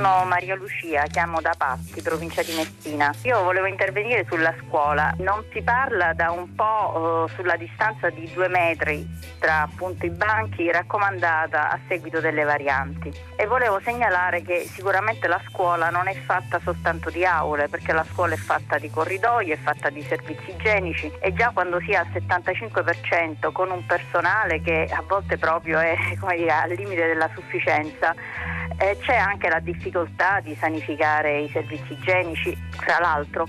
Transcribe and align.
Sono 0.00 0.24
Maria 0.24 0.54
Lucia, 0.54 1.02
chiamo 1.02 1.42
da 1.42 1.52
Patti, 1.54 2.00
provincia 2.00 2.42
di 2.42 2.54
Messina. 2.54 3.12
Io 3.24 3.42
volevo 3.42 3.66
intervenire 3.66 4.24
sulla 4.26 4.54
scuola. 4.64 5.14
Non 5.18 5.44
si 5.52 5.60
parla 5.60 6.14
da 6.14 6.30
un 6.30 6.54
po' 6.54 7.26
eh, 7.28 7.34
sulla 7.34 7.56
distanza 7.56 8.08
di 8.08 8.26
due 8.32 8.48
metri 8.48 9.06
tra 9.40 9.62
appunto 9.62 10.06
i 10.06 10.10
banchi 10.10 10.70
raccomandata 10.70 11.70
a 11.70 11.78
seguito 11.88 12.20
delle 12.20 12.44
varianti. 12.44 13.12
E 13.36 13.46
volevo 13.46 13.80
segnalare 13.82 14.42
che 14.42 14.66
sicuramente 14.70 15.26
la 15.26 15.40
scuola 15.48 15.88
non 15.88 16.08
è 16.08 16.14
fatta 16.14 16.60
soltanto 16.62 17.10
di 17.10 17.24
aule, 17.24 17.68
perché 17.68 17.92
la 17.92 18.04
scuola 18.10 18.34
è 18.34 18.38
fatta 18.38 18.78
di 18.78 18.90
corridoi, 18.90 19.50
è 19.50 19.56
fatta 19.56 19.88
di 19.88 20.02
servizi 20.02 20.50
igienici 20.50 21.10
e 21.20 21.32
già 21.32 21.50
quando 21.52 21.80
si 21.80 21.90
è 21.90 21.96
al 21.96 22.08
75% 22.08 23.50
con 23.50 23.70
un 23.70 23.84
personale 23.86 24.60
che 24.60 24.88
a 24.90 25.02
volte 25.06 25.38
proprio 25.38 25.78
è 25.78 25.94
dire, 26.36 26.52
al 26.52 26.70
limite 26.70 27.06
della 27.06 27.30
sufficienza, 27.34 28.14
eh, 28.80 28.96
c'è 28.98 29.14
anche 29.14 29.50
la 29.50 29.60
difficoltà 29.60 30.40
di 30.40 30.56
sanificare 30.58 31.40
i 31.40 31.50
servizi 31.50 31.92
igienici, 31.92 32.56
tra 32.78 32.98
l'altro 32.98 33.46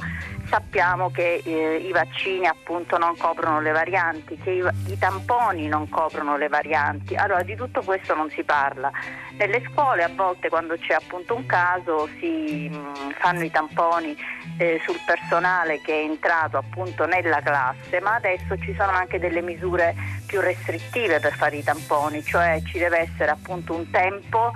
sappiamo 0.51 1.09
che 1.09 1.41
eh, 1.45 1.77
i 1.77 1.91
vaccini 1.93 2.45
appunto 2.45 2.97
non 2.97 3.15
coprono 3.15 3.61
le 3.61 3.71
varianti, 3.71 4.37
che 4.37 4.51
i, 4.51 4.91
i, 4.91 4.97
tamponi 4.97 5.69
non 5.69 5.87
coprono 5.87 6.35
le 6.35 6.49
varianti, 6.49 7.15
allora 7.15 7.43
di 7.43 7.55
tutto 7.55 7.81
questo 7.81 8.13
non 8.13 8.29
si 8.29 8.43
parla. 8.43 8.91
Nelle 9.37 9.63
scuole 9.71 10.03
a 10.03 10.09
volte 10.13 10.49
quando 10.49 10.75
c'è 10.75 10.93
appunto 10.93 11.33
un 11.33 11.45
caso 11.45 12.09
si 12.19 12.67
mh, 12.69 12.75
mm, 12.75 13.09
fanno 13.17 13.43
i 13.43 13.49
tamponi 13.49 14.13
eh, 14.57 14.81
sul 14.85 14.99
personale 15.05 15.79
che 15.79 15.93
è 15.93 16.03
entrato 16.03 16.57
appunto 16.57 17.05
nella 17.05 17.39
classe, 17.39 18.01
ma 18.01 18.15
adesso 18.15 18.57
ci 18.57 18.75
sono 18.77 18.91
anche 18.91 19.17
delle 19.17 19.41
misure 19.41 19.95
più 20.25 20.41
restrittive 20.41 21.21
per 21.21 21.33
fare 21.33 21.55
i 21.55 21.63
tamponi, 21.63 22.21
cioè 22.21 22.61
ci 22.65 22.77
deve 22.77 22.99
essere 22.99 23.31
appunto 23.31 23.73
un 23.73 23.89
tempo 23.89 24.51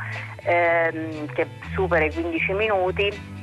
ehm, 0.46 1.34
che 1.34 1.48
supera 1.74 2.06
i 2.06 2.14
15 2.14 2.54
minuti 2.54 3.34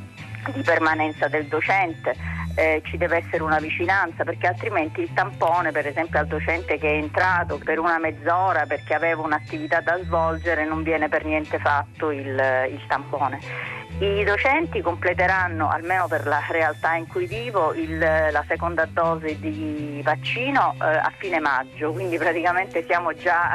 di 0.55 0.63
permanenza 0.63 1.29
del 1.29 1.47
docente, 1.47 2.17
eh, 2.55 2.83
ci 2.85 2.97
deve 2.97 3.19
essere 3.19 3.43
una 3.43 3.59
vicinanza 3.59 4.25
perché 4.25 4.47
altrimenti 4.47 5.01
il 5.01 5.13
tampone 5.15 5.71
per 5.71 5.87
esempio 5.87 6.19
al 6.19 6.27
docente 6.27 6.79
che 6.79 6.89
è 6.89 6.95
entrato 6.95 7.59
per 7.59 7.79
una 7.79 7.99
mezz'ora 7.99 8.67
perché 8.67 8.95
aveva 8.95 9.23
un'attività 9.23 9.81
da 9.81 9.99
svolgere 10.03 10.67
non 10.67 10.83
viene 10.83 11.09
per 11.09 11.25
niente 11.25 11.59
fatto 11.59 12.11
il, 12.11 12.27
il 12.27 12.81
tampone. 12.89 13.81
I 13.99 14.25
docenti 14.25 14.81
completeranno, 14.81 15.69
almeno 15.69 16.09
per 16.09 16.27
la 16.27 16.43
realtà 16.51 16.95
in 16.95 17.07
cui 17.07 17.27
vivo, 17.27 17.73
il, 17.75 17.99
la 17.99 18.45
seconda 18.49 18.85
dose 18.87 19.39
di 19.39 20.01
vaccino 20.03 20.75
eh, 20.81 20.87
a 20.87 21.13
fine 21.19 21.39
maggio, 21.39 21.93
quindi 21.93 22.17
praticamente 22.17 22.85
siamo 22.85 23.15
già 23.15 23.55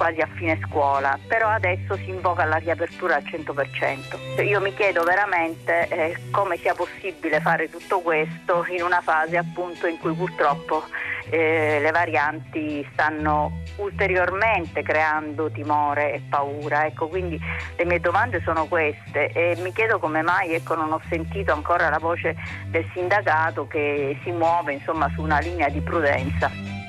quasi 0.00 0.22
a 0.22 0.28
fine 0.34 0.58
scuola, 0.66 1.18
però 1.28 1.48
adesso 1.48 1.94
si 1.96 2.08
invoca 2.08 2.44
la 2.44 2.56
riapertura 2.56 3.16
al 3.16 3.22
100%. 3.22 4.42
Io 4.42 4.58
mi 4.58 4.72
chiedo 4.72 5.02
veramente 5.02 5.88
eh, 5.88 6.16
come 6.30 6.56
sia 6.56 6.72
possibile 6.72 7.38
fare 7.40 7.68
tutto 7.68 8.00
questo 8.00 8.64
in 8.70 8.82
una 8.82 9.02
fase 9.02 9.36
appunto 9.36 9.86
in 9.86 9.98
cui 9.98 10.14
purtroppo 10.14 10.84
eh, 11.28 11.80
le 11.82 11.90
varianti 11.90 12.88
stanno 12.94 13.60
ulteriormente 13.76 14.80
creando 14.82 15.50
timore 15.50 16.14
e 16.14 16.22
paura. 16.30 16.86
Ecco, 16.86 17.08
quindi 17.08 17.38
le 17.76 17.84
mie 17.84 18.00
domande 18.00 18.40
sono 18.42 18.64
queste 18.64 19.28
e 19.32 19.54
mi 19.58 19.70
chiedo 19.74 19.98
come 19.98 20.22
mai 20.22 20.54
ecco, 20.54 20.76
non 20.76 20.92
ho 20.92 21.00
sentito 21.10 21.52
ancora 21.52 21.90
la 21.90 21.98
voce 21.98 22.34
del 22.68 22.88
sindacato 22.94 23.66
che 23.66 24.18
si 24.22 24.30
muove 24.30 24.72
insomma, 24.72 25.10
su 25.14 25.20
una 25.20 25.40
linea 25.40 25.68
di 25.68 25.82
prudenza. 25.82 26.79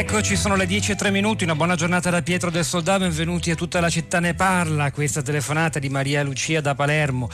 Eccoci, 0.00 0.34
sono 0.34 0.56
le 0.56 0.64
10 0.64 0.92
e 0.92 0.94
3 0.94 1.10
minuti, 1.10 1.44
una 1.44 1.54
buona 1.54 1.74
giornata 1.74 2.08
da 2.08 2.22
Pietro 2.22 2.48
del 2.48 2.64
Soldà, 2.64 2.98
benvenuti 2.98 3.50
a 3.50 3.54
tutta 3.54 3.80
la 3.80 3.90
città 3.90 4.18
ne 4.18 4.32
parla, 4.32 4.90
questa 4.92 5.20
telefonata 5.20 5.78
di 5.78 5.90
Maria 5.90 6.22
Lucia 6.22 6.62
da 6.62 6.74
Palermo 6.74 7.28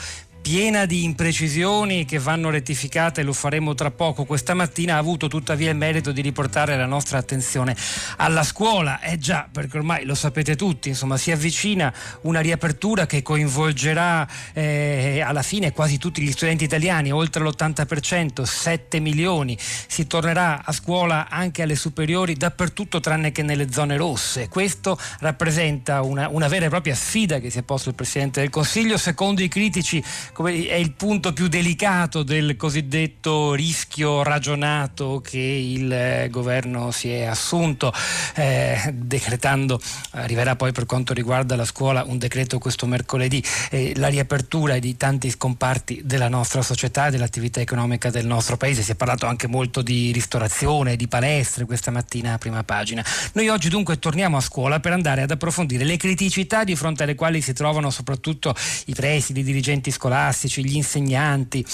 piena 0.47 0.87
di 0.87 1.03
imprecisioni 1.03 2.05
che 2.05 2.21
vanno 2.21 2.51
rettificate, 2.51 3.25
lo 3.25 3.33
faremo 3.33 3.75
tra 3.75 3.91
poco. 3.91 4.25
Questa 4.25 4.55
mattina 4.55 4.95
ha 4.95 4.99
avuto 4.99 5.27
tuttavia 5.27 5.71
il 5.71 5.77
merito 5.77 6.13
di 6.13 6.21
riportare 6.21 6.77
la 6.77 6.87
nostra 6.87 7.19
attenzione 7.19 7.75
alla 8.19 8.45
scuola. 8.45 9.01
Eh 9.01 9.19
già, 9.19 9.49
perché 9.51 9.77
ormai 9.77 10.05
lo 10.05 10.15
sapete 10.15 10.55
tutti, 10.55 10.89
insomma, 10.89 11.17
si 11.17 11.33
avvicina 11.33 11.93
una 12.21 12.39
riapertura 12.39 13.07
che 13.07 13.23
coinvolgerà 13.23 14.25
eh, 14.53 15.21
alla 15.21 15.43
fine 15.43 15.73
quasi 15.73 15.99
tutti 15.99 16.23
gli 16.23 16.31
studenti 16.31 16.63
italiani, 16.63 17.11
oltre 17.11 17.43
l'80%, 17.43 18.45
7 18.45 19.01
milioni. 19.01 19.59
Si 19.59 20.07
tornerà 20.07 20.63
a 20.65 20.71
scuola 20.71 21.29
anche 21.29 21.63
alle 21.63 21.75
superiori 21.75 22.35
dappertutto 22.35 23.01
tranne 23.01 23.33
che 23.33 23.43
nelle 23.43 23.73
zone 23.73 23.97
rosse. 23.97 24.49
Questo 24.49 24.97
rappresenta 25.19 26.03
una, 26.03 26.29
una 26.29 26.47
vera 26.47 26.67
e 26.67 26.69
propria 26.69 26.95
sfida 26.95 27.41
che 27.41 27.51
si 27.51 27.59
è 27.59 27.63
posto 27.63 27.89
il 27.89 27.97
Presidente 27.97 28.39
del 28.39 28.51
Consiglio. 28.51 28.97
Secondo 28.97 29.43
i 29.43 29.49
critici 29.49 30.01
come, 30.37 30.67
è 30.67 30.75
il 30.75 30.93
punto 30.93 31.33
più 31.33 31.49
delicato 31.49 32.23
del 32.23 32.57
cosiddetto 32.57 33.55
rischio 33.55 34.23
ragionato 34.23 35.23
che 35.25 35.39
il 35.39 35.91
eh, 35.91 36.29
governo 36.31 36.91
si 36.91 37.11
è 37.11 37.25
assunto, 37.25 37.91
eh, 38.35 38.93
decretando, 38.93 39.81
arriverà 40.11 40.55
poi 40.55 40.73
per 40.73 40.85
quanto 40.85 41.15
riguarda 41.15 41.57
la 41.57 41.65
scuola 41.65 42.05
un 42.07 42.19
decreto 42.19 42.59
questo 42.59 42.85
mercoledì, 42.85 43.43
eh, 43.71 43.95
la 43.97 44.09
riapertura 44.09 44.79
di 44.79 44.95
tanti 44.99 45.31
scomparti 45.31 46.03
della 46.05 46.29
nostra 46.29 46.61
società 46.61 47.09
dell'attività 47.09 47.63
economica 47.63 48.11
del 48.11 48.27
nostro 48.27 48.59
paese. 48.59 48.83
Si 48.83 48.93
è 48.93 48.95
parlato 48.95 49.25
anche 49.25 49.47
molto 49.47 49.81
di 49.81 50.13
ristorazione, 50.13 50.97
di 50.97 51.09
palestre 51.09 51.65
questa 51.65 51.91
mattina 51.91 52.35
a 52.35 52.39
prima 52.39 52.63
pagina. 52.63 53.03
Noi 53.33 53.49
oggi 53.49 53.71
dunque 53.71 53.99
torniamo 53.99 54.37
a 54.37 54.43
scuola 54.43 54.81
per 54.81 54.93
andare 54.93 55.23
ad 55.23 55.31
approfondire 55.31 55.85
le 55.85 55.97
criticità 55.97 56.63
di 56.63 56.77
fronte 56.77 57.05
alle 57.05 57.15
quali 57.15 57.41
si 57.41 57.55
trovano 57.55 57.89
soprattutto 57.89 58.55
i 58.85 58.93
presidi, 58.93 59.41
i 59.41 59.43
dirigenti 59.43 59.91
scolastici 59.91 60.25
scolastici, 60.27 60.65
gli 60.65 60.77
insegnanti, 60.77 61.65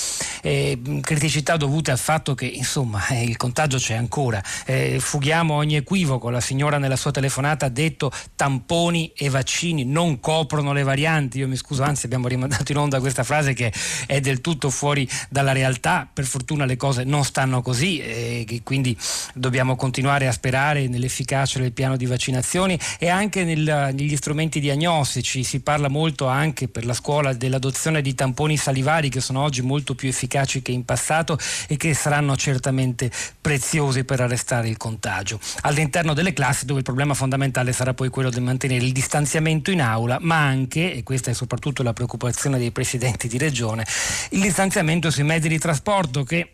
eh, 0.43 0.79
criticità 1.01 1.57
dovute 1.57 1.91
al 1.91 1.99
fatto 1.99 2.35
che 2.35 2.47
insomma 2.47 3.07
eh, 3.09 3.23
il 3.23 3.37
contagio 3.37 3.79
c'è 3.79 3.95
ancora. 3.95 4.43
Eh, 4.67 4.99
fughiamo 5.01 5.55
ogni 5.55 5.77
equivoco, 5.77 6.29
la 6.29 6.41
signora 6.41 6.79
nella 6.79 6.97
sua 6.97 7.11
telefonata 7.11 7.67
ha 7.67 7.69
detto 7.71 8.11
tamponi 8.37 9.13
e 9.17 9.31
vaccini 9.31 9.85
non 9.85 10.21
coprono 10.21 10.73
le 10.73 10.83
varianti, 10.83 11.39
io 11.39 11.49
mi 11.49 11.57
scuso, 11.57 11.83
anzi 11.83 12.07
abbiamo 12.07 12.29
rimandato 12.29 12.73
in 12.73 12.79
onda 12.79 13.01
questa 13.01 13.23
frase 13.23 13.55
che 13.55 13.73
è 14.07 14.21
del 14.21 14.41
tutto 14.41 14.69
fuori 14.69 15.09
dalla 15.31 15.53
realtà, 15.53 16.09
per 16.13 16.25
fortuna 16.25 16.65
le 16.67 16.77
cose 16.77 17.05
non 17.05 17.25
stanno 17.25 17.63
così 17.63 18.01
e 18.01 18.61
quindi 18.63 18.97
dobbiamo 19.35 19.77
continuare 19.77 20.27
a 20.27 20.33
sperare 20.33 20.89
nell'efficacia 20.89 21.59
del 21.59 21.73
piano 21.73 21.97
di 21.97 22.07
vaccinazioni 22.07 22.79
e 22.99 23.09
anche 23.09 23.45
nel, 23.45 23.91
negli 23.95 24.17
strumenti 24.17 24.61
diagnostici, 24.61 25.43
si 25.43 25.61
parla 25.61 25.89
molto 25.89 26.27
anche 26.27 26.69
per 26.69 26.85
la 26.85 26.95
scuola 26.95 27.33
dell'adozione 27.33 28.03
di 28.03 28.15
tamponi 28.15 28.42
tamponi 28.43 28.57
salivari 28.57 29.09
che 29.09 29.21
sono 29.21 29.41
oggi 29.43 29.63
molto 29.63 29.95
più 29.95 30.09
efficaci 30.09 30.63
che 30.63 30.73
in 30.73 30.85
passato 30.85 31.39
e 31.69 31.77
che 31.77 31.95
saranno 31.95 32.37
certamente 32.37 33.11
preziosi 33.41 34.05
per 34.05 34.21
arrestare 34.21 34.69
il 34.69 34.77
contagio. 34.77 35.39
All'interno 35.63 36.13
delle 36.15 36.33
classi 36.33 36.65
dove 36.65 36.81
il 36.81 36.85
problema 36.85 37.15
fondamentale 37.15 37.73
sarà 37.73 37.95
poi 37.95 38.09
quello 38.09 38.31
di 38.31 38.41
mantenere 38.41 38.85
il 38.85 38.93
distanziamento 38.93 39.71
in 39.71 39.81
aula, 39.81 40.19
ma 40.21 40.39
anche, 40.39 40.93
e 40.93 41.03
questa 41.03 41.31
è 41.31 41.35
soprattutto 41.35 41.83
la 41.83 41.93
preoccupazione 41.93 42.59
dei 42.59 42.73
presidenti 42.73 43.29
di 43.29 43.39
regione, 43.39 43.87
il 44.31 44.41
distanziamento 44.41 45.11
sui 45.11 45.25
mezzi 45.25 45.49
di 45.49 45.59
trasporto 45.59 46.25
che 46.25 46.49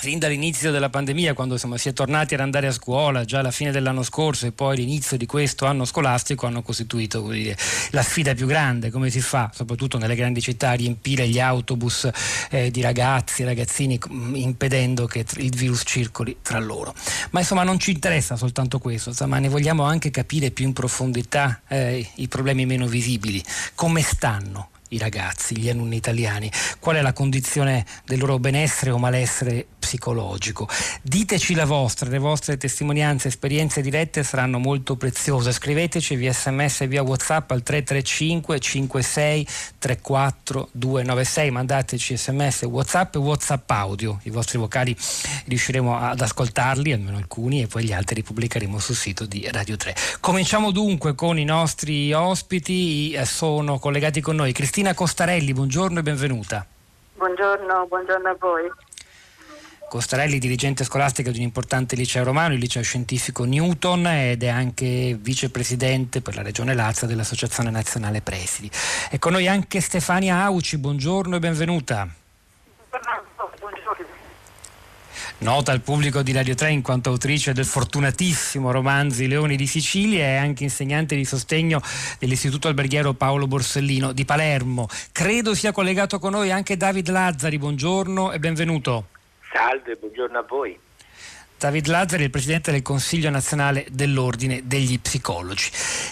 fin 0.00 0.18
dall'inizio 0.18 0.70
della 0.70 0.88
pandemia, 0.88 1.34
quando 1.34 1.54
insomma, 1.54 1.76
si 1.76 1.90
è 1.90 1.92
tornati 1.92 2.32
ad 2.32 2.40
andare 2.40 2.66
a 2.68 2.72
scuola, 2.72 3.26
già 3.26 3.40
alla 3.40 3.50
fine 3.50 3.70
dell'anno 3.70 4.02
scorso 4.02 4.46
e 4.46 4.52
poi 4.52 4.76
l'inizio 4.76 5.18
di 5.18 5.26
questo 5.26 5.66
anno 5.66 5.84
scolastico, 5.84 6.46
hanno 6.46 6.62
costituito 6.62 7.20
dire, 7.28 7.54
la 7.90 8.02
sfida 8.02 8.32
più 8.32 8.46
grande. 8.46 8.90
Come 8.90 9.10
si 9.10 9.20
fa, 9.20 9.50
soprattutto 9.54 9.98
nelle 9.98 10.14
grandi 10.14 10.40
città, 10.40 10.70
a 10.70 10.72
riempire 10.72 11.28
gli 11.28 11.38
autobus 11.38 12.08
eh, 12.48 12.70
di 12.70 12.80
ragazzi 12.80 13.42
e 13.42 13.44
ragazzini 13.44 14.00
mm, 14.10 14.36
impedendo 14.36 15.04
che 15.04 15.26
il 15.36 15.54
virus 15.54 15.82
circoli 15.84 16.38
tra 16.40 16.58
loro. 16.58 16.94
Ma 17.32 17.40
insomma 17.40 17.62
non 17.62 17.78
ci 17.78 17.90
interessa 17.90 18.36
soltanto 18.36 18.78
questo, 18.78 19.10
insomma, 19.10 19.38
ne 19.38 19.48
vogliamo 19.50 19.82
anche 19.82 20.10
capire 20.10 20.50
più 20.50 20.64
in 20.64 20.72
profondità 20.72 21.60
eh, 21.68 22.08
i 22.14 22.26
problemi 22.26 22.64
meno 22.64 22.86
visibili. 22.86 23.44
Come 23.74 24.00
stanno 24.00 24.69
i 24.90 24.98
ragazzi, 24.98 25.56
gli 25.56 25.68
alunni 25.68 25.96
italiani, 25.96 26.50
qual 26.78 26.96
è 26.96 27.02
la 27.02 27.12
condizione 27.12 27.84
del 28.04 28.18
loro 28.18 28.38
benessere 28.38 28.90
o 28.90 28.98
malessere 28.98 29.66
psicologico. 29.78 30.68
Diteci 31.02 31.54
la 31.54 31.64
vostra, 31.64 32.08
le 32.08 32.18
vostre 32.18 32.56
testimonianze, 32.56 33.28
esperienze 33.28 33.80
dirette 33.80 34.22
saranno 34.22 34.58
molto 34.58 34.96
preziose. 34.96 35.52
Scriveteci 35.52 36.14
via 36.16 36.32
sms 36.32 36.82
e 36.82 36.86
via 36.86 37.02
whatsapp 37.02 37.50
al 37.50 37.62
335 37.62 38.58
56 38.58 39.46
34 39.78 40.68
296, 40.72 41.50
mandateci 41.50 42.16
sms, 42.16 42.62
whatsapp 42.62 43.14
e 43.14 43.18
whatsapp 43.18 43.70
audio, 43.70 44.20
i 44.24 44.30
vostri 44.30 44.58
vocali 44.58 44.96
riusciremo 45.46 45.98
ad 45.98 46.20
ascoltarli, 46.20 46.92
almeno 46.92 47.16
alcuni, 47.16 47.62
e 47.62 47.66
poi 47.66 47.84
gli 47.84 47.92
altri 47.92 48.16
li 48.16 48.22
pubblicheremo 48.22 48.78
sul 48.78 48.94
sito 48.94 49.24
di 49.24 49.48
Radio 49.50 49.76
3. 49.76 49.94
Cominciamo 50.20 50.70
dunque 50.70 51.14
con 51.14 51.38
i 51.38 51.44
nostri 51.44 52.12
ospiti, 52.12 53.12
eh, 53.12 53.24
sono 53.24 53.78
collegati 53.78 54.20
con 54.20 54.36
noi 54.36 54.52
Cristina 54.52 54.79
Costarelli, 54.80 55.52
buongiorno 55.52 55.98
e 55.98 56.02
benvenuta. 56.02 56.66
Buongiorno, 57.14 57.86
buongiorno 57.86 58.28
a 58.28 58.36
voi. 58.40 58.72
Costarelli, 59.90 60.38
dirigente 60.38 60.84
scolastico 60.84 61.30
di 61.30 61.36
un 61.36 61.44
importante 61.44 61.96
liceo 61.96 62.24
romano, 62.24 62.54
il 62.54 62.60
liceo 62.60 62.82
scientifico 62.82 63.44
Newton, 63.44 64.06
ed 64.06 64.42
è 64.42 64.48
anche 64.48 65.18
vicepresidente 65.20 66.22
per 66.22 66.34
la 66.34 66.42
regione 66.42 66.74
Lazio 66.74 67.06
dell'Associazione 67.06 67.70
Nazionale 67.70 68.22
Presidi. 68.22 68.70
E 69.10 69.18
con 69.18 69.32
noi 69.32 69.46
anche 69.46 69.80
Stefania 69.80 70.42
Auci, 70.44 70.78
buongiorno 70.78 71.36
e 71.36 71.38
benvenuta. 71.40 72.19
Nota 75.40 75.72
al 75.72 75.80
pubblico 75.80 76.20
di 76.20 76.32
Radio 76.32 76.54
3 76.54 76.70
in 76.70 76.82
quanto 76.82 77.08
autrice 77.08 77.54
del 77.54 77.64
fortunatissimo 77.64 78.70
romanzo 78.70 79.22
I 79.22 79.26
Leoni 79.26 79.56
di 79.56 79.66
Sicilia 79.66 80.24
e 80.24 80.36
anche 80.36 80.64
insegnante 80.64 81.16
di 81.16 81.24
sostegno 81.24 81.80
dell'Istituto 82.18 82.68
Alberghiero 82.68 83.14
Paolo 83.14 83.46
Borsellino 83.46 84.12
di 84.12 84.26
Palermo. 84.26 84.86
Credo 85.12 85.54
sia 85.54 85.72
collegato 85.72 86.18
con 86.18 86.32
noi 86.32 86.50
anche 86.50 86.76
David 86.76 87.08
Lazzari, 87.08 87.56
buongiorno 87.56 88.32
e 88.32 88.38
benvenuto. 88.38 89.06
Salve, 89.50 89.96
buongiorno 89.96 90.38
a 90.38 90.44
voi. 90.46 90.78
David 91.60 91.88
Lazzari, 91.88 92.22
il 92.22 92.30
presidente 92.30 92.70
del 92.72 92.80
Consiglio 92.80 93.28
nazionale 93.28 93.84
dell'Ordine 93.92 94.62
degli 94.64 94.98
Psicologi. 94.98 95.68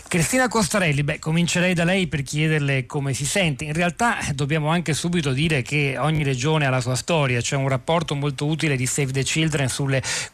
Cristina 0.07 0.47
Costarelli, 0.47 1.03
beh, 1.03 1.19
comincerei 1.21 1.73
da 1.73 1.85
lei 1.85 2.07
per 2.07 2.23
chiederle 2.23 2.85
come 2.85 3.15
si 3.15 3.25
sente. 3.25 3.65
In 3.65 3.73
realtà 3.73 4.21
eh, 4.21 4.35
dobbiamo 4.35 4.69
anche 4.69 4.93
subito 4.93 5.33
dire 5.33 5.63
che 5.63 5.97
ogni 5.99 6.23
regione 6.23 6.67
ha 6.67 6.69
la 6.69 6.83
sua 6.83 6.97
storia, 6.97 7.41
c'è 7.41 7.57
un 7.57 7.67
rapporto 7.67 8.15
molto 8.15 8.45
utile 8.45 8.77
di 8.77 8.85
Save 8.85 9.11
the 9.13 9.23
Children 9.23 9.71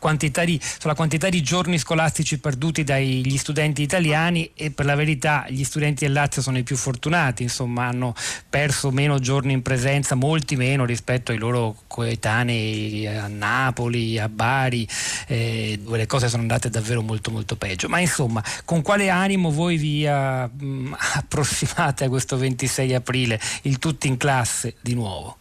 quantità 0.00 0.42
di, 0.42 0.60
sulla 0.80 0.96
quantità 0.96 1.28
di 1.28 1.42
giorni 1.42 1.78
scolastici 1.78 2.40
perduti 2.40 2.82
dagli 2.82 3.36
studenti 3.36 3.82
italiani 3.82 4.50
e 4.52 4.72
per 4.72 4.84
la 4.84 4.96
verità 4.96 5.46
gli 5.48 5.62
studenti 5.62 6.06
del 6.06 6.12
Lazio 6.12 6.42
sono 6.42 6.58
i 6.58 6.64
più 6.64 6.74
fortunati, 6.74 7.44
insomma 7.44 7.86
hanno 7.86 8.16
perso 8.50 8.90
meno 8.90 9.20
giorni 9.20 9.52
in 9.52 9.62
presenza, 9.62 10.16
molti 10.16 10.56
meno 10.56 10.84
rispetto 10.84 11.30
ai 11.30 11.38
loro 11.38 11.76
coetanei 11.86 13.06
a 13.06 13.28
Napoli, 13.28 14.18
a 14.18 14.28
Bari 14.28 14.88
eh, 15.26 15.78
dove 15.82 15.98
le 15.98 16.06
cose 16.06 16.28
sono 16.28 16.42
andate 16.42 16.68
davvero 16.68 17.02
molto 17.02 17.30
molto 17.30 17.56
peggio. 17.56 17.88
Ma 17.88 18.00
insomma, 18.00 18.42
con 18.64 18.82
quale 18.82 19.08
animo 19.08 19.50
voi 19.50 19.76
vi 19.76 20.04
uh, 20.04 20.10
approssimate 21.14 22.04
a 22.04 22.08
questo 22.08 22.36
26 22.36 22.94
aprile, 22.94 23.40
il 23.62 23.78
tutti 23.78 24.08
in 24.08 24.16
classe 24.16 24.74
di 24.80 24.94
nuovo? 24.94 25.36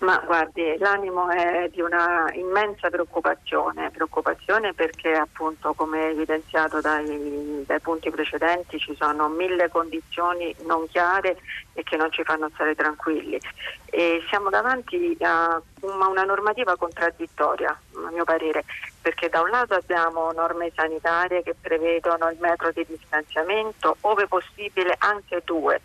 Ma 0.00 0.22
guardi, 0.26 0.76
l'animo 0.78 1.30
è 1.30 1.70
di 1.72 1.80
una 1.80 2.30
immensa 2.34 2.90
preoccupazione, 2.90 3.90
preoccupazione 3.90 4.74
perché 4.74 5.12
appunto 5.14 5.72
come 5.72 6.10
evidenziato 6.10 6.82
dai, 6.82 7.64
dai, 7.64 7.80
punti 7.80 8.10
precedenti 8.10 8.78
ci 8.78 8.94
sono 8.94 9.28
mille 9.28 9.70
condizioni 9.70 10.54
non 10.66 10.86
chiare 10.88 11.38
e 11.72 11.82
che 11.82 11.96
non 11.96 12.10
ci 12.12 12.22
fanno 12.24 12.50
stare 12.52 12.74
tranquilli. 12.74 13.40
E 13.86 14.22
siamo 14.28 14.50
davanti 14.50 15.16
a 15.20 15.60
una 15.80 16.24
normativa 16.24 16.76
contraddittoria, 16.76 17.70
a 17.70 18.10
mio 18.10 18.24
parere, 18.24 18.64
perché 19.00 19.30
da 19.30 19.40
un 19.40 19.48
lato 19.48 19.74
abbiamo 19.74 20.30
norme 20.32 20.72
sanitarie 20.74 21.42
che 21.42 21.54
prevedono 21.58 22.28
il 22.28 22.36
metro 22.38 22.70
di 22.70 22.84
distanziamento, 22.86 23.96
ove 24.02 24.26
possibile 24.26 24.94
anche 24.98 25.40
due 25.42 25.80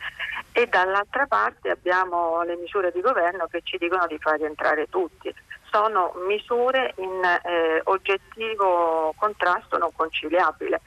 e 0.54 0.68
dall'altra 0.68 1.26
parte 1.28 1.70
abbiamo 1.70 2.42
le 2.44 2.56
misure 2.58 2.92
di 2.92 3.02
governo 3.02 3.48
che 3.48 3.62
ci 3.64 3.78
dicono 3.78 4.06
di 4.08 4.18
far 4.20 4.38
rientrare 4.38 4.90
tutti. 4.90 5.34
Sono 5.72 6.14
misure 6.28 6.94
in 6.98 7.24
eh, 7.24 7.82
oggettivo 7.86 9.14
contrasto 9.18 9.78
non 9.78 9.92
conciliabile. 9.96 10.82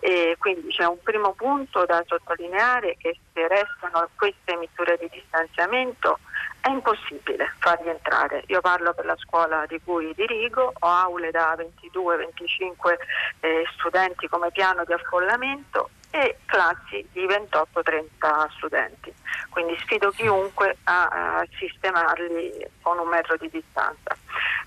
E 0.00 0.36
quindi 0.38 0.68
c'è 0.68 0.84
un 0.84 1.00
primo 1.02 1.32
punto 1.32 1.84
da 1.84 2.02
sottolineare 2.06 2.96
che 2.98 3.18
se 3.32 3.46
restano 3.46 4.08
queste 4.16 4.56
misure 4.56 4.96
di 4.98 5.08
distanziamento 5.12 6.18
è 6.62 6.70
impossibile 6.70 7.54
far 7.58 7.80
rientrare. 7.82 8.44
Io 8.46 8.60
parlo 8.60 8.94
per 8.94 9.04
la 9.04 9.16
scuola 9.16 9.66
di 9.66 9.80
cui 9.84 10.14
dirigo, 10.14 10.72
ho 10.78 10.86
aule 10.86 11.30
da 11.30 11.54
22-25 11.56 12.96
eh, 13.40 13.64
studenti 13.76 14.26
come 14.28 14.50
piano 14.50 14.84
di 14.84 14.92
affollamento 14.94 15.90
e 16.12 16.36
classi 16.44 17.06
di 17.12 17.26
28-30 17.26 18.50
studenti. 18.56 19.12
Quindi 19.48 19.76
sfido 19.78 20.10
chiunque 20.10 20.76
a, 20.84 21.06
a, 21.38 21.46
sistemarli 21.58 22.66
con 22.82 22.98
un 22.98 23.08
metro 23.08 23.36
di 23.36 23.48
distanza. 23.50 24.16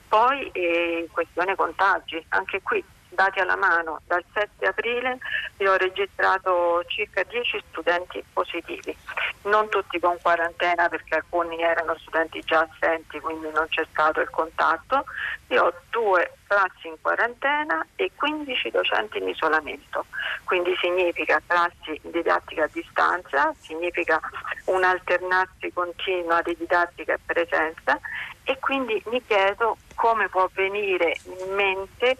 Poi 0.07 0.49
eh, 0.51 1.07
questione 1.11 1.55
contagi, 1.55 2.23
anche 2.29 2.61
qui 2.61 2.83
dati 3.09 3.39
alla 3.39 3.55
mano, 3.55 4.01
dal 4.05 4.23
7 4.33 4.65
aprile 4.65 5.17
io 5.57 5.71
ho 5.71 5.77
registrato 5.77 6.83
circa 6.87 7.23
10 7.23 7.63
studenti 7.69 8.23
positivi, 8.33 8.95
non 9.43 9.69
tutti 9.69 9.99
con 9.99 10.17
quarantena 10.21 10.89
perché 10.89 11.15
alcuni 11.15 11.61
erano 11.61 11.95
studenti 11.99 12.41
già 12.41 12.67
assenti, 12.69 13.19
quindi 13.19 13.49
non 13.51 13.67
c'è 13.69 13.85
stato 13.89 14.19
il 14.19 14.29
contatto. 14.29 15.05
Io 15.47 15.63
ho 15.63 15.73
due 15.89 16.37
classi 16.55 16.87
in 16.87 16.95
quarantena 17.01 17.85
e 17.97 18.11
15 18.15 18.71
docenti 18.71 19.17
in 19.17 19.27
isolamento, 19.27 20.05
quindi 20.45 20.73
significa 20.79 21.41
classi 21.45 21.99
di 22.01 22.11
didattica 22.11 22.63
a 22.63 22.69
distanza, 22.71 23.53
significa 23.59 24.21
un'alternarsi 24.65 25.73
continua 25.73 26.41
di 26.43 26.55
didattica 26.57 27.13
e 27.13 27.19
presenza 27.25 27.99
e 28.45 28.57
quindi 28.59 29.01
mi 29.07 29.21
chiedo 29.25 29.77
come 29.95 30.29
può 30.29 30.49
venire 30.53 31.17
in 31.25 31.53
mente 31.55 32.17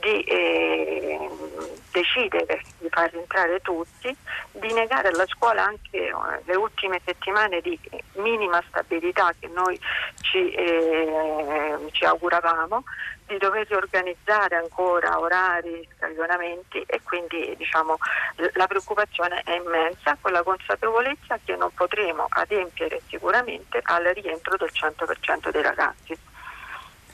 di 0.00 0.22
eh, 0.24 1.28
decidere 1.92 2.62
di 2.78 2.88
far 2.88 3.10
rientrare 3.10 3.60
tutti, 3.60 4.14
di 4.52 4.72
negare 4.72 5.08
alla 5.08 5.26
scuola 5.26 5.64
anche 5.64 6.08
eh, 6.08 6.12
le 6.44 6.56
ultime 6.56 7.00
settimane 7.04 7.60
di 7.60 7.78
minima 8.14 8.62
stabilità 8.68 9.32
che 9.38 9.48
noi 9.48 9.78
ci, 10.20 10.50
eh, 10.52 11.78
ci 11.92 12.04
auguravamo, 12.04 12.82
di 13.30 13.38
dover 13.38 13.66
riorganizzare 13.68 14.56
ancora 14.56 15.18
orari, 15.18 15.86
stagionamenti 15.94 16.82
e 16.84 17.00
quindi 17.02 17.54
diciamo, 17.56 17.96
la 18.54 18.66
preoccupazione 18.66 19.42
è 19.44 19.52
immensa 19.52 20.16
con 20.20 20.32
la 20.32 20.42
consapevolezza 20.42 21.38
che 21.44 21.54
non 21.54 21.72
potremo 21.72 22.26
adempiere 22.28 23.00
sicuramente 23.06 23.80
al 23.84 24.04
rientro 24.04 24.56
del 24.56 24.70
100% 24.72 25.50
dei 25.50 25.62
ragazzi. 25.62 26.29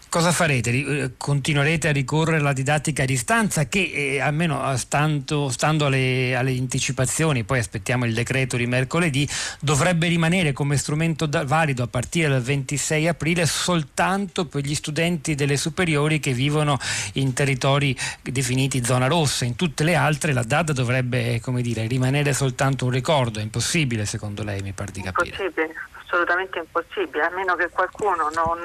Cosa 0.08 0.30
farete? 0.30 0.70
Eh, 0.70 1.10
continuerete 1.16 1.88
a 1.88 1.92
ricorrere 1.92 2.38
alla 2.38 2.52
didattica 2.52 3.02
a 3.02 3.06
distanza 3.06 3.66
che 3.66 3.90
eh, 3.92 4.20
almeno 4.20 4.72
eh, 4.72 4.76
stando, 4.76 5.48
stando 5.50 5.86
alle, 5.86 6.34
alle, 6.36 6.56
anticipazioni, 6.56 7.44
poi 7.44 7.58
aspettiamo 7.58 8.04
il 8.04 8.14
decreto 8.14 8.56
di 8.56 8.66
mercoledì, 8.66 9.28
dovrebbe 9.60 10.06
rimanere 10.06 10.52
come 10.52 10.76
strumento 10.76 11.26
da, 11.26 11.44
valido 11.44 11.82
a 11.82 11.88
partire 11.88 12.28
dal 12.28 12.40
26 12.40 13.08
aprile 13.08 13.46
soltanto 13.46 14.46
per 14.46 14.62
gli 14.62 14.74
studenti 14.74 15.34
delle 15.34 15.56
superiori 15.56 16.20
che 16.20 16.32
vivono 16.32 16.78
in 17.14 17.32
territori 17.32 17.96
definiti 18.22 18.84
zona 18.84 19.08
rossa. 19.08 19.44
In 19.44 19.56
tutte 19.56 19.82
le 19.82 19.96
altre 19.96 20.32
la 20.32 20.44
DAD 20.44 20.72
dovrebbe 20.72 21.40
dire, 21.60 21.86
rimanere 21.86 22.32
soltanto 22.32 22.84
un 22.84 22.92
ricordo. 22.92 23.40
È 23.40 23.42
impossibile 23.42 24.04
secondo 24.04 24.44
lei, 24.44 24.62
mi 24.62 24.72
pare 24.72 24.92
di 24.92 25.02
capire. 25.02 25.28
Impossibile 25.28 25.74
assolutamente 26.06 26.58
impossibile, 26.58 27.24
a 27.24 27.30
meno 27.30 27.56
che 27.56 27.68
qualcuno 27.68 28.30
non 28.32 28.58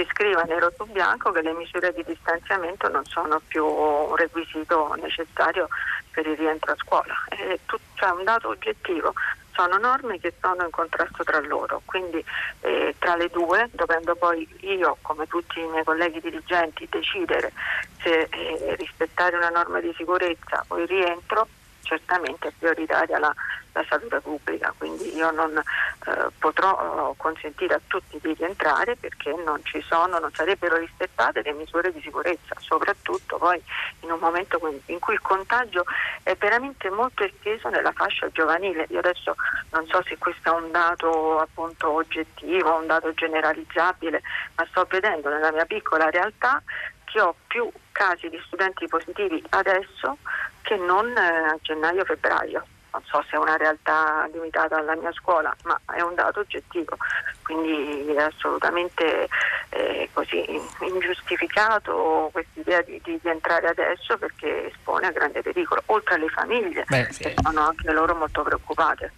ci 0.00 0.06
scriva 0.10 0.42
nero 0.42 0.72
su 0.76 0.86
bianco 0.86 1.30
che 1.30 1.42
le 1.42 1.52
misure 1.52 1.92
di 1.92 2.02
distanziamento 2.04 2.88
non 2.88 3.04
sono 3.04 3.40
più 3.46 3.66
un 3.66 4.16
requisito 4.16 4.94
necessario 5.00 5.68
per 6.10 6.26
il 6.26 6.36
rientro 6.36 6.72
a 6.72 6.76
scuola. 6.76 7.14
È 7.28 7.58
cioè 7.94 8.10
un 8.10 8.24
dato 8.24 8.48
oggettivo, 8.48 9.12
sono 9.52 9.76
norme 9.76 10.18
che 10.18 10.32
sono 10.40 10.64
in 10.64 10.70
contrasto 10.70 11.22
tra 11.22 11.40
loro, 11.40 11.82
quindi 11.84 12.24
eh, 12.60 12.94
tra 12.98 13.16
le 13.16 13.28
due, 13.28 13.68
dovendo 13.72 14.14
poi 14.14 14.48
io, 14.60 14.96
come 15.02 15.26
tutti 15.26 15.60
i 15.60 15.66
miei 15.66 15.84
colleghi 15.84 16.20
dirigenti, 16.20 16.88
decidere 16.88 17.52
se 18.00 18.28
eh, 18.30 18.76
rispettare 18.76 19.36
una 19.36 19.50
norma 19.50 19.80
di 19.80 19.92
sicurezza 19.96 20.64
o 20.68 20.78
il 20.78 20.88
rientro, 20.88 21.46
certamente 21.90 22.48
è 22.48 22.52
prioritaria 22.56 23.18
la, 23.18 23.34
la 23.72 23.84
salute 23.88 24.20
pubblica, 24.20 24.72
quindi 24.78 25.12
io 25.16 25.32
non 25.32 25.58
eh, 25.58 26.26
potrò 26.38 27.12
consentire 27.16 27.74
a 27.74 27.80
tutti 27.84 28.16
di 28.22 28.32
rientrare 28.34 28.94
perché 28.94 29.34
non 29.44 29.60
ci 29.64 29.82
sono, 29.82 30.20
non 30.20 30.30
sarebbero 30.32 30.76
rispettate 30.76 31.42
le 31.42 31.52
misure 31.52 31.92
di 31.92 32.00
sicurezza, 32.00 32.54
soprattutto 32.60 33.38
poi 33.38 33.60
in 34.00 34.12
un 34.12 34.20
momento 34.20 34.60
in 34.86 35.00
cui 35.00 35.14
il 35.14 35.20
contagio 35.20 35.84
è 36.22 36.36
veramente 36.36 36.88
molto 36.90 37.24
esteso 37.24 37.68
nella 37.68 37.92
fascia 37.92 38.28
giovanile. 38.30 38.86
Io 38.90 39.00
adesso 39.00 39.34
non 39.70 39.84
so 39.86 40.00
se 40.06 40.16
questo 40.16 40.54
è 40.54 40.60
un 40.60 40.70
dato 40.70 41.40
appunto 41.40 41.90
oggettivo, 41.90 42.76
un 42.76 42.86
dato 42.86 43.12
generalizzabile, 43.14 44.22
ma 44.54 44.64
sto 44.70 44.86
vedendo 44.88 45.28
nella 45.28 45.50
mia 45.50 45.64
piccola 45.64 46.08
realtà 46.08 46.62
che 47.10 47.20
ho 47.20 47.34
più 47.46 47.70
casi 47.92 48.28
di 48.28 48.40
studenti 48.46 48.86
positivi 48.86 49.42
adesso 49.50 50.16
che 50.62 50.76
non 50.76 51.08
eh, 51.16 51.20
a 51.20 51.58
gennaio-febbraio 51.60 52.66
non 52.92 53.02
so 53.04 53.22
se 53.28 53.36
è 53.36 53.38
una 53.38 53.56
realtà 53.56 54.28
limitata 54.32 54.76
alla 54.76 54.96
mia 54.96 55.12
scuola, 55.12 55.54
ma 55.64 55.80
è 55.94 56.00
un 56.00 56.14
dato 56.14 56.40
oggettivo, 56.40 56.96
quindi 57.44 58.12
è 58.12 58.22
assolutamente 58.22 59.28
eh, 59.70 60.08
così 60.12 60.44
ingiustificato 60.80 62.30
quest'idea 62.32 62.82
di, 62.82 63.00
di, 63.04 63.18
di, 63.22 63.28
entrare 63.28 63.68
adesso 63.68 64.18
perché 64.18 64.66
espone 64.66 65.06
a 65.06 65.12
grande 65.12 65.42
pericolo, 65.42 65.82
oltre 65.86 66.14
alle 66.14 66.28
famiglie 66.28 66.84
Beh, 66.88 67.08
sì. 67.12 67.22
che 67.22 67.34
sono 67.40 67.66
anche 67.66 67.92
loro 67.92 68.14
molto 68.14 68.42
preoccupate. 68.42 69.12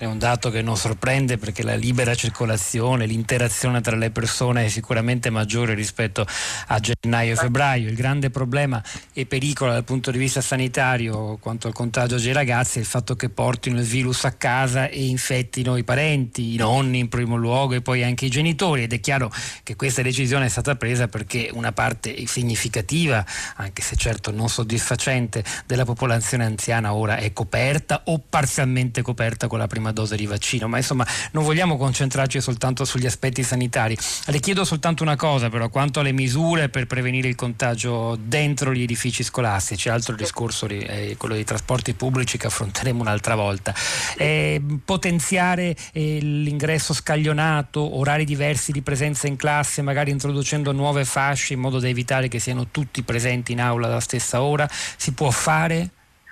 È 0.00 0.04
un 0.04 0.16
dato 0.16 0.50
che 0.50 0.62
non 0.62 0.76
sorprende 0.76 1.38
perché 1.38 1.64
la 1.64 1.74
libera 1.74 2.14
circolazione, 2.14 3.04
l'interazione 3.04 3.80
tra 3.80 3.96
le 3.96 4.12
persone 4.12 4.66
è 4.66 4.68
sicuramente 4.68 5.28
maggiore 5.28 5.74
rispetto 5.74 6.24
a 6.68 6.78
gennaio 6.78 7.32
e 7.32 7.34
febbraio. 7.34 7.88
Il 7.88 7.96
grande 7.96 8.30
problema 8.30 8.80
e 9.12 9.26
pericolo 9.26 9.72
dal 9.72 9.82
punto 9.82 10.12
di 10.12 10.18
vista 10.18 10.40
sanitario 10.40 11.36
quanto 11.38 11.66
al 11.66 11.72
contagio 11.72 12.16
dei 12.16 12.32
ragazzi 12.32 12.78
è 12.78 12.80
il 12.80 12.86
fatto 12.86 13.16
che 13.16 13.28
portino 13.28 13.80
il 13.80 13.84
virus 13.84 14.24
a 14.24 14.30
casa 14.30 14.86
e 14.86 15.04
infettino 15.04 15.76
i 15.76 15.82
parenti, 15.82 16.54
i 16.54 16.56
nonni 16.58 17.00
in 17.00 17.08
primo 17.08 17.34
luogo 17.34 17.74
e 17.74 17.82
poi 17.82 18.04
anche 18.04 18.26
i 18.26 18.30
genitori 18.30 18.84
ed 18.84 18.92
è 18.92 19.00
chiaro 19.00 19.32
che 19.64 19.74
questa 19.74 20.02
decisione 20.02 20.44
è 20.44 20.48
stata 20.48 20.76
presa 20.76 21.08
perché 21.08 21.50
una 21.52 21.72
parte 21.72 22.24
significativa, 22.28 23.26
anche 23.56 23.82
se 23.82 23.96
certo 23.96 24.30
non 24.30 24.48
soddisfacente, 24.48 25.42
della 25.66 25.84
popolazione 25.84 26.44
anziana 26.44 26.94
ora 26.94 27.16
è 27.16 27.32
coperta 27.32 28.02
o 28.04 28.20
parzialmente 28.20 29.02
coperta 29.02 29.48
con 29.48 29.58
la 29.58 29.66
prima 29.66 29.86
prima 29.88 29.92
dose 29.92 30.16
di 30.16 30.26
vaccino, 30.26 30.68
ma 30.68 30.76
insomma 30.76 31.06
non 31.32 31.44
vogliamo 31.44 31.76
concentrarci 31.76 32.40
soltanto 32.40 32.84
sugli 32.84 33.06
aspetti 33.06 33.42
sanitari. 33.42 33.96
Le 34.26 34.40
chiedo 34.40 34.64
soltanto 34.64 35.02
una 35.02 35.16
cosa 35.16 35.48
però, 35.48 35.68
quanto 35.68 36.00
alle 36.00 36.12
misure 36.12 36.68
per 36.68 36.86
prevenire 36.86 37.28
il 37.28 37.34
contagio 37.34 38.16
dentro 38.20 38.72
gli 38.72 38.82
edifici 38.82 39.22
scolastici, 39.22 39.88
altro 39.88 40.14
discorso 40.14 40.66
è 40.66 41.14
quello 41.16 41.34
dei 41.34 41.44
trasporti 41.44 41.94
pubblici 41.94 42.38
che 42.38 42.46
affronteremo 42.46 43.00
un'altra 43.00 43.34
volta. 43.34 43.74
Eh, 44.16 44.60
potenziare 44.84 45.74
eh, 45.92 46.18
l'ingresso 46.20 46.92
scaglionato, 46.92 47.98
orari 47.98 48.24
diversi 48.24 48.72
di 48.72 48.82
presenza 48.82 49.26
in 49.26 49.36
classe, 49.36 49.82
magari 49.82 50.10
introducendo 50.10 50.72
nuove 50.72 51.04
fasce 51.04 51.54
in 51.54 51.60
modo 51.60 51.78
da 51.78 51.88
evitare 51.88 52.28
che 52.28 52.38
siano 52.38 52.68
tutti 52.70 53.02
presenti 53.02 53.52
in 53.52 53.60
aula 53.60 53.86
alla 53.86 54.00
stessa 54.00 54.42
ora, 54.42 54.68
si 54.96 55.12
può 55.12 55.30
fare? 55.30 55.90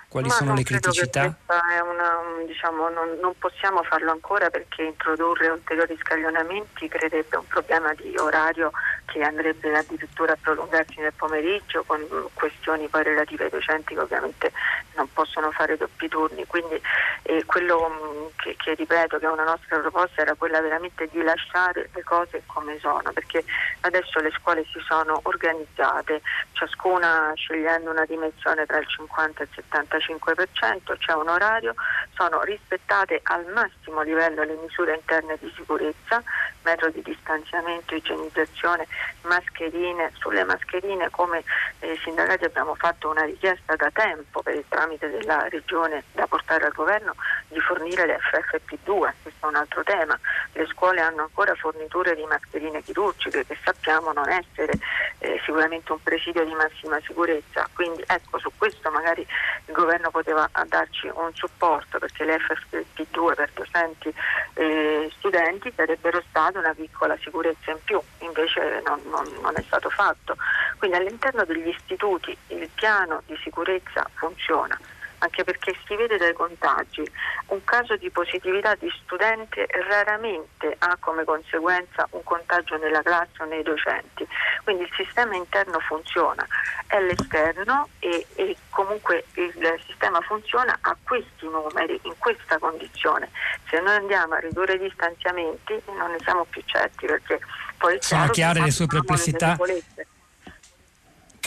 Quali 0.09 0.29
Ma 0.29 0.33
sono 0.33 0.53
le 0.53 0.63
criticità? 0.63 1.35
Una, 1.47 2.45
diciamo, 2.45 2.87
non, 2.87 3.17
non, 3.19 3.33
possiamo 3.37 3.83
farlo 3.83 4.11
ancora 4.11 4.49
perché 4.49 4.83
introdurre 4.83 5.49
ulteriori 5.49 5.97
scaglionamenti 5.99 6.87
creerebbe 6.87 7.35
un 7.35 7.45
problema 7.47 7.93
di 7.93 8.15
orario 8.17 8.71
che 9.05 9.21
andrebbe 9.21 9.75
addirittura 9.75 10.31
a 10.31 10.37
prolungarsi 10.39 10.99
nel 10.99 11.13
pomeriggio 11.13 11.83
con 11.85 12.01
questioni 12.33 12.87
poi 12.87 13.03
relative 13.03 13.45
ai 13.45 13.49
docenti 13.49 13.95
che 13.95 13.99
ovviamente 13.99 14.51
non 14.95 15.11
possono 15.11 15.51
fare 15.51 15.75
doppi 15.75 16.07
turni. 16.07 16.45
Quindi 16.45 16.81
eh, 17.23 17.43
quello 17.45 17.89
mm, 17.89 18.25
che, 18.37 18.55
che, 18.57 18.75
ripeto 18.75 19.19
che 19.19 19.25
è 19.25 19.29
una 19.29 19.43
nostra 19.43 19.79
proposta 19.79 20.21
era 20.21 20.35
quella 20.35 20.61
veramente 20.61 21.07
di 21.11 21.21
lasciare 21.21 21.89
le 21.93 22.03
cose 22.03 22.43
come 22.45 22.77
sono, 22.79 23.11
perché 23.13 23.43
adesso 23.81 24.19
le 24.19 24.31
scuole 24.31 24.63
si 24.71 24.79
sono 24.87 25.19
organizzate, 25.23 26.21
ciascuna 26.53 27.31
scegliendo 27.35 27.91
una 27.91 28.05
dimensione 28.05 28.65
tra 28.65 28.77
il 28.77 28.87
50 28.87 29.41
e 29.41 29.43
il 29.43 29.49
70 29.53 29.96
95%, 29.97 30.97
c'è 30.97 31.13
un 31.13 31.27
orario, 31.27 31.73
sono 32.15 32.41
rispettate 32.43 33.19
al 33.23 33.45
massimo 33.53 34.01
livello 34.01 34.43
le 34.43 34.57
misure 34.61 34.95
interne 34.95 35.37
di 35.39 35.51
sicurezza, 35.55 36.23
metodi 36.63 37.01
di 37.01 37.13
distanziamento, 37.13 37.95
igienizzazione, 37.95 38.87
mascherine. 39.23 40.11
Sulle 40.17 40.43
mascherine 40.43 41.09
come 41.09 41.43
eh, 41.79 41.97
sindacati 42.03 42.45
abbiamo 42.45 42.75
fatto 42.75 43.09
una 43.09 43.23
richiesta 43.23 43.75
da 43.75 43.89
tempo 43.91 44.41
per 44.41 44.55
il 44.55 44.65
tramite 44.67 45.09
della 45.09 45.47
regione 45.49 46.03
da 46.13 46.27
portare 46.27 46.65
al 46.65 46.73
governo 46.73 47.15
di 47.47 47.59
fornire 47.59 48.05
le 48.05 48.19
FFP2, 48.19 49.13
questo 49.21 49.45
è 49.45 49.49
un 49.49 49.55
altro 49.55 49.83
tema. 49.83 50.17
Le 50.53 50.65
scuole 50.67 51.01
hanno 51.01 51.23
ancora 51.23 51.55
forniture 51.55 52.15
di 52.15 52.23
mascherine 52.25 52.83
chirurgiche 52.83 53.45
che 53.45 53.57
sappiamo 53.63 54.11
non 54.11 54.29
essere 54.29 54.73
eh, 55.19 55.39
sicuramente 55.45 55.91
un 55.91 56.01
presidio 56.03 56.43
di 56.43 56.53
massima 56.53 56.99
sicurezza, 57.01 57.67
quindi 57.73 58.03
ecco 58.05 58.39
su 58.39 58.51
questo 58.57 58.91
magari 58.91 59.21
il 59.21 59.73
governo 59.73 60.11
poteva 60.11 60.49
darci 60.67 61.09
un 61.13 61.33
supporto 61.33 61.99
perché 61.99 62.25
le 62.25 62.37
FFP2 62.37 63.35
per 63.35 63.49
docenti 63.53 64.13
e 64.53 65.09
studenti 65.17 65.71
sarebbero 65.75 66.21
state 66.29 66.57
una 66.57 66.73
piccola 66.73 67.17
sicurezza 67.21 67.71
in 67.71 67.79
più, 67.83 67.99
invece 68.19 68.81
non, 68.85 69.01
non, 69.05 69.25
non 69.41 69.53
è 69.55 69.61
stato 69.63 69.89
fatto. 69.89 70.35
Quindi 70.77 70.97
all'interno 70.97 71.45
degli 71.45 71.67
istituti 71.67 72.35
il 72.47 72.69
piano 72.73 73.21
di 73.25 73.37
sicurezza 73.41 74.07
funziona 74.15 74.77
anche 75.19 75.43
perché 75.43 75.75
si 75.85 75.95
vede 75.95 76.17
dai 76.17 76.33
contagi, 76.33 77.03
un 77.47 77.63
caso 77.63 77.95
di 77.95 78.09
positività 78.09 78.75
di 78.75 78.91
studente 79.03 79.67
raramente 79.87 80.75
ha 80.79 80.97
come 80.99 81.23
conseguenza 81.23 82.07
un 82.11 82.23
contagio 82.23 82.77
nella 82.77 83.01
classe 83.01 83.41
o 83.41 83.45
nei 83.45 83.63
docenti, 83.63 84.27
quindi 84.63 84.83
il 84.83 84.91
sistema 84.95 85.35
interno 85.35 85.79
funziona, 85.79 86.45
è 86.87 86.99
l'esterno 86.99 87.89
e, 87.99 88.25
e 88.35 88.55
comunque 88.69 89.25
il 89.33 89.79
sistema 89.85 90.21
funziona 90.21 90.77
a 90.81 90.95
questi 91.03 91.47
numeri, 91.47 91.99
in 92.03 92.13
questa 92.17 92.57
condizione. 92.57 93.29
Se 93.69 93.79
noi 93.79 93.95
andiamo 93.95 94.35
a 94.35 94.39
ridurre 94.39 94.77
gli 94.77 94.89
stanziamenti 94.93 95.81
non 95.97 96.11
ne 96.11 96.17
siamo 96.23 96.45
più 96.45 96.61
certi 96.65 97.05
perché 97.05 97.39
poi 97.77 97.97
sono 98.01 98.27
chiare 98.29 98.61
le 98.61 98.71
sue 98.71 98.85
perplessità. 98.85 99.55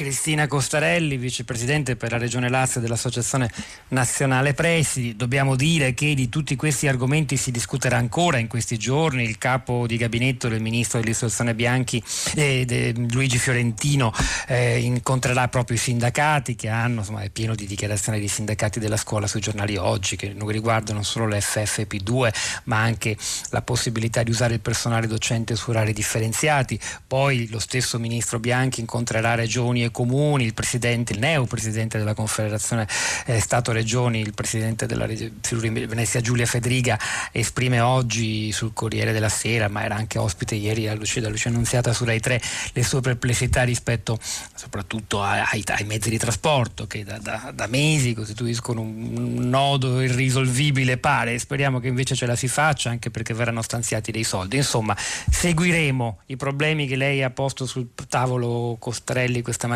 Cristina 0.00 0.46
Costarelli, 0.46 1.18
vicepresidente 1.18 1.94
per 1.94 2.12
la 2.12 2.16
Regione 2.16 2.48
Lazio 2.48 2.80
dell'Associazione 2.80 3.50
Nazionale 3.88 4.54
Presidi. 4.54 5.14
Dobbiamo 5.14 5.56
dire 5.56 5.92
che 5.92 6.14
di 6.14 6.30
tutti 6.30 6.56
questi 6.56 6.88
argomenti 6.88 7.36
si 7.36 7.50
discuterà 7.50 7.98
ancora 7.98 8.38
in 8.38 8.46
questi 8.46 8.78
giorni. 8.78 9.24
Il 9.24 9.36
capo 9.36 9.86
di 9.86 9.98
gabinetto 9.98 10.48
del 10.48 10.62
ministro 10.62 11.00
dell'istruzione 11.00 11.54
Bianchi, 11.54 12.02
eh, 12.34 12.94
Luigi 13.10 13.36
Fiorentino, 13.36 14.10
eh, 14.46 14.78
incontrerà 14.78 15.48
proprio 15.48 15.76
i 15.76 15.78
sindacati 15.80 16.56
che 16.56 16.70
hanno, 16.70 17.00
insomma, 17.00 17.20
è 17.20 17.28
pieno 17.28 17.54
di 17.54 17.66
dichiarazioni 17.66 18.18
di 18.18 18.28
sindacati 18.28 18.80
della 18.80 18.96
scuola 18.96 19.26
sui 19.26 19.42
giornali 19.42 19.76
oggi 19.76 20.16
che 20.16 20.32
non 20.32 20.48
riguardano 20.48 21.02
solo 21.02 21.26
l'FFP2 21.26 22.32
ma 22.64 22.78
anche 22.78 23.18
la 23.50 23.60
possibilità 23.60 24.22
di 24.22 24.30
usare 24.30 24.54
il 24.54 24.60
personale 24.60 25.06
docente 25.06 25.56
su 25.56 25.68
orari 25.68 25.92
differenziati. 25.92 26.80
Poi 27.06 27.48
lo 27.50 27.58
stesso 27.58 27.98
ministro 27.98 28.38
Bianchi 28.38 28.80
incontrerà 28.80 29.34
regioni 29.34 29.84
e 29.84 29.88
comuni, 29.90 30.44
il 30.44 30.54
presidente, 30.54 31.12
il 31.12 31.18
neo 31.18 31.44
presidente 31.44 31.98
della 31.98 32.14
Confederazione 32.14 32.86
eh, 33.26 33.40
Stato-Regioni, 33.40 34.20
il 34.20 34.34
presidente 34.34 34.86
della 34.86 35.08
Friuli 35.40 35.68
Venezia 35.86 36.20
Giulia 36.20 36.46
Federiga 36.46 36.98
esprime 37.32 37.80
oggi 37.80 38.52
sul 38.52 38.72
Corriere 38.72 39.12
della 39.12 39.28
Sera, 39.28 39.68
ma 39.68 39.84
era 39.84 39.96
anche 39.96 40.18
ospite 40.18 40.54
ieri 40.54 40.88
a 40.88 40.94
Lucia, 40.94 41.26
Lucia 41.28 41.48
Annunziata 41.48 41.92
su 41.92 42.04
Rai 42.04 42.20
3, 42.20 42.40
le 42.72 42.82
sue 42.82 43.00
perplessità 43.00 43.62
rispetto 43.62 44.18
soprattutto 44.54 45.22
ai, 45.22 45.62
ai 45.64 45.84
mezzi 45.84 46.10
di 46.10 46.18
trasporto 46.18 46.86
che 46.86 47.04
da, 47.04 47.18
da, 47.18 47.52
da, 47.54 47.66
mesi 47.66 48.14
costituiscono 48.14 48.80
un 48.80 49.48
nodo 49.48 50.00
irrisolvibile 50.00 50.98
pare, 50.98 51.38
speriamo 51.38 51.80
che 51.80 51.88
invece 51.88 52.14
ce 52.14 52.26
la 52.26 52.36
si 52.36 52.48
faccia 52.48 52.90
anche 52.90 53.10
perché 53.10 53.34
verranno 53.34 53.62
stanziati 53.62 54.10
dei 54.12 54.24
soldi. 54.24 54.56
Insomma, 54.56 54.96
seguiremo 54.96 56.20
i 56.26 56.36
problemi 56.36 56.86
che 56.86 56.96
lei 56.96 57.22
ha 57.22 57.30
posto 57.30 57.66
sul 57.66 57.88
tavolo 58.08 58.76
Costrelli 58.78 59.42
questa 59.42 59.66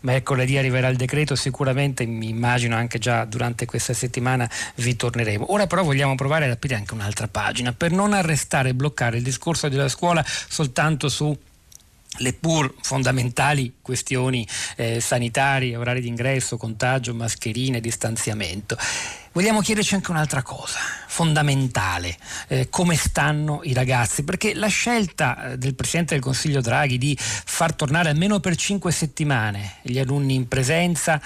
mercoledì 0.00 0.56
arriverà 0.58 0.88
il 0.88 0.96
decreto, 0.96 1.34
sicuramente 1.34 2.06
mi 2.06 2.28
immagino 2.28 2.76
anche 2.76 2.98
già 2.98 3.24
durante 3.24 3.66
questa 3.66 3.92
settimana 3.92 4.48
vi 4.76 4.96
torneremo. 4.96 5.52
Ora 5.52 5.66
però 5.66 5.82
vogliamo 5.82 6.14
provare 6.14 6.44
ad 6.44 6.52
aprire 6.52 6.74
anche 6.74 6.94
un'altra 6.94 7.28
pagina 7.28 7.72
per 7.72 7.90
non 7.90 8.12
arrestare 8.12 8.70
e 8.70 8.74
bloccare 8.74 9.16
il 9.16 9.22
discorso 9.22 9.68
della 9.68 9.88
scuola 9.88 10.24
soltanto 10.26 11.08
su 11.08 11.36
le 12.18 12.32
pur 12.32 12.74
fondamentali 12.80 13.74
questioni 13.82 14.46
eh, 14.76 15.00
sanitarie, 15.00 15.76
orari 15.76 16.00
di 16.00 16.08
ingresso, 16.08 16.56
contagio, 16.56 17.14
mascherine, 17.14 17.80
distanziamento. 17.80 18.76
Vogliamo 19.32 19.60
chiederci 19.60 19.94
anche 19.94 20.10
un'altra 20.10 20.42
cosa, 20.42 20.78
fondamentale, 21.08 22.16
eh, 22.48 22.68
come 22.70 22.96
stanno 22.96 23.60
i 23.64 23.74
ragazzi, 23.74 24.24
perché 24.24 24.54
la 24.54 24.68
scelta 24.68 25.52
eh, 25.52 25.58
del 25.58 25.74
Presidente 25.74 26.14
del 26.14 26.22
Consiglio 26.22 26.62
Draghi 26.62 26.96
di 26.96 27.14
far 27.18 27.74
tornare 27.74 28.08
almeno 28.08 28.40
per 28.40 28.56
cinque 28.56 28.92
settimane 28.92 29.74
gli 29.82 29.98
alunni 29.98 30.34
in 30.34 30.48
presenza 30.48 31.20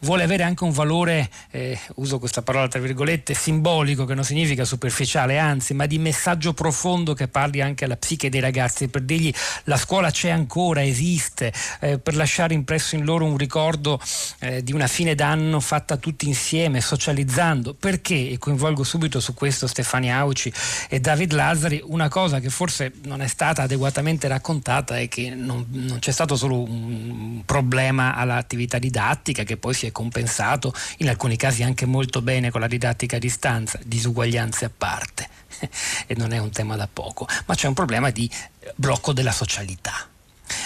vuole 0.00 0.22
avere 0.22 0.42
anche 0.42 0.64
un 0.64 0.70
valore, 0.70 1.28
eh, 1.50 1.78
uso 1.96 2.18
questa 2.18 2.42
parola 2.42 2.68
tra 2.68 2.80
virgolette, 2.80 3.34
simbolico, 3.34 4.04
che 4.04 4.14
non 4.14 4.24
significa 4.24 4.64
superficiale, 4.64 5.38
anzi, 5.38 5.74
ma 5.74 5.86
di 5.86 5.98
messaggio 5.98 6.52
profondo 6.52 7.14
che 7.14 7.28
parli 7.28 7.60
anche 7.60 7.84
alla 7.84 7.96
psiche 7.96 8.30
dei 8.30 8.40
ragazzi, 8.40 8.88
per 8.88 9.02
dirgli 9.02 9.32
la 9.64 9.76
scuola 9.76 10.10
c'è 10.10 10.30
ancora, 10.30 10.82
esiste, 10.82 11.52
eh, 11.80 11.98
per 11.98 12.16
lasciare 12.16 12.54
impresso 12.54 12.94
in 12.94 13.04
loro 13.04 13.24
un 13.24 13.36
ricordo 13.36 14.00
eh, 14.40 14.62
di 14.62 14.72
una 14.72 14.86
fine 14.86 15.14
d'anno 15.14 15.60
fatta 15.60 15.96
tutti 15.96 16.26
insieme, 16.26 16.80
socializzando. 16.80 17.74
Perché, 17.74 18.30
e 18.30 18.38
coinvolgo 18.38 18.84
subito 18.84 19.20
su 19.20 19.34
questo 19.34 19.66
Stefania 19.66 20.16
Auci 20.16 20.52
e 20.88 21.00
David 21.00 21.32
Lazzari, 21.32 21.80
una 21.84 22.08
cosa 22.08 22.40
che 22.40 22.50
forse 22.50 22.92
non 23.04 23.20
è 23.20 23.26
stata 23.26 23.62
adeguatamente 23.62 24.28
raccontata 24.28 24.98
è 24.98 25.08
che 25.08 25.30
non, 25.34 25.66
non 25.70 25.98
c'è 25.98 26.10
stato 26.10 26.36
solo 26.36 26.62
un 26.62 27.42
problema 27.44 28.14
all'attività 28.14 28.78
didattica 28.78 29.44
che 29.44 29.56
poi 29.56 29.74
si 29.74 29.86
è 29.86 29.89
compensato, 29.92 30.72
in 30.98 31.08
alcuni 31.08 31.36
casi 31.36 31.62
anche 31.62 31.86
molto 31.86 32.22
bene 32.22 32.50
con 32.50 32.60
la 32.60 32.66
didattica 32.66 33.16
a 33.16 33.20
distanza, 33.20 33.78
disuguaglianze 33.84 34.64
a 34.64 34.70
parte. 34.76 35.28
e 36.06 36.14
non 36.16 36.32
è 36.32 36.38
un 36.38 36.50
tema 36.50 36.76
da 36.76 36.88
poco, 36.90 37.26
ma 37.46 37.54
c'è 37.54 37.66
un 37.66 37.74
problema 37.74 38.10
di 38.10 38.30
blocco 38.74 39.12
della 39.12 39.32
socialità. 39.32 40.08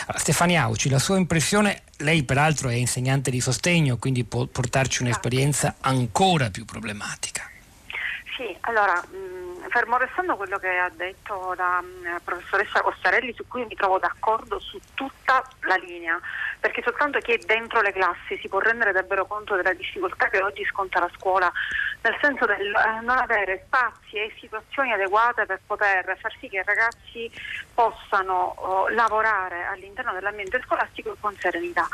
Allora, 0.06 0.18
Stefania 0.18 0.62
Auci, 0.62 0.88
la 0.88 0.98
sua 0.98 1.18
impressione, 1.18 1.82
lei 1.98 2.22
peraltro 2.24 2.68
è 2.68 2.74
insegnante 2.74 3.30
di 3.30 3.40
sostegno, 3.40 3.98
quindi 3.98 4.24
può 4.24 4.46
portarci 4.46 5.02
un'esperienza 5.02 5.76
ancora 5.80 6.50
più 6.50 6.64
problematica. 6.64 7.33
Sì, 8.36 8.56
allora, 8.62 8.94
mh, 8.94 9.68
fermo 9.68 9.96
restando 9.96 10.34
quello 10.34 10.58
che 10.58 10.76
ha 10.76 10.90
detto 10.90 11.54
la 11.56 11.80
mh, 11.80 12.20
professoressa 12.24 12.82
Costarelli, 12.82 13.32
su 13.32 13.46
cui 13.46 13.64
mi 13.64 13.76
trovo 13.76 13.98
d'accordo 13.98 14.58
su 14.58 14.76
tutta 14.94 15.40
la 15.60 15.76
linea, 15.76 16.18
perché 16.58 16.82
soltanto 16.82 17.20
chi 17.20 17.32
è 17.32 17.38
dentro 17.38 17.80
le 17.80 17.92
classi 17.92 18.36
si 18.38 18.48
può 18.48 18.58
rendere 18.58 18.90
davvero 18.90 19.24
conto 19.26 19.54
della 19.54 19.72
difficoltà 19.72 20.28
che 20.30 20.42
oggi 20.42 20.64
sconta 20.64 20.98
la 20.98 21.10
scuola, 21.16 21.52
nel 22.02 22.18
senso 22.20 22.44
del 22.44 22.74
eh, 22.74 23.00
non 23.02 23.18
avere 23.18 23.62
spazi 23.66 24.16
e 24.16 24.34
situazioni 24.40 24.92
adeguate 24.92 25.46
per 25.46 25.60
poter 25.64 26.16
far 26.18 26.34
sì 26.40 26.48
che 26.48 26.56
i 26.56 26.64
ragazzi 26.64 27.30
possano 27.72 28.54
oh, 28.56 28.88
lavorare 28.88 29.64
all'interno 29.66 30.12
dell'ambiente 30.12 30.60
scolastico 30.64 31.16
con 31.20 31.36
serenità. 31.36 31.86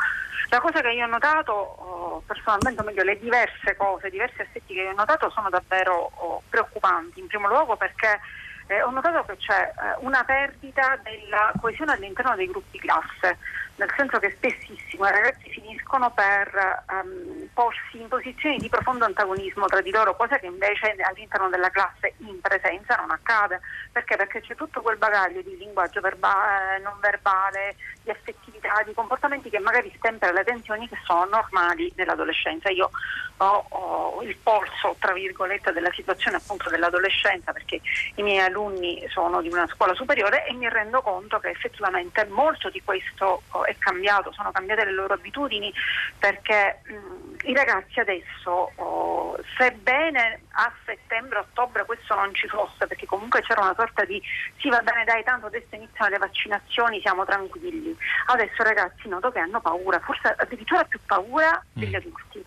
La 0.49 0.59
cosa 0.59 0.81
che 0.81 0.89
io 0.91 1.05
ho 1.05 1.07
notato, 1.07 1.53
oh, 1.53 2.23
personalmente, 2.27 2.81
o 2.81 2.83
meglio, 2.83 3.03
le 3.03 3.17
diverse 3.17 3.77
cose, 3.77 4.09
diversi 4.09 4.41
aspetti 4.41 4.73
che 4.73 4.81
io 4.81 4.89
ho 4.89 4.95
notato 4.95 5.29
sono 5.29 5.49
davvero 5.49 6.11
oh, 6.13 6.30
preoccupanti. 6.49 7.19
In 7.19 7.27
primo 7.27 7.47
luogo 7.47 7.75
perché 7.75 8.19
eh, 8.67 8.81
ho 8.81 8.89
notato 8.89 9.23
che 9.25 9.37
c'è 9.37 9.61
eh, 9.61 9.95
una 9.99 10.23
perdita 10.23 10.97
della 11.03 11.51
coesione 11.59 11.93
all'interno 11.93 12.35
dei 12.35 12.47
gruppi 12.47 12.79
classe 12.79 13.37
nel 13.75 13.91
senso 13.95 14.19
che 14.19 14.31
spessissimo 14.31 15.07
i 15.07 15.11
ragazzi 15.11 15.49
finiscono 15.49 16.11
per 16.11 16.83
um, 16.89 17.47
porsi 17.53 17.99
in 17.99 18.07
posizioni 18.07 18.57
di 18.57 18.69
profondo 18.69 19.05
antagonismo 19.05 19.65
tra 19.65 19.81
di 19.81 19.91
loro, 19.91 20.15
cosa 20.15 20.37
che 20.37 20.45
invece 20.45 20.95
all'interno 21.01 21.49
della 21.49 21.69
classe 21.69 22.13
in 22.17 22.39
presenza 22.41 22.95
non 22.95 23.11
accade. 23.11 23.59
Perché? 23.91 24.15
Perché 24.15 24.41
c'è 24.41 24.55
tutto 24.55 24.81
quel 24.81 24.97
bagaglio 24.97 25.41
di 25.41 25.57
linguaggio 25.57 26.01
verbale, 26.01 26.79
non 26.79 26.97
verbale, 26.99 27.75
di 28.03 28.09
affettività, 28.09 28.81
di 28.85 28.93
comportamenti 28.93 29.49
che 29.49 29.59
magari 29.59 29.93
stempera 29.97 30.31
le 30.31 30.43
tensioni 30.43 30.87
che 30.87 30.97
sono 31.03 31.25
normali 31.25 31.91
nell'adolescenza. 31.95 32.69
Io 32.69 32.89
ho, 33.37 33.65
ho 33.69 34.21
il 34.21 34.35
polso, 34.37 34.95
tra 34.99 35.13
virgolette, 35.13 35.71
della 35.71 35.91
situazione 35.91 36.37
appunto 36.37 36.69
dell'adolescenza 36.69 37.51
perché 37.51 37.81
i 38.15 38.21
miei 38.21 38.39
alunni 38.39 39.05
sono 39.09 39.41
di 39.41 39.49
una 39.49 39.67
scuola 39.67 39.93
superiore 39.93 40.45
e 40.45 40.53
mi 40.53 40.69
rendo 40.69 41.01
conto 41.01 41.39
che 41.39 41.49
effettivamente 41.49 42.25
molto 42.25 42.69
di 42.69 42.81
questo 42.83 43.41
è 43.65 43.75
cambiato, 43.77 44.31
sono 44.31 44.51
cambiate 44.51 44.85
le 44.85 44.93
loro 44.93 45.13
abitudini 45.13 45.73
perché 46.17 46.81
mh, 46.85 47.49
i 47.49 47.53
ragazzi 47.53 47.99
adesso, 47.99 48.71
oh, 48.75 49.37
sebbene 49.57 50.41
a 50.51 50.71
settembre-ottobre 50.85 51.85
questo 51.85 52.15
non 52.15 52.33
ci 52.33 52.47
fosse, 52.47 52.87
perché 52.87 53.05
comunque 53.05 53.41
c'era 53.41 53.61
una 53.61 53.75
sorta 53.75 54.03
di 54.05 54.21
sì 54.57 54.69
va 54.69 54.81
bene 54.81 55.03
dai 55.03 55.23
tanto 55.23 55.47
adesso 55.47 55.75
iniziano 55.75 56.11
le 56.11 56.17
vaccinazioni, 56.17 56.99
siamo 57.01 57.25
tranquilli, 57.25 57.95
adesso 58.27 58.63
ragazzi 58.63 59.07
noto 59.07 59.31
che 59.31 59.39
hanno 59.39 59.59
paura, 59.61 59.99
forse 59.99 60.35
addirittura 60.37 60.83
più 60.83 60.99
paura 61.05 61.63
degli 61.73 61.91
mm. 61.91 61.95
adulti 61.95 62.45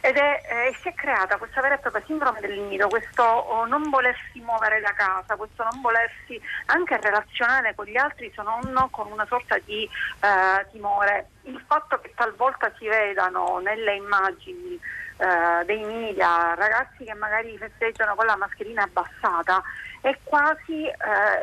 ed 0.00 0.16
è, 0.16 0.40
eh, 0.48 0.76
si 0.80 0.88
è 0.88 0.94
creata 0.94 1.36
questa 1.36 1.60
vera 1.60 1.74
e 1.74 1.78
propria 1.78 2.02
sindrome 2.06 2.40
del 2.40 2.58
nido, 2.58 2.88
questo 2.88 3.22
oh, 3.22 3.66
non 3.66 3.88
volersi 3.90 4.40
muovere 4.40 4.80
da 4.80 4.92
casa, 4.92 5.36
questo 5.36 5.64
non 5.64 5.80
volersi 5.80 6.40
anche 6.66 7.00
relazionare 7.00 7.74
con 7.74 7.86
gli 7.86 7.96
altri 7.96 8.32
se 8.34 8.42
non 8.42 8.88
con 8.90 9.10
una 9.10 9.26
sorta 9.26 9.58
di 9.58 9.84
eh, 9.84 10.66
timore. 10.70 11.30
Il 11.42 11.62
fatto 11.66 11.98
che 12.00 12.12
talvolta 12.14 12.70
si 12.78 12.86
vedano 12.86 13.58
nelle 13.58 13.94
immagini 13.94 14.78
eh, 15.18 15.64
dei 15.64 15.82
media 15.84 16.54
ragazzi 16.54 17.04
che 17.04 17.14
magari 17.14 17.56
festeggiano 17.58 18.14
con 18.14 18.26
la 18.26 18.36
mascherina 18.36 18.84
abbassata 18.84 19.62
è 20.00 20.16
quasi 20.22 20.86
eh, 20.86 20.94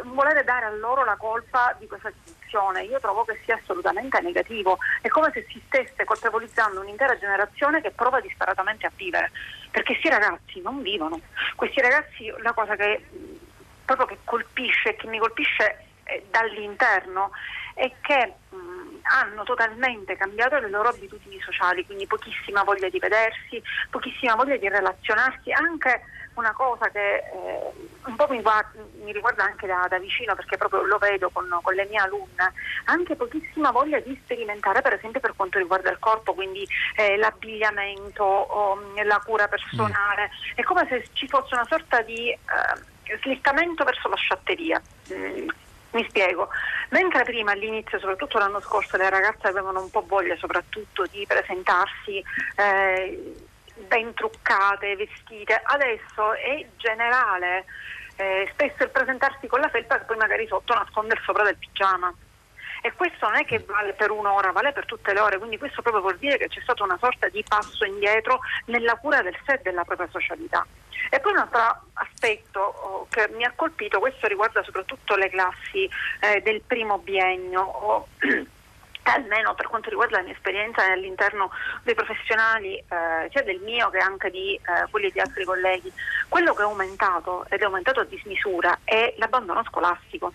volere 0.03 0.43
dare 0.43 0.65
a 0.65 0.69
loro 0.69 1.03
la 1.03 1.17
colpa 1.17 1.75
di 1.77 1.87
questa 1.87 2.09
situazione. 2.09 2.44
Io 2.81 2.99
trovo 2.99 3.23
che 3.25 3.39
sia 3.43 3.55
assolutamente 3.55 4.19
negativo. 4.21 4.77
È 5.01 5.07
come 5.07 5.31
se 5.33 5.45
si 5.49 5.61
stesse 5.65 6.03
colpevolizzando 6.03 6.79
un'intera 6.79 7.17
generazione 7.17 7.81
che 7.81 7.91
prova 7.91 8.21
disperatamente 8.21 8.85
a 8.85 8.91
vivere, 8.95 9.31
perché 9.71 9.93
questi 9.93 10.09
ragazzi 10.09 10.61
non 10.61 10.81
vivono. 10.81 11.19
Questi 11.55 11.81
ragazzi, 11.81 12.33
la 12.39 12.53
cosa 12.53 12.75
che 12.75 13.03
proprio 13.85 14.07
che 14.07 14.17
colpisce, 14.23 14.95
che 14.95 15.07
mi 15.07 15.19
colpisce 15.19 15.85
eh, 16.05 16.25
dall'interno, 16.29 17.31
è 17.75 17.91
che 18.01 18.33
mh, 18.49 18.99
hanno 19.03 19.43
totalmente 19.43 20.15
cambiato 20.15 20.57
le 20.57 20.69
loro 20.69 20.89
abitudini 20.89 21.39
sociali, 21.41 21.85
quindi 21.85 22.07
pochissima 22.07 22.63
voglia 22.63 22.89
di 22.89 22.99
vedersi, 22.99 23.61
pochissima 23.89 24.35
voglia 24.35 24.57
di 24.57 24.67
relazionarsi, 24.67 25.51
anche 25.51 26.01
una 26.35 26.53
cosa 26.53 26.89
che 26.89 27.15
eh, 27.15 27.71
un 28.05 28.15
po' 28.15 28.27
mi, 28.29 28.41
va, 28.41 28.63
mi, 29.01 29.11
riguarda 29.11 29.43
anche 29.43 29.67
da, 29.67 29.85
da, 29.89 29.97
vicino 29.99 30.35
perché 30.35 30.57
proprio 30.57 30.83
lo 30.83 30.97
vedo 30.97 31.29
con, 31.29 31.47
con, 31.61 31.73
le 31.73 31.85
mie 31.89 31.99
alunne, 31.99 32.53
anche 32.85 33.15
pochissima 33.15 33.71
voglia 33.71 33.99
di 33.99 34.19
sperimentare 34.23 34.81
per 34.81 34.93
esempio 34.93 35.19
per 35.19 35.33
quanto 35.35 35.57
riguarda 35.57 35.89
il 35.91 35.99
corpo, 35.99 36.33
quindi 36.33 36.67
eh, 36.95 37.17
l'abbigliamento, 37.17 38.23
o, 38.23 38.79
la 39.03 39.21
cura 39.25 39.47
personale, 39.47 40.29
mm. 40.29 40.51
è 40.55 40.63
come 40.63 40.85
se 40.89 41.07
ci 41.13 41.27
fosse 41.27 41.55
una 41.55 41.65
sorta 41.67 42.01
di 42.01 42.29
eh, 42.29 43.17
slittamento 43.21 43.83
verso 43.83 44.07
la 44.07 44.15
sciatteria. 44.15 44.81
Mm, 45.13 45.47
mi 45.91 46.05
spiego, 46.09 46.49
mentre 46.89 47.23
prima 47.23 47.53
all'inizio, 47.53 47.99
soprattutto 47.99 48.37
l'anno 48.37 48.59
scorso, 48.59 48.97
le 48.97 49.09
ragazze 49.09 49.47
avevano 49.47 49.81
un 49.81 49.89
po' 49.89 50.03
voglia 50.05 50.35
soprattutto 50.35 51.05
di 51.09 51.25
presentarsi 51.25 52.21
eh, 52.57 53.33
ben 53.87 54.13
truccate, 54.13 54.95
vestite. 54.95 55.61
Adesso 55.63 56.33
è 56.33 56.65
generale, 56.77 57.65
eh, 58.15 58.47
spesso 58.51 58.83
il 58.83 58.89
presentarsi 58.89 59.47
con 59.47 59.59
la 59.59 59.69
felpa 59.69 59.97
che 59.97 60.05
poi 60.05 60.17
magari 60.17 60.47
sotto 60.47 60.73
nasconde 60.73 61.19
sopra 61.23 61.43
del 61.43 61.57
pigiama. 61.57 62.13
E 62.81 62.93
questo 62.93 63.27
non 63.27 63.37
è 63.37 63.45
che 63.45 63.59
vale 63.65 63.93
per 63.93 64.11
un'ora, 64.11 64.51
vale 64.51 64.71
per 64.71 64.85
tutte 64.85 65.11
le 65.11 65.19
ore, 65.19 65.39
quindi 65.39 65.57
questo 65.57 65.81
proprio 65.81 66.03
vuol 66.03 66.17
dire 66.17 66.37
che 66.37 66.49
c'è 66.49 66.61
stata 66.61 66.83
una 66.83 66.97
sorta 66.99 67.27
di 67.29 67.43
passo 67.47 67.83
indietro 67.83 68.39
nella 68.65 68.95
cura 68.95 69.23
del 69.23 69.35
sé 69.43 69.53
e 69.53 69.61
della 69.63 69.83
propria 69.83 70.07
socialità. 70.11 70.65
E 71.09 71.19
poi 71.19 71.31
un 71.31 71.39
altro 71.39 71.81
aspetto 71.93 72.59
oh, 72.59 73.07
che 73.09 73.27
mi 73.33 73.43
ha 73.43 73.51
colpito, 73.55 73.99
questo 73.99 74.27
riguarda 74.27 74.63
soprattutto 74.63 75.15
le 75.15 75.29
classi 75.29 75.89
eh, 76.19 76.41
del 76.41 76.61
primo 76.61 76.99
biennio. 76.99 78.07
Almeno 79.07 79.53
per 79.53 79.67
quanto 79.67 79.89
riguarda 79.89 80.17
la 80.17 80.23
mia 80.23 80.33
esperienza 80.33 80.83
all'interno 80.83 81.51
dei 81.83 81.93
professionali, 81.93 82.75
eh, 82.77 83.29
sia 83.31 83.43
del 83.43 83.59
mio 83.59 83.89
che 83.91 83.99
anche 83.99 84.31
di 84.31 84.55
eh, 84.55 84.89
quelli 84.89 85.11
di 85.11 85.19
altri 85.19 85.45
colleghi, 85.45 85.93
quello 86.27 86.53
che 86.53 86.63
è 86.63 86.65
aumentato 86.65 87.45
ed 87.49 87.61
è 87.61 87.65
aumentato 87.65 87.99
a 87.99 88.05
dismisura 88.05 88.79
è 88.83 89.13
l'abbandono 89.17 89.63
scolastico, 89.65 90.33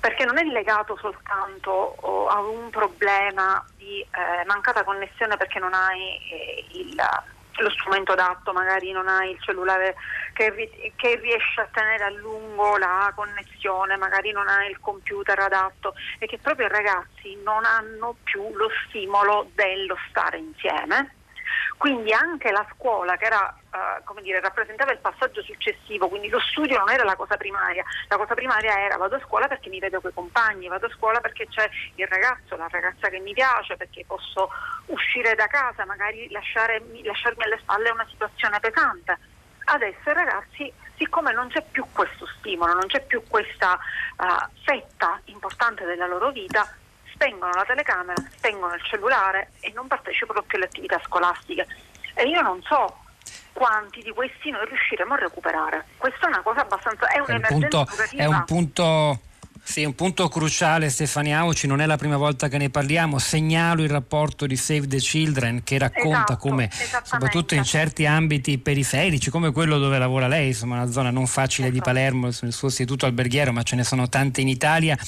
perché 0.00 0.24
non 0.24 0.36
è 0.36 0.42
legato 0.42 0.96
soltanto 1.00 1.70
oh, 1.70 2.26
a 2.26 2.40
un 2.40 2.70
problema 2.70 3.64
di 3.76 4.00
eh, 4.00 4.44
mancata 4.46 4.82
connessione 4.82 5.36
perché 5.36 5.60
non 5.60 5.72
hai 5.72 6.16
eh, 6.28 6.64
il 6.72 7.00
lo 7.60 7.70
strumento 7.70 8.12
adatto, 8.12 8.52
magari 8.52 8.92
non 8.92 9.08
hai 9.08 9.32
il 9.32 9.40
cellulare 9.40 9.94
che, 10.32 10.92
che, 10.96 11.16
riesce 11.16 11.60
a 11.60 11.68
tenere 11.72 12.04
a 12.04 12.10
lungo 12.10 12.76
la 12.76 13.12
connessione, 13.14 13.96
magari 13.96 14.32
non 14.32 14.48
hai 14.48 14.70
il 14.70 14.80
computer 14.80 15.38
adatto 15.38 15.94
e 16.18 16.26
che 16.26 16.38
proprio 16.38 16.66
i 16.66 16.70
ragazzi 16.70 17.36
non 17.42 17.64
hanno 17.64 18.16
più 18.22 18.54
lo 18.54 18.68
stimolo 18.86 19.50
dello 19.54 19.96
stare 20.08 20.38
insieme 20.38 21.16
quindi 21.82 22.12
anche 22.12 22.52
la 22.52 22.64
scuola 22.74 23.16
che 23.16 23.24
era, 23.24 23.56
uh, 23.72 24.20
dire, 24.20 24.38
rappresentava 24.38 24.92
il 24.92 24.98
passaggio 24.98 25.42
successivo, 25.42 26.08
quindi 26.08 26.28
lo 26.28 26.38
studio 26.38 26.78
non 26.78 26.90
era 26.90 27.02
la 27.02 27.16
cosa 27.16 27.36
primaria, 27.36 27.84
la 28.06 28.16
cosa 28.16 28.34
primaria 28.34 28.78
era 28.78 28.96
vado 28.96 29.16
a 29.16 29.20
scuola 29.24 29.48
perché 29.48 29.68
mi 29.68 29.80
vedo 29.80 30.00
con 30.00 30.10
i 30.10 30.14
compagni, 30.14 30.68
vado 30.68 30.86
a 30.86 30.90
scuola 30.90 31.20
perché 31.20 31.48
c'è 31.48 31.68
il 31.96 32.06
ragazzo, 32.06 32.56
la 32.56 32.68
ragazza 32.70 33.08
che 33.08 33.18
mi 33.18 33.32
piace, 33.32 33.76
perché 33.76 34.04
posso 34.06 34.48
uscire 34.86 35.34
da 35.34 35.48
casa, 35.48 35.84
magari 35.84 36.30
lasciarmi, 36.30 37.02
lasciarmi 37.02 37.42
alle 37.42 37.58
spalle 37.60 37.90
una 37.90 38.06
situazione 38.08 38.60
pesante. 38.60 39.18
Adesso 39.72 40.10
i 40.10 40.12
ragazzi, 40.12 40.72
siccome 40.96 41.32
non 41.32 41.48
c'è 41.48 41.64
più 41.70 41.82
questo 41.92 42.26
stimolo, 42.38 42.74
non 42.74 42.86
c'è 42.88 43.00
più 43.00 43.22
questa 43.26 43.78
uh, 44.18 44.24
fetta 44.64 45.18
importante 45.26 45.86
della 45.86 46.06
loro 46.06 46.30
vita, 46.30 46.70
spengono 47.10 47.54
la 47.54 47.64
telecamera, 47.64 48.22
spengono 48.36 48.74
il 48.74 48.82
cellulare 48.82 49.52
e 49.60 49.72
non 49.74 49.86
partecipano 49.86 50.42
più 50.42 50.58
alle 50.58 50.66
attività 50.66 51.00
scolastiche. 51.04 51.66
E 52.12 52.24
io 52.24 52.42
non 52.42 52.60
so 52.62 52.98
quanti 53.54 54.02
di 54.02 54.10
questi 54.10 54.50
noi 54.50 54.66
riusciremo 54.66 55.14
a 55.14 55.16
recuperare. 55.16 55.86
Questa 55.96 56.26
è 56.26 56.28
una 56.28 56.42
cosa 56.42 56.60
abbastanza... 56.60 57.06
è 57.06 57.18
un'emergenza 57.20 57.86
è 58.14 58.26
un 58.26 58.44
punto 58.44 59.20
sì, 59.64 59.84
un 59.84 59.94
punto 59.94 60.28
cruciale 60.28 60.90
Stefania 60.90 61.38
Auci, 61.38 61.68
non 61.68 61.80
è 61.80 61.86
la 61.86 61.96
prima 61.96 62.16
volta 62.16 62.48
che 62.48 62.58
ne 62.58 62.68
parliamo, 62.68 63.18
segnalo 63.20 63.84
il 63.84 63.88
rapporto 63.88 64.44
di 64.44 64.56
Save 64.56 64.88
the 64.88 64.96
Children 64.98 65.62
che 65.62 65.78
racconta 65.78 66.32
esatto, 66.32 66.36
come, 66.36 66.68
soprattutto 67.04 67.54
in 67.54 67.62
certi 67.62 68.04
ambiti 68.04 68.58
periferici, 68.58 69.30
come 69.30 69.52
quello 69.52 69.78
dove 69.78 69.98
lavora 69.98 70.26
lei, 70.26 70.48
insomma 70.48 70.82
una 70.82 70.90
zona 70.90 71.10
non 71.10 71.28
facile 71.28 71.68
esatto. 71.68 71.78
di 71.78 71.84
Palermo, 71.84 72.28
nel 72.40 72.52
suo 72.52 72.68
istituto 72.68 73.06
alberghiero, 73.06 73.52
ma 73.52 73.62
ce 73.62 73.76
ne 73.76 73.84
sono 73.84 74.08
tante 74.08 74.40
in 74.40 74.48
Italia, 74.48 74.98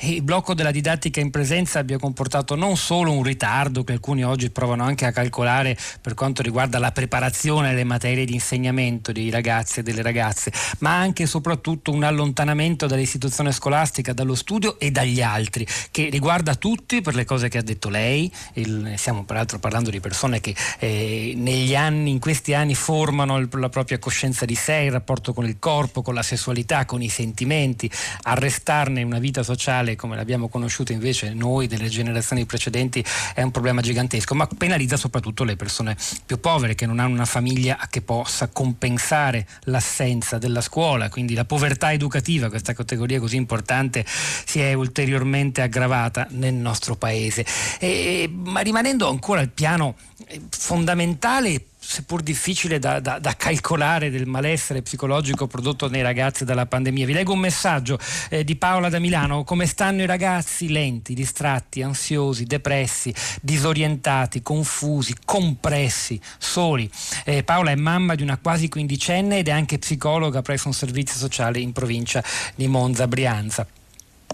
il 0.00 0.22
blocco 0.22 0.54
della 0.54 0.70
didattica 0.70 1.20
in 1.20 1.30
presenza 1.30 1.78
abbia 1.78 1.98
comportato 1.98 2.54
non 2.54 2.78
solo 2.78 3.12
un 3.12 3.22
ritardo 3.22 3.84
che 3.84 3.92
alcuni 3.92 4.24
oggi 4.24 4.50
provano 4.50 4.84
anche 4.84 5.04
a 5.04 5.12
calcolare 5.12 5.76
per 6.00 6.14
quanto 6.14 6.40
riguarda 6.40 6.78
la 6.78 6.92
preparazione 6.92 7.68
alle 7.68 7.84
materie 7.84 8.24
di 8.24 8.32
insegnamento 8.32 9.12
dei 9.12 9.28
ragazzi 9.28 9.80
e 9.80 9.82
delle 9.82 10.02
ragazze, 10.02 10.50
ma 10.78 10.96
anche 10.96 11.24
e 11.24 11.26
soprattutto 11.26 11.92
un 11.92 12.02
allontanamento 12.02 12.86
dall'istituzione 12.86 13.52
scolastica 13.52 13.96
scolastica, 13.98 14.12
dallo 14.12 14.34
studio 14.34 14.78
e 14.78 14.90
dagli 14.90 15.20
altri, 15.20 15.66
che 15.90 16.08
riguarda 16.10 16.54
tutti 16.54 17.00
per 17.00 17.14
le 17.14 17.24
cose 17.24 17.48
che 17.48 17.58
ha 17.58 17.62
detto 17.62 17.88
lei, 17.88 18.30
il, 18.54 18.94
stiamo 18.96 19.24
peraltro 19.24 19.58
parlando 19.58 19.90
di 19.90 20.00
persone 20.00 20.40
che 20.40 20.54
eh, 20.78 21.32
negli 21.36 21.74
anni, 21.74 22.10
in 22.10 22.18
questi 22.18 22.54
anni 22.54 22.74
formano 22.74 23.38
il, 23.38 23.48
la 23.52 23.68
propria 23.68 23.98
coscienza 23.98 24.44
di 24.44 24.54
sé, 24.54 24.74
il 24.74 24.92
rapporto 24.92 25.32
con 25.32 25.46
il 25.46 25.58
corpo, 25.58 26.02
con 26.02 26.14
la 26.14 26.22
sessualità, 26.22 26.84
con 26.84 27.02
i 27.02 27.08
sentimenti, 27.08 27.90
arrestarne 28.22 29.02
una 29.02 29.18
vita 29.18 29.42
sociale 29.42 29.96
come 29.96 30.16
l'abbiamo 30.16 30.48
conosciuta 30.48 30.92
invece 30.92 31.32
noi 31.34 31.66
delle 31.66 31.88
generazioni 31.88 32.44
precedenti 32.46 33.04
è 33.34 33.42
un 33.42 33.50
problema 33.50 33.80
gigantesco, 33.80 34.34
ma 34.34 34.46
penalizza 34.46 34.96
soprattutto 34.96 35.44
le 35.44 35.56
persone 35.56 35.96
più 36.24 36.38
povere 36.38 36.74
che 36.74 36.86
non 36.86 36.98
hanno 36.98 37.14
una 37.14 37.24
famiglia 37.24 37.78
che 37.90 38.02
possa 38.02 38.48
compensare 38.48 39.46
l'assenza 39.62 40.38
della 40.38 40.60
scuola, 40.60 41.08
quindi 41.08 41.34
la 41.34 41.44
povertà 41.44 41.92
educativa, 41.92 42.48
questa 42.48 42.72
categoria 42.72 43.18
così 43.18 43.36
importante, 43.36 43.87
si 44.06 44.60
è 44.60 44.72
ulteriormente 44.72 45.62
aggravata 45.62 46.26
nel 46.30 46.54
nostro 46.54 46.96
paese. 46.96 47.44
E, 47.78 48.30
ma 48.32 48.60
rimanendo 48.60 49.08
ancora 49.08 49.40
al 49.40 49.50
piano 49.50 49.96
eh, 50.26 50.40
fondamentale 50.50 51.64
seppur 51.88 52.20
difficile 52.20 52.78
da, 52.78 53.00
da, 53.00 53.18
da, 53.18 53.34
calcolare 53.34 54.10
del 54.10 54.26
malessere 54.26 54.82
psicologico 54.82 55.46
prodotto 55.46 55.88
nei 55.88 56.02
ragazzi 56.02 56.44
dalla 56.44 56.66
pandemia. 56.66 57.06
Vi 57.06 57.14
leggo 57.14 57.32
un 57.32 57.38
messaggio 57.38 57.98
eh, 58.28 58.44
di 58.44 58.56
Paola 58.56 58.90
da 58.90 58.98
Milano. 58.98 59.42
Come 59.42 59.64
stanno 59.64 60.02
i 60.02 60.06
ragazzi 60.06 60.68
lenti, 60.68 61.14
distratti, 61.14 61.80
ansiosi, 61.80 62.44
depressi, 62.44 63.14
disorientati, 63.40 64.42
confusi, 64.42 65.14
compressi, 65.24 66.20
soli? 66.36 66.90
Eh, 67.24 67.42
Paola 67.42 67.70
è 67.70 67.76
mamma 67.76 68.14
di 68.14 68.22
una 68.22 68.36
quasi 68.36 68.68
quindicenne 68.68 69.38
ed 69.38 69.48
è 69.48 69.52
anche 69.52 69.78
psicologa 69.78 70.42
presso 70.42 70.68
un 70.68 70.74
servizio 70.74 71.16
sociale 71.16 71.58
in 71.58 71.72
provincia 71.72 72.22
di 72.54 72.66
Monza, 72.66 73.08
Brianza. 73.08 73.66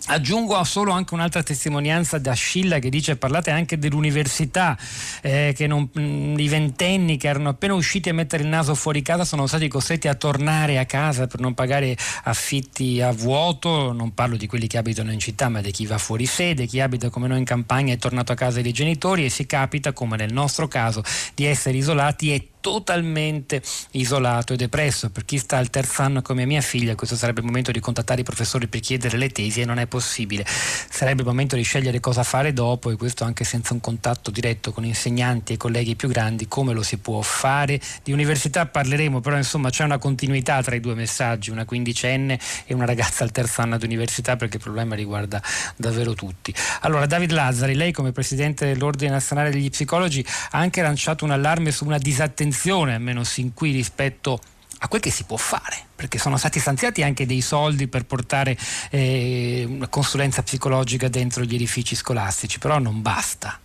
Aggiungo 0.07 0.63
solo 0.65 0.93
anche 0.93 1.15
un'altra 1.15 1.43
testimonianza 1.43 2.19
da 2.19 2.35
Scilla 2.35 2.79
che 2.79 2.91
dice 2.91 3.17
parlate 3.17 3.51
anche 3.51 3.79
dell'università, 3.79 4.77
eh, 5.23 5.55
che 5.57 5.67
non, 5.67 5.89
mm, 5.99 6.39
i 6.39 6.49
ventenni 6.49 7.17
che 7.17 7.29
erano 7.29 7.49
appena 7.49 7.73
usciti 7.73 8.11
a 8.11 8.15
mettere 8.15 8.43
il 8.43 8.51
naso 8.51 8.75
fuori 8.75 9.01
casa 9.01 9.25
sono 9.25 9.47
stati 9.47 9.67
costretti 9.67 10.07
a 10.07 10.15
tornare 10.15 10.79
a 10.79 10.85
casa 10.85 11.27
per 11.27 11.41
non 11.41 11.55
pagare 11.55 11.97
affitti 12.25 13.01
a 13.01 13.13
vuoto, 13.13 13.93
non 13.93 14.13
parlo 14.13 14.37
di 14.37 14.47
quelli 14.47 14.67
che 14.67 14.77
abitano 14.77 15.11
in 15.11 15.21
città 15.21 15.49
ma 15.49 15.63
di 15.63 15.71
chi 15.71 15.87
va 15.87 15.97
fuori 15.97 16.27
sede, 16.27 16.67
chi 16.67 16.81
abita 16.81 17.09
come 17.09 17.27
noi 17.27 17.39
in 17.39 17.45
campagna 17.45 17.95
è 17.95 17.97
tornato 17.97 18.31
a 18.31 18.35
casa 18.35 18.61
dei 18.61 18.73
genitori 18.73 19.25
e 19.25 19.31
si 19.31 19.47
capita, 19.47 19.95
come 19.95 20.19
nel 20.19 20.35
nostro 20.35 20.69
caso, 20.69 21.03
di 21.35 21.47
essere 21.47 21.79
isolati 21.79 22.35
e 22.35 22.49
totalmente 22.65 23.61
isolato 23.91 24.55
e 24.55 24.57
depresso. 24.57 25.11
Per 25.11 25.27
chi 25.27 25.37
sta 25.37 25.59
al 25.59 25.69
terzo 25.69 26.01
anno 26.01 26.23
come 26.23 26.47
mia 26.47 26.63
figlia, 26.63 26.95
questo 26.95 27.15
sarebbe 27.15 27.41
il 27.41 27.47
momento 27.47 27.71
di 27.71 27.79
contattare 27.79 28.23
i 28.23 28.25
professori 28.25 28.69
per 28.69 28.81
chiedere 28.81 29.19
le 29.19 29.29
tesi 29.29 29.61
e 29.61 29.67
non 29.67 29.79
è 29.79 29.87
possibile. 29.87 30.47
Sarebbe 30.47 31.21
il 31.21 31.29
momento 31.29 31.57
di 31.57 31.63
scegliere 31.63 32.01
cosa 32.01 32.23
fare 32.23 32.55
dopo 32.55 32.91
e 32.91 32.97
questo 32.97 33.25
anche 33.25 33.45
senza 33.45 33.75
un 33.75 33.81
contatto 33.81 34.31
diretto 34.31 34.73
con 34.73 34.83
insegnanti 34.87 35.53
e 35.53 35.57
colleghi 35.59 35.95
più 35.95 36.09
grandi, 36.09 36.49
come 36.49 36.73
lo 36.73 36.83
si 36.83 36.97
può 36.97 37.21
fare. 37.21 37.79
Di 38.03 38.13
università 38.13 38.65
parleremo, 38.65 39.21
però 39.21 39.37
insomma 39.37 39.69
c'è 39.69 39.85
una 39.85 39.99
continuità 39.99 40.63
tra 40.63 40.75
i 40.75 40.81
due 40.81 40.95
messaggi, 40.95 41.51
una 41.51 41.67
quindicenne 41.67 42.41
e 42.65 42.73
una 42.73 42.87
ragazza 42.87 43.25
al 43.25 43.31
terzo 43.31 43.61
anno 43.61 43.77
di 43.77 43.85
università 43.85 44.37
perché 44.37 44.57
il 44.57 44.63
problema 44.63 44.95
riguarda 44.95 45.43
davvero 45.77 46.15
tutti. 46.15 46.55
Allora 46.81 47.05
David 47.05 47.31
Lazzari, 47.31 47.75
lei 47.75 47.93
come 47.93 48.13
Presidente 48.13 48.65
dell'Ordine 48.65 49.11
Nazionale 49.11 49.51
degli 49.51 49.69
Psicologi 49.69 50.25
ha 50.53 50.59
anche 50.59 50.81
lanciato 50.81 51.27
un 51.27 51.31
allarme 51.31 51.71
su 51.71 51.85
una 51.85 51.99
disattenzione 51.99 52.53
attenzione, 52.55 52.95
almeno 52.95 53.25
sin 53.25 53.53
qui, 53.53 53.73
rispetto 53.73 54.39
a 54.79 54.89
quel 54.89 55.01
che 55.01 55.11
si 55.11 55.25
può 55.25 55.37
fare, 55.37 55.77
perché 55.95 56.19
sono 56.19 56.37
stati 56.37 56.61
stanziati 56.61 57.03
anche 57.03 57.27
dei 57.27 57.41
soldi 57.41 57.89
per 57.89 58.05
portare 58.05 58.57
eh, 58.91 59.65
una 59.67 59.89
consulenza 59.89 60.43
psicologica 60.43 61.09
dentro 61.09 61.43
gli 61.43 61.55
edifici 61.55 61.97
scolastici, 61.97 62.59
però 62.59 62.79
non 62.79 63.03
basta. 63.03 63.59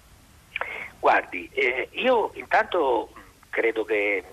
Guardi, 1.00 1.48
eh, 1.54 1.90
io 1.92 2.32
intanto 2.34 3.14
credo 3.50 3.86
che 3.86 4.24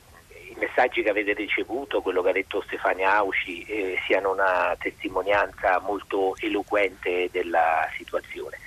i 0.51 0.57
messaggi 0.59 1.03
che 1.03 1.11
avete 1.11 1.35
ricevuto, 1.35 2.01
quello 2.01 2.23
che 2.23 2.31
ha 2.31 2.33
detto 2.33 2.63
Stefania 2.67 3.15
Auci, 3.17 3.63
eh, 3.63 3.99
siano 4.07 4.33
una 4.33 4.75
testimonianza 4.79 5.81
molto 5.81 6.35
eloquente 6.41 7.29
della 7.31 7.89
situazione. 7.97 8.59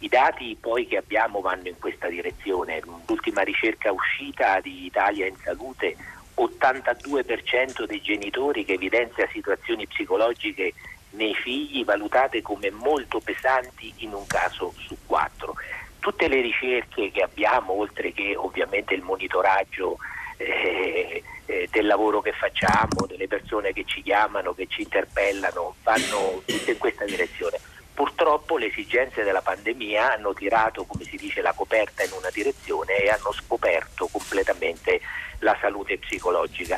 I 0.00 0.08
dati 0.08 0.56
poi 0.60 0.86
che 0.86 0.98
abbiamo 0.98 1.40
vanno 1.40 1.68
in 1.68 1.78
questa 1.78 2.08
direzione. 2.08 2.80
L'ultima 3.06 3.42
ricerca 3.42 3.92
uscita 3.92 4.60
di 4.60 4.86
Italia 4.86 5.26
in 5.26 5.36
salute, 5.36 5.96
82% 6.36 7.84
dei 7.84 8.02
genitori 8.02 8.64
che 8.64 8.74
evidenzia 8.74 9.28
situazioni 9.32 9.86
psicologiche 9.86 10.74
nei 11.10 11.34
figli 11.34 11.84
valutate 11.84 12.42
come 12.42 12.70
molto 12.70 13.20
pesanti 13.20 13.92
in 13.98 14.12
un 14.12 14.26
caso 14.26 14.74
su 14.76 14.96
quattro. 15.06 15.54
Tutte 16.00 16.28
le 16.28 16.40
ricerche 16.40 17.10
che 17.10 17.22
abbiamo, 17.22 17.72
oltre 17.72 18.12
che 18.12 18.36
ovviamente 18.36 18.94
il 18.94 19.02
monitoraggio 19.02 19.96
eh, 20.36 21.22
eh, 21.46 21.68
del 21.70 21.86
lavoro 21.86 22.20
che 22.20 22.32
facciamo, 22.32 23.06
delle 23.06 23.28
persone 23.28 23.72
che 23.72 23.84
ci 23.84 24.02
chiamano, 24.02 24.52
che 24.52 24.66
ci 24.66 24.82
interpellano, 24.82 25.76
vanno 25.82 26.42
tutte 26.44 26.72
in 26.72 26.78
questa 26.78 27.04
direzione 27.04 27.58
Purtroppo 27.94 28.58
le 28.58 28.66
esigenze 28.66 29.22
della 29.22 29.40
pandemia 29.40 30.14
hanno 30.14 30.34
tirato, 30.34 30.84
come 30.84 31.04
si 31.04 31.16
dice, 31.16 31.40
la 31.40 31.52
coperta 31.52 32.02
in 32.02 32.10
una 32.12 32.30
direzione 32.30 32.96
e 32.96 33.08
hanno 33.08 33.32
scoperto 33.32 34.08
completamente 34.10 35.00
la 35.38 35.56
salute 35.60 35.98
psicologica. 35.98 36.76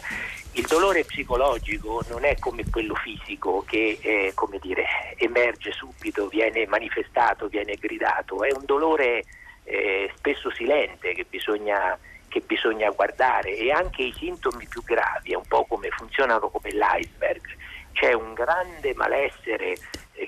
Il 0.53 0.67
dolore 0.67 1.05
psicologico 1.05 2.03
non 2.09 2.25
è 2.25 2.39
come 2.39 2.65
quello 2.71 2.95
fisico 2.95 3.65
che 3.67 3.99
eh, 4.01 4.35
dire, 4.61 4.85
emerge 5.17 5.73
subito, 5.73 6.29
viene 6.29 6.67
manifestato, 6.67 7.49
viene 7.49 7.77
gridato, 7.77 8.43
è 8.43 8.53
un 8.53 8.65
dolore 8.67 9.25
eh, 9.65 10.13
spesso 10.17 10.51
silente 10.51 11.15
che 11.15 11.25
bisogna, 11.29 11.99
che 12.29 12.41
bisogna 12.41 12.91
guardare. 12.91 13.57
E 13.57 13.71
anche 13.71 14.03
i 14.03 14.15
sintomi 14.17 14.67
più 14.67 14.83
gravi, 14.83 15.33
è 15.33 15.37
un 15.37 15.47
po' 15.49 15.65
come 15.65 15.89
funzionano 15.91 16.51
come 16.51 16.71
l'iceberg, 16.73 17.57
c'è 17.93 18.13
un 18.13 18.35
grande 18.35 18.93
malessere 18.95 19.77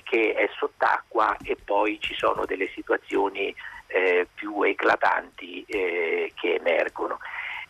che 0.04 0.34
è 0.34 0.48
sott'acqua 0.56 1.36
e 1.42 1.56
poi 1.62 1.98
ci 2.00 2.14
sono 2.14 2.44
delle 2.44 2.68
situazioni 2.68 3.54
eh, 3.88 4.26
più 4.34 4.62
eclatanti 4.62 5.64
eh, 5.66 6.32
che 6.34 6.54
emergono. 6.54 7.18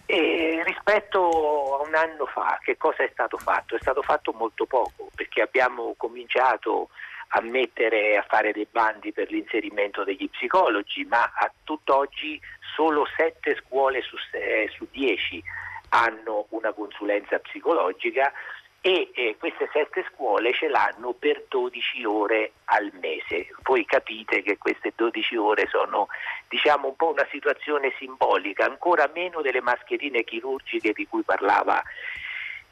E 0.06 0.62
rispetto 0.64 1.78
a 1.78 1.86
un 1.86 1.94
anno 1.94 2.24
fa, 2.26 2.58
che 2.62 2.76
cosa 2.76 3.02
è 3.02 3.10
stato 3.12 3.36
fatto? 3.36 3.76
È 3.76 3.78
stato 3.80 4.02
fatto 4.02 4.32
molto 4.32 4.64
poco 4.64 5.10
perché 5.14 5.42
abbiamo 5.42 5.94
cominciato 5.98 6.88
a 7.32 7.42
mettere 7.42 8.16
a 8.16 8.24
fare 8.26 8.52
dei 8.52 8.66
bandi 8.70 9.12
per 9.12 9.30
l'inserimento 9.30 10.04
degli 10.04 10.28
psicologi, 10.30 11.04
ma 11.04 11.30
a 11.34 11.52
tutt'oggi 11.62 12.40
solo 12.74 13.06
sette 13.16 13.56
scuole 13.56 14.00
su, 14.00 14.16
eh, 14.32 14.70
su 14.74 14.86
10 14.90 15.42
hanno 15.90 16.46
una 16.50 16.72
consulenza 16.72 17.38
psicologica 17.38 18.32
e 18.80 19.10
eh, 19.12 19.36
queste 19.38 19.68
sette 19.72 20.04
scuole 20.12 20.52
ce 20.52 20.68
l'hanno 20.68 21.12
per 21.12 21.44
12 21.48 22.04
ore 22.04 22.52
al 22.66 22.90
mese. 23.00 23.48
Voi 23.62 23.84
capite 23.84 24.42
che 24.42 24.56
queste 24.56 24.92
12 24.94 25.36
ore 25.36 25.66
sono 25.68 26.08
diciamo 26.48 26.88
un 26.88 26.96
po' 26.96 27.10
una 27.10 27.26
situazione 27.30 27.92
simbolica, 27.98 28.64
ancora 28.64 29.10
meno 29.12 29.42
delle 29.42 29.60
mascherine 29.60 30.22
chirurgiche 30.22 30.92
di 30.92 31.06
cui 31.06 31.22
parlava 31.22 31.82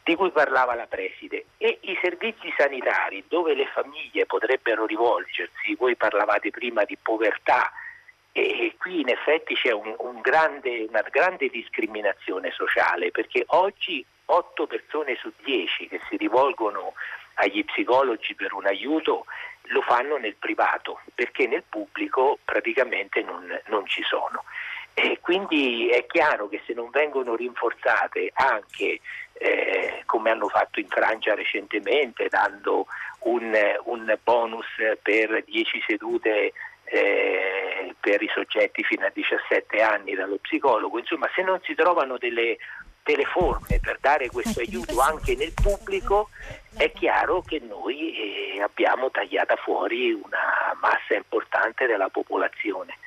di 0.07 0.15
cui 0.15 0.31
parlava 0.31 0.77
la 0.77 0.87
preside 0.87 1.47
e 1.59 1.79
i 1.81 1.99
servizi 2.01 2.55
sanitari 2.57 3.25
dove 3.27 3.55
le 3.55 3.67
famiglie 3.67 4.25
potrebbero 4.25 4.87
rivolgersi, 4.87 5.75
voi 5.75 5.97
parlavate 5.97 6.51
prima 6.51 6.85
di 6.85 6.97
povertà 6.97 7.73
e 8.39 8.75
qui 8.79 9.01
in 9.01 9.09
effetti 9.09 9.55
c'è 9.55 9.73
un, 9.73 9.95
un 9.97 10.21
grande, 10.21 10.85
una 10.91 11.01
grande 11.11 11.49
discriminazione 11.49 12.51
sociale 12.51 13.11
perché 13.11 13.45
oggi 13.47 14.05
8 14.27 14.67
persone 14.67 15.17
su 15.17 15.33
10 15.43 15.89
che 15.89 16.01
si 16.07 16.19
rivolgono 16.19 16.93
agli 17.35 17.65
psicologi 17.65 18.35
per 18.35 18.53
un 18.53 18.67
aiuto 18.67 19.25
lo 19.69 19.81
fanno 19.81 20.19
nel 20.19 20.37
privato 20.39 21.01
perché 21.15 21.47
nel 21.47 21.63
pubblico 21.67 22.39
praticamente 22.45 23.23
non, 23.23 23.59
non 23.69 23.87
ci 23.87 24.03
sono. 24.03 24.45
E 24.93 25.19
quindi 25.23 25.89
è 25.89 26.05
chiaro 26.05 26.49
che 26.49 26.61
se 26.67 26.75
non 26.75 26.91
vengono 26.91 27.37
rinforzate 27.37 28.33
anche 28.35 29.01
eh, 29.33 30.03
come 30.05 30.31
hanno 30.31 30.49
fatto 30.49 30.79
in 30.79 30.89
Francia 30.89 31.35
recentemente, 31.35 32.29
dando 32.29 32.87
un, 33.21 33.55
un 33.85 34.19
bonus 34.23 34.67
per 35.03 35.43
10 35.45 35.85
sedute 35.87 36.53
eh, 36.87 37.95
per 38.01 38.23
i 38.23 38.31
soggetti 38.33 38.83
fino 38.83 39.07
a 39.07 39.11
17 39.13 39.83
anni 39.83 40.15
dallo 40.15 40.39
psicologo, 40.41 40.99
insomma 40.99 41.29
se 41.35 41.43
non 41.43 41.61
si 41.63 41.75
trovano 41.75 42.19
delle 42.19 42.57
delle 43.07 43.25
forme 43.25 43.79
per 43.81 43.99
dare 44.01 44.29
questo 44.29 44.59
aiuto 44.59 44.99
anche 44.99 45.37
nel 45.37 45.53
pubblico, 45.55 46.29
è 46.77 46.91
chiaro 46.91 47.41
che 47.41 47.61
noi 47.61 48.57
eh, 48.57 48.61
abbiamo 48.61 49.13
tagliata 49.13 49.55
fuori 49.55 50.13
una 50.13 50.77
massa 50.81 51.15
importante 51.15 51.87
della 51.87 52.09
popolazione. 52.09 52.99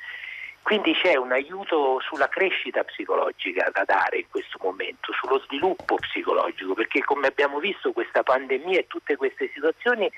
Quindi 0.62 0.94
c'è 0.94 1.16
un 1.16 1.32
aiuto 1.32 2.00
sulla 2.00 2.28
crescita 2.28 2.82
psicologica 2.82 3.68
da 3.72 3.84
dare 3.84 4.20
in 4.20 4.26
questo 4.30 4.58
momento, 4.62 5.12
sullo 5.12 5.38
sviluppo 5.40 5.96
psicologico, 5.96 6.72
perché 6.72 7.04
come 7.04 7.26
abbiamo 7.26 7.58
visto 7.58 7.92
questa 7.92 8.22
pandemia 8.22 8.78
e 8.78 8.86
tutte 8.86 9.16
queste 9.16 9.50
situazioni 9.52 10.10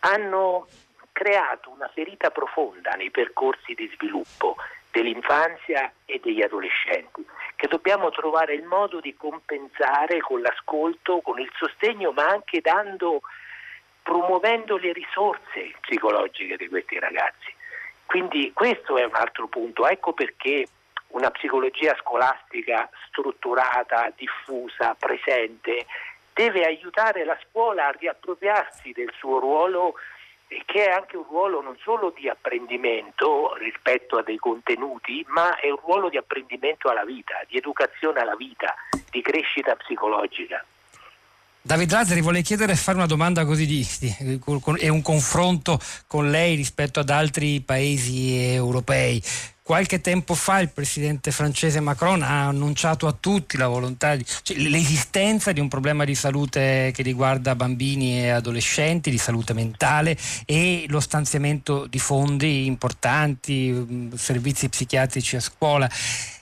hanno 0.00 0.66
creato 1.12 1.70
una 1.70 1.88
ferita 1.88 2.30
profonda 2.30 2.90
nei 2.92 3.10
percorsi 3.10 3.74
di 3.74 3.90
sviluppo 3.94 4.56
dell'infanzia 4.90 5.92
e 6.04 6.20
degli 6.22 6.42
adolescenti, 6.42 7.24
che 7.56 7.68
dobbiamo 7.68 8.10
trovare 8.10 8.54
il 8.54 8.64
modo 8.64 9.00
di 9.00 9.14
compensare 9.14 10.18
con 10.20 10.40
l'ascolto, 10.40 11.20
con 11.20 11.38
il 11.38 11.50
sostegno, 11.56 12.12
ma 12.12 12.26
anche 12.26 12.60
dando, 12.60 13.20
promuovendo 14.02 14.76
le 14.76 14.92
risorse 14.92 15.74
psicologiche 15.80 16.56
di 16.56 16.68
questi 16.68 16.98
ragazzi. 16.98 17.54
Quindi 18.06 18.52
questo 18.52 18.98
è 18.98 19.04
un 19.04 19.14
altro 19.14 19.46
punto, 19.46 19.86
ecco 19.86 20.12
perché 20.12 20.66
una 21.08 21.30
psicologia 21.30 21.94
scolastica 22.00 22.88
strutturata, 23.06 24.12
diffusa, 24.16 24.96
presente, 24.98 25.86
deve 26.32 26.64
aiutare 26.64 27.24
la 27.24 27.38
scuola 27.48 27.86
a 27.86 27.90
riappropriarsi 27.90 28.92
del 28.92 29.12
suo 29.16 29.38
ruolo 29.38 29.94
che 30.66 30.86
è 30.86 30.90
anche 30.90 31.16
un 31.16 31.24
ruolo 31.28 31.60
non 31.60 31.76
solo 31.82 32.12
di 32.16 32.28
apprendimento 32.28 33.54
rispetto 33.58 34.18
a 34.18 34.22
dei 34.22 34.36
contenuti, 34.36 35.24
ma 35.28 35.58
è 35.58 35.70
un 35.70 35.78
ruolo 35.82 36.08
di 36.08 36.16
apprendimento 36.16 36.88
alla 36.88 37.04
vita, 37.04 37.34
di 37.48 37.56
educazione 37.56 38.20
alla 38.20 38.36
vita, 38.36 38.74
di 39.10 39.22
crescita 39.22 39.76
psicologica. 39.76 40.64
David 41.62 41.90
Lazzari, 41.92 42.20
vorrei 42.22 42.42
chiedere 42.42 42.72
e 42.72 42.76
fare 42.76 42.96
una 42.96 43.06
domanda 43.06 43.44
così 43.44 43.66
di, 43.66 43.86
di, 44.00 44.40
e 44.78 44.88
un 44.88 45.02
confronto 45.02 45.78
con 46.06 46.30
lei 46.30 46.56
rispetto 46.56 47.00
ad 47.00 47.10
altri 47.10 47.60
paesi 47.60 48.52
europei. 48.52 49.22
Qualche 49.70 50.00
tempo 50.00 50.34
fa 50.34 50.58
il 50.58 50.70
presidente 50.70 51.30
francese 51.30 51.78
Macron 51.78 52.22
ha 52.22 52.48
annunciato 52.48 53.06
a 53.06 53.12
tutti 53.12 53.56
la 53.56 53.68
volontà, 53.68 54.16
di, 54.16 54.26
cioè, 54.42 54.56
l'esistenza 54.56 55.52
di 55.52 55.60
un 55.60 55.68
problema 55.68 56.04
di 56.04 56.16
salute 56.16 56.90
che 56.92 57.04
riguarda 57.04 57.54
bambini 57.54 58.20
e 58.20 58.30
adolescenti, 58.30 59.10
di 59.10 59.16
salute 59.16 59.52
mentale 59.52 60.18
e 60.44 60.86
lo 60.88 60.98
stanziamento 60.98 61.86
di 61.86 62.00
fondi 62.00 62.66
importanti, 62.66 64.10
servizi 64.16 64.68
psichiatrici 64.68 65.36
a 65.36 65.40
scuola. 65.40 65.88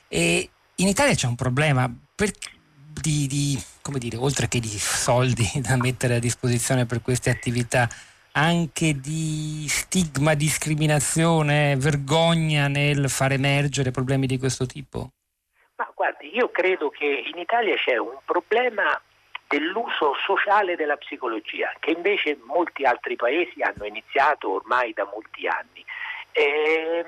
E 0.09 0.49
in 0.77 0.88
Italia 0.88 1.14
c'è 1.14 1.27
un 1.27 1.37
problema 1.37 1.87
di, 2.14 3.27
di, 3.27 3.62
dire, 3.99 4.17
oltre 4.17 4.49
che 4.49 4.59
di 4.59 4.79
soldi 4.79 5.47
da 5.61 5.77
mettere 5.77 6.14
a 6.14 6.19
disposizione 6.19 6.87
per 6.87 7.03
queste 7.03 7.29
attività 7.29 7.91
anche 8.33 8.95
di 9.01 9.67
stigma, 9.69 10.35
discriminazione, 10.35 11.77
vergogna 11.77 12.69
nel 12.69 13.09
far 13.09 13.33
emergere 13.33 13.91
problemi 13.91 14.27
di 14.27 14.38
questo 14.38 14.67
tipo? 14.67 15.11
Ma 15.77 15.91
guardi, 15.95 16.35
io 16.35 16.51
credo 16.51 16.91
che 16.91 17.05
in 17.05 17.38
Italia 17.38 17.77
c'è 17.77 17.97
un 17.97 18.19
problema 18.25 19.01
dell'uso 19.49 20.14
sociale 20.25 20.77
della 20.77 20.97
psicologia, 20.97 21.73
che 21.81 21.91
invece 21.91 22.38
molti 22.45 22.85
altri 22.85 23.17
paesi 23.17 23.62
hanno 23.62 23.87
iniziato 23.87 24.51
ormai 24.51 24.93
da 24.93 25.09
molti 25.12 25.47
anni. 25.47 25.85
Eh, 26.33 27.05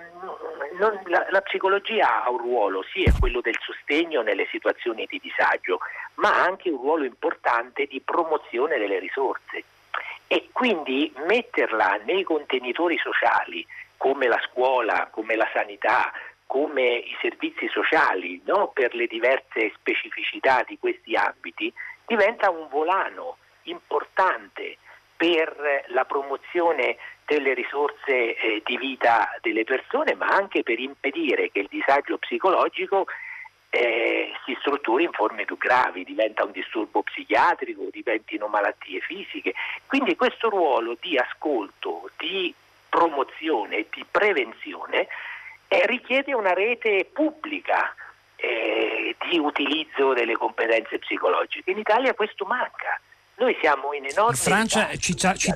non, 0.79 0.99
la, 1.05 1.27
la, 1.31 1.41
psicologia 1.43 2.25
ha 2.25 2.31
un 2.31 2.39
ruolo, 2.39 2.83
sì, 2.83 3.05
è 3.05 3.13
quello 3.19 3.41
del 3.41 3.57
sostegno 3.61 4.23
nelle 4.23 4.47
situazioni 4.51 5.07
di 5.09 5.21
disagio, 5.23 5.79
ma 6.15 6.35
ha 6.35 6.45
anche 6.45 6.71
un 6.71 6.79
ruolo 6.79 7.05
importante 7.05 7.87
di 7.87 8.01
promozione 8.01 8.79
delle 8.79 8.99
risorse 8.99 9.65
e 10.33 10.51
quindi 10.53 11.13
metterla 11.27 12.03
nei 12.05 12.23
contenitori 12.23 12.97
sociali 12.99 13.67
come 13.97 14.29
la 14.29 14.41
scuola, 14.49 15.09
come 15.11 15.35
la 15.35 15.49
sanità, 15.53 16.13
come 16.47 16.83
i 16.83 17.17
servizi 17.21 17.67
sociali 17.67 18.41
no? 18.45 18.69
per 18.69 18.95
le 18.95 19.09
diverse 19.09 19.73
specificità 19.75 20.63
di 20.65 20.79
questi 20.79 21.17
ambiti 21.17 21.73
diventa 22.07 22.49
un 22.49 22.69
volano 22.71 23.39
importante 23.65 24.77
per 25.17 25.85
la 25.89 26.05
promozione 26.05 26.97
delle 27.27 27.53
risorse 27.53 28.37
eh, 28.37 28.63
di 28.65 28.77
vita 28.77 29.37
delle 29.41 29.65
persone, 29.65 30.15
ma 30.15 30.27
anche 30.27 30.63
per 30.63 30.79
impedire 30.79 31.51
che 31.51 31.59
il 31.59 31.69
disagio 31.69 32.19
psicologico 32.19 33.07
eh, 33.71 34.33
si 34.45 34.57
strutturi 34.59 35.05
in 35.05 35.13
forme 35.13 35.45
più 35.45 35.57
gravi, 35.57 36.05
diventa 36.05 36.45
un 36.45 36.51
disturbo 36.51 37.03
psichiatrico, 37.03 37.89
diventino 37.91 38.49
malattie 38.49 39.01
fisiche. 39.01 39.55
Quindi 39.87 40.17
questo 40.17 40.51
ruolo 40.51 40.97
di 41.01 41.17
ascolto, 41.17 42.11
di 42.19 42.53
promozione 42.89 43.77
e 43.77 43.87
di 43.93 44.05
prevenzione 44.11 45.07
eh, 45.69 45.87
richiede 45.87 46.35
una 46.35 46.53
rete 46.53 47.09
pubblica 47.13 47.95
eh, 48.35 49.15
di 49.29 49.39
utilizzo 49.39 50.13
delle 50.15 50.35
competenze 50.35 50.99
psicologiche. 50.99 51.71
In 51.71 51.79
Italia 51.79 52.13
questo 52.15 52.45
manca. 52.45 53.01
Noi 53.37 53.57
siamo 53.61 53.95
in 53.95 54.05
enorme... 54.05 54.33
In 54.33 54.37
Francia 54.37 54.91
ci, 54.97 55.17
ci, 55.17 55.51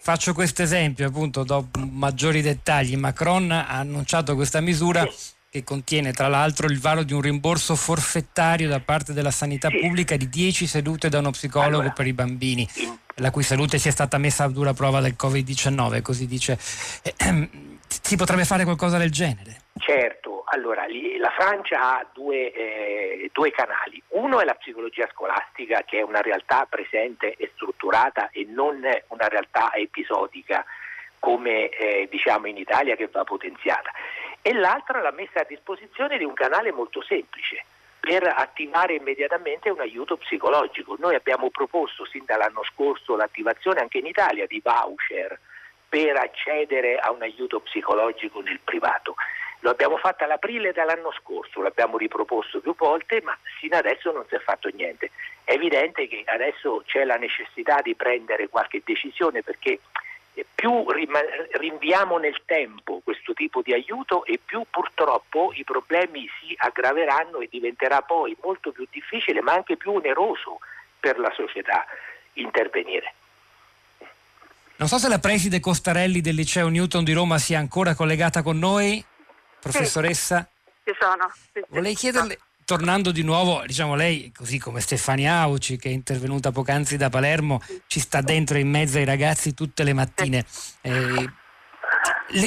faccio 0.00 0.34
questo 0.34 0.62
esempio 0.62 1.06
appunto 1.06 1.44
dopo 1.44 1.78
maggiori 1.78 2.42
dettagli. 2.42 2.96
Macron 2.96 3.50
ha 3.50 3.68
annunciato 3.68 4.34
questa 4.34 4.60
misura. 4.60 5.08
Sì 5.08 5.33
che 5.54 5.62
contiene 5.62 6.10
tra 6.10 6.26
l'altro 6.26 6.66
il 6.66 6.80
varo 6.80 7.04
di 7.04 7.12
un 7.12 7.20
rimborso 7.20 7.76
forfettario 7.76 8.66
da 8.66 8.80
parte 8.80 9.12
della 9.12 9.30
sanità 9.30 9.68
sì. 9.68 9.78
pubblica 9.78 10.16
di 10.16 10.28
10 10.28 10.66
sedute 10.66 11.08
da 11.08 11.20
uno 11.20 11.30
psicologo 11.30 11.76
allora, 11.76 11.90
per 11.90 12.08
i 12.08 12.12
bambini, 12.12 12.66
la 13.18 13.30
cui 13.30 13.44
salute 13.44 13.78
sia 13.78 13.92
stata 13.92 14.18
messa 14.18 14.42
a 14.42 14.48
dura 14.48 14.72
prova 14.72 15.00
del 15.00 15.14
Covid-19, 15.16 16.02
così 16.02 16.26
dice. 16.26 16.58
Eh, 17.04 17.14
ehm, 17.18 17.78
si 17.86 18.16
potrebbe 18.16 18.44
fare 18.44 18.64
qualcosa 18.64 18.98
del 18.98 19.12
genere? 19.12 19.58
Certo, 19.78 20.42
allora 20.46 20.86
la 21.20 21.30
Francia 21.38 21.98
ha 21.98 22.06
due, 22.12 22.52
eh, 22.52 23.30
due, 23.32 23.52
canali. 23.52 24.02
Uno 24.08 24.40
è 24.40 24.44
la 24.44 24.54
psicologia 24.54 25.08
scolastica, 25.12 25.84
che 25.86 26.00
è 26.00 26.02
una 26.02 26.20
realtà 26.20 26.66
presente 26.68 27.36
e 27.36 27.52
strutturata 27.54 28.30
e 28.32 28.44
non 28.50 28.80
una 29.06 29.28
realtà 29.28 29.72
episodica 29.72 30.64
come 31.20 31.68
eh, 31.68 32.08
diciamo 32.10 32.48
in 32.48 32.56
Italia 32.56 32.96
che 32.96 33.08
va 33.10 33.22
potenziata 33.22 33.92
e 34.46 34.52
l'altra 34.52 35.00
la 35.00 35.10
messa 35.10 35.40
a 35.40 35.46
disposizione 35.48 36.18
di 36.18 36.24
un 36.24 36.34
canale 36.34 36.70
molto 36.70 37.00
semplice 37.00 37.64
per 37.98 38.26
attivare 38.26 38.92
immediatamente 38.92 39.70
un 39.70 39.80
aiuto 39.80 40.18
psicologico. 40.18 40.96
Noi 40.98 41.14
abbiamo 41.14 41.48
proposto 41.48 42.04
sin 42.04 42.26
dall'anno 42.26 42.62
scorso 42.64 43.16
l'attivazione 43.16 43.80
anche 43.80 43.96
in 43.96 44.04
Italia 44.04 44.46
di 44.46 44.60
voucher 44.62 45.40
per 45.88 46.18
accedere 46.18 46.98
a 46.98 47.10
un 47.10 47.22
aiuto 47.22 47.60
psicologico 47.60 48.42
nel 48.42 48.60
privato. 48.62 49.14
Lo 49.60 49.70
abbiamo 49.70 49.96
fatto 49.96 50.24
all'aprile 50.24 50.72
dell'anno 50.72 51.10
scorso, 51.12 51.62
l'abbiamo 51.62 51.96
riproposto 51.96 52.60
più 52.60 52.74
volte, 52.76 53.22
ma 53.22 53.34
sino 53.58 53.78
adesso 53.78 54.12
non 54.12 54.26
si 54.28 54.34
è 54.34 54.40
fatto 54.40 54.68
niente. 54.74 55.10
È 55.42 55.52
evidente 55.52 56.06
che 56.06 56.22
adesso 56.26 56.82
c'è 56.84 57.04
la 57.04 57.16
necessità 57.16 57.80
di 57.80 57.94
prendere 57.94 58.50
qualche 58.50 58.82
decisione 58.84 59.42
perché 59.42 59.80
più 60.54 60.86
rinviamo 61.52 62.18
nel 62.18 62.42
tempo 62.44 63.00
questo 63.04 63.32
tipo 63.34 63.62
di 63.62 63.72
aiuto 63.72 64.24
e 64.24 64.40
più 64.44 64.64
purtroppo 64.68 65.52
i 65.54 65.64
problemi 65.64 66.28
si 66.40 66.54
aggraveranno 66.56 67.40
e 67.40 67.48
diventerà 67.50 68.02
poi 68.02 68.36
molto 68.42 68.72
più 68.72 68.86
difficile 68.90 69.40
ma 69.42 69.52
anche 69.52 69.76
più 69.76 69.92
oneroso 69.92 70.58
per 70.98 71.18
la 71.18 71.32
società 71.34 71.84
intervenire. 72.34 73.14
Non 74.76 74.88
so 74.88 74.98
se 74.98 75.08
la 75.08 75.20
preside 75.20 75.60
Costarelli 75.60 76.20
del 76.20 76.34
liceo 76.34 76.68
Newton 76.68 77.04
di 77.04 77.12
Roma 77.12 77.38
sia 77.38 77.58
ancora 77.58 77.94
collegata 77.94 78.42
con 78.42 78.58
noi, 78.58 79.04
professoressa. 79.60 80.48
Sì, 80.82 80.90
ci 80.90 80.96
sono. 80.98 81.32
Sì, 81.52 81.62
Volevo 81.68 81.94
chiederle, 81.94 82.38
tornando 82.64 83.12
di 83.12 83.22
nuovo, 83.22 83.62
diciamo 83.66 83.94
lei, 83.94 84.32
così 84.34 84.58
come 84.58 84.80
Stefania 84.80 85.40
Auci 85.40 85.76
che 85.76 85.88
è 85.88 85.92
intervenuta 85.92 86.52
poc'anzi 86.52 86.96
da 86.96 87.10
Palermo, 87.10 87.60
ci 87.86 88.00
sta 88.00 88.20
dentro 88.20 88.58
in 88.58 88.68
mezzo 88.68 88.98
ai 88.98 89.04
ragazzi 89.04 89.54
tutte 89.54 89.84
le 89.84 89.92
mattine. 89.92 90.44
Eh, 90.80 91.30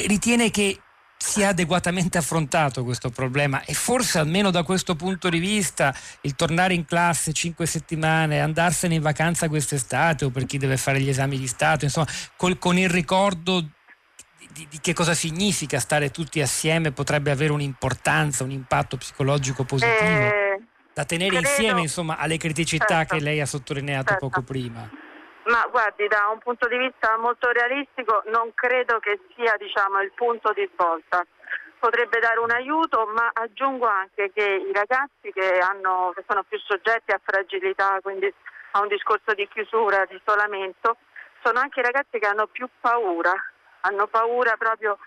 ritiene 0.06 0.50
che 0.50 0.80
sia 1.18 1.48
adeguatamente 1.48 2.16
affrontato 2.16 2.84
questo 2.84 3.10
problema 3.10 3.64
e 3.64 3.74
forse 3.74 4.20
almeno 4.20 4.50
da 4.50 4.62
questo 4.62 4.94
punto 4.94 5.28
di 5.28 5.40
vista 5.40 5.92
il 6.22 6.36
tornare 6.36 6.74
in 6.74 6.84
classe 6.84 7.32
cinque 7.32 7.66
settimane, 7.66 8.40
andarsene 8.40 8.94
in 8.94 9.02
vacanza 9.02 9.48
quest'estate 9.48 10.24
o 10.24 10.30
per 10.30 10.46
chi 10.46 10.58
deve 10.58 10.76
fare 10.76 11.00
gli 11.00 11.08
esami 11.08 11.36
di 11.36 11.48
Stato, 11.48 11.84
insomma, 11.84 12.06
col, 12.36 12.58
con 12.58 12.78
il 12.78 12.88
ricordo 12.88 13.68
di, 14.58 14.66
di, 14.68 14.80
che 14.80 14.92
cosa 14.92 15.14
significa 15.14 15.78
stare 15.78 16.10
tutti 16.10 16.40
assieme 16.40 16.90
potrebbe 16.90 17.30
avere 17.30 17.52
un'importanza, 17.52 18.42
un 18.42 18.50
impatto 18.50 18.96
psicologico 18.96 19.62
positivo 19.62 20.26
eh, 20.26 20.60
da 20.92 21.04
tenere 21.04 21.38
credo, 21.38 21.46
insieme 21.46 21.80
insomma, 21.80 22.18
alle 22.18 22.38
criticità 22.38 23.06
certo, 23.06 23.14
che 23.14 23.22
lei 23.22 23.40
ha 23.40 23.46
sottolineato 23.46 24.18
certo. 24.18 24.26
poco 24.26 24.42
prima. 24.42 24.82
Ma 25.44 25.64
guardi, 25.70 26.08
da 26.08 26.28
un 26.32 26.40
punto 26.40 26.66
di 26.66 26.76
vista 26.76 27.16
molto 27.16 27.50
realistico 27.50 28.22
non 28.26 28.50
credo 28.54 28.98
che 28.98 29.20
sia 29.34 29.54
diciamo, 29.56 30.00
il 30.02 30.12
punto 30.14 30.52
di 30.52 30.68
svolta. 30.74 31.24
Potrebbe 31.78 32.18
dare 32.18 32.40
un 32.40 32.50
aiuto, 32.50 33.06
ma 33.14 33.30
aggiungo 33.32 33.86
anche 33.86 34.32
che 34.34 34.42
i 34.42 34.72
ragazzi 34.72 35.30
che, 35.32 35.58
hanno, 35.60 36.10
che 36.16 36.24
sono 36.26 36.42
più 36.42 36.58
soggetti 36.58 37.12
a 37.12 37.20
fragilità, 37.22 37.98
quindi 38.02 38.26
a 38.72 38.80
un 38.80 38.88
discorso 38.88 39.32
di 39.34 39.46
chiusura, 39.48 40.04
di 40.06 40.20
isolamento, 40.20 40.96
sono 41.44 41.60
anche 41.60 41.78
i 41.78 41.84
ragazzi 41.84 42.18
che 42.18 42.26
hanno 42.26 42.48
più 42.48 42.68
paura 42.80 43.32
hanno 43.80 44.06
paura 44.06 44.56
proprio 44.56 44.98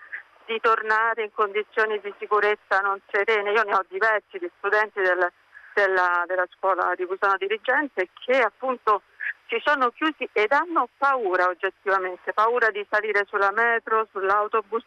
di 0.46 0.58
tornare 0.60 1.24
in 1.24 1.32
condizioni 1.32 2.00
di 2.00 2.12
sicurezza 2.18 2.80
non 2.80 3.00
serene. 3.10 3.52
Io 3.52 3.62
ne 3.62 3.74
ho 3.74 3.84
diversi 3.88 4.38
di 4.38 4.50
studenti 4.58 5.00
del, 5.00 5.30
della, 5.74 6.24
della, 6.26 6.46
scuola 6.56 6.94
di 6.96 7.06
cui 7.06 7.16
sono 7.20 7.36
dirigente 7.36 8.08
che 8.24 8.38
appunto 8.38 9.02
si 9.48 9.60
sono 9.64 9.90
chiusi 9.90 10.28
ed 10.32 10.50
hanno 10.52 10.88
paura 10.96 11.46
oggettivamente, 11.46 12.32
paura 12.32 12.70
di 12.70 12.84
salire 12.88 13.26
sulla 13.28 13.50
metro, 13.52 14.08
sull'autobus 14.10 14.86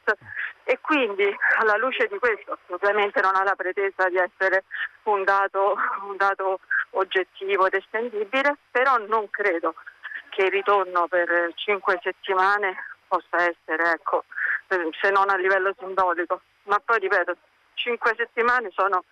e 0.63 0.79
quindi 0.81 1.33
alla 1.59 1.77
luce 1.77 2.07
di 2.07 2.17
questo 2.17 2.57
ovviamente 2.67 3.21
non 3.21 3.35
ha 3.35 3.43
la 3.43 3.55
pretesa 3.55 4.09
di 4.09 4.17
essere 4.17 4.63
un 5.03 5.23
dato, 5.23 5.75
un 6.07 6.17
dato 6.17 6.59
oggettivo 6.91 7.67
ed 7.67 7.75
estendibile, 7.75 8.57
però 8.71 8.97
non 8.97 9.29
credo 9.29 9.75
che 10.29 10.45
il 10.45 10.51
ritorno 10.51 11.07
per 11.07 11.51
cinque 11.55 11.99
settimane 12.01 12.94
possa 13.07 13.37
essere, 13.37 13.91
ecco, 13.91 14.23
se 14.67 15.09
non 15.11 15.29
a 15.29 15.35
livello 15.37 15.73
simbolico, 15.77 16.41
ma 16.63 16.79
poi 16.83 16.99
ripeto, 16.99 17.37
cinque 17.75 18.13
settimane 18.17 18.71
sono 18.73 19.03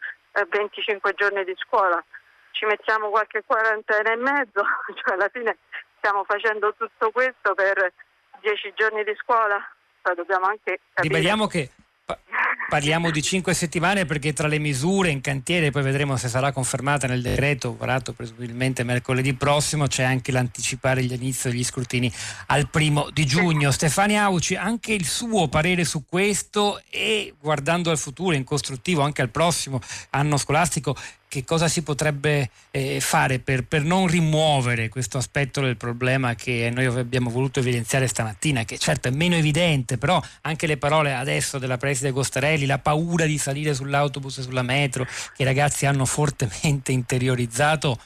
25 0.47 1.09
eh, 1.09 1.13
giorni 1.13 1.43
di 1.43 1.55
scuola, 1.57 2.03
ci 2.51 2.65
mettiamo 2.65 3.09
qualche 3.09 3.43
quarantena 3.45 4.11
e 4.11 4.15
mezzo, 4.15 4.63
cioè 5.03 5.13
alla 5.13 5.29
fine 5.31 5.57
stiamo 5.97 6.23
facendo 6.23 6.73
tutto 6.75 7.11
questo 7.11 7.53
per 7.53 7.93
dieci 8.41 8.73
giorni 8.75 9.03
di 9.03 9.15
scuola, 9.15 9.57
poi 10.01 10.15
dobbiamo 10.15 10.45
anche 10.45 10.79
capire... 10.93 11.15
Ribadiamo 11.15 11.47
che 11.47 11.69
Parliamo 12.69 13.11
di 13.11 13.21
cinque 13.21 13.53
settimane 13.53 14.05
perché 14.05 14.33
tra 14.33 14.47
le 14.47 14.57
misure 14.57 15.11
in 15.11 15.21
cantiere, 15.21 15.69
poi 15.69 15.83
vedremo 15.83 16.17
se 16.17 16.27
sarà 16.27 16.51
confermata 16.51 17.05
nel 17.05 17.21
decreto 17.21 17.75
varato 17.75 18.13
presumibilmente 18.13 18.83
mercoledì 18.83 19.33
prossimo, 19.35 19.85
c'è 19.85 20.01
anche 20.01 20.31
l'anticipare 20.31 21.01
l'inizio 21.01 21.51
degli 21.51 21.63
scrutini 21.63 22.11
al 22.47 22.67
primo 22.69 23.09
di 23.11 23.25
giugno. 23.25 23.69
Stefania 23.69 24.23
Auci, 24.23 24.55
anche 24.55 24.93
il 24.93 25.05
suo 25.05 25.47
parere 25.49 25.85
su 25.85 26.05
questo 26.07 26.81
e 26.89 27.35
guardando 27.39 27.91
al 27.91 27.99
futuro, 27.99 28.35
in 28.35 28.43
costruttivo 28.43 29.03
anche 29.03 29.21
al 29.21 29.29
prossimo 29.29 29.79
anno 30.09 30.37
scolastico, 30.37 30.95
che 31.33 31.43
cosa 31.45 31.67
si 31.67 31.81
potrebbe 31.81 32.51
eh, 32.69 32.99
fare 32.99 33.39
per, 33.39 33.65
per, 33.65 33.81
non 33.81 34.05
rimuovere 34.05 34.87
questo 34.87 35.17
aspetto 35.17 35.61
del 35.61 35.77
problema 35.77 36.35
che 36.35 36.71
noi 36.71 36.85
abbiamo 36.85 37.31
voluto 37.31 37.57
evidenziare 37.57 38.05
stamattina, 38.05 38.65
che 38.65 38.77
certo 38.77 39.07
è 39.07 39.11
meno 39.11 39.33
evidente, 39.33 39.97
però 39.97 40.21
anche 40.43 40.67
le 40.67 40.77
parole 40.77 41.15
adesso 41.15 41.57
della 41.57 41.77
preside 41.77 42.11
Costarelli, 42.11 42.67
la 42.67 42.77
paura 42.77 43.25
di 43.25 43.39
salire 43.39 43.73
sull'autobus 43.73 44.37
e 44.37 44.41
sulla 44.43 44.61
metro, 44.61 45.05
che 45.05 45.41
i 45.41 45.45
ragazzi 45.45 45.87
hanno 45.87 46.05
fortemente 46.05 46.91
interiorizzato, 46.91 47.97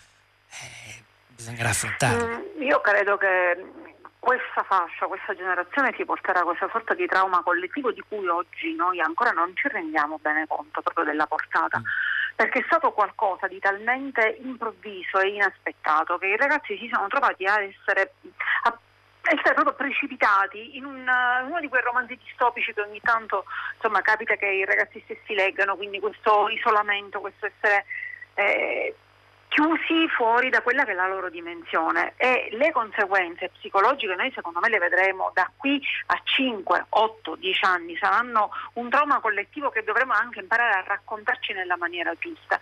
eh, 0.50 1.04
bisognerà 1.36 1.68
affrontare. 1.68 2.24
Mm, 2.24 2.62
io 2.62 2.80
credo 2.80 3.18
che 3.18 3.62
questa 4.20 4.64
fascia, 4.66 5.06
questa 5.08 5.36
generazione 5.36 5.94
si 5.98 6.06
porterà 6.06 6.44
questa 6.44 6.70
sorta 6.72 6.94
di 6.94 7.06
trauma 7.08 7.44
collettivo 7.44 7.92
di 7.92 8.02
cui 8.08 8.26
oggi 8.30 8.74
noi 8.74 9.02
ancora 9.02 9.32
non 9.32 9.52
ci 9.54 9.68
rendiamo 9.68 10.18
bene 10.22 10.46
conto 10.48 10.80
proprio 10.80 11.04
della 11.04 11.28
portata. 11.28 11.80
Mm 11.80 12.16
perché 12.38 12.60
è 12.60 12.64
stato 12.68 12.92
qualcosa 12.92 13.48
di 13.48 13.58
talmente 13.58 14.38
improvviso 14.44 15.20
e 15.20 15.30
inaspettato 15.30 16.20
che 16.20 16.28
i 16.28 16.38
ragazzi 16.38 16.78
si 16.78 16.88
sono 16.94 17.08
trovati 17.08 17.46
a 17.46 17.60
essere, 17.64 18.14
a 18.62 18.80
essere 19.24 19.56
proprio 19.56 19.74
precipitati 19.74 20.78
in, 20.78 20.86
un, 20.86 21.04
uno 21.48 21.60
di 21.60 21.68
quei 21.68 21.82
romanzi 21.82 22.16
distopici 22.24 22.76
che 22.76 22.82
ogni 22.82 23.02
tanto 23.02 23.44
insomma, 23.74 24.02
capita 24.02 24.36
che 24.36 24.46
i 24.46 24.66
ragazzi 24.66 25.02
stessi 25.06 25.34
leggano, 25.34 25.76
quindi 25.76 26.00
questo 26.00 26.48
isolamento, 26.50 27.22
questo 27.22 27.48
essere 27.48 27.86
eh, 28.36 28.96
chiusi 29.48 30.08
fuori 30.10 30.50
da 30.50 30.62
quella 30.62 30.84
che 30.84 30.92
è 30.92 30.96
la 30.96 31.08
loro 31.08 31.30
dimensione 31.30 32.14
e 32.18 32.50
le 32.52 32.72
conseguenze 32.72 33.50
psicologiche 33.50 34.16
noi 34.16 34.32
secondo 34.34 34.60
me 34.60 34.70
le 34.70 34.78
vedremo 34.78 35.32
da 35.34 35.50
qui 35.56 35.82
a 36.08 36.22
5, 36.24 36.86
8, 36.90 37.36
10 37.36 37.66
anni, 37.66 37.98
saranno 37.98 38.52
un 38.74 38.90
trauma 38.90 39.20
collettivo 39.20 39.70
che 39.70 39.84
dovremo 39.84 40.14
anche 40.14 40.40
imparare 40.40 40.80
a 40.80 40.84
raccontarci 40.86 41.54
nella 41.54 41.78
maniera 41.78 42.14
giusta. 42.20 42.60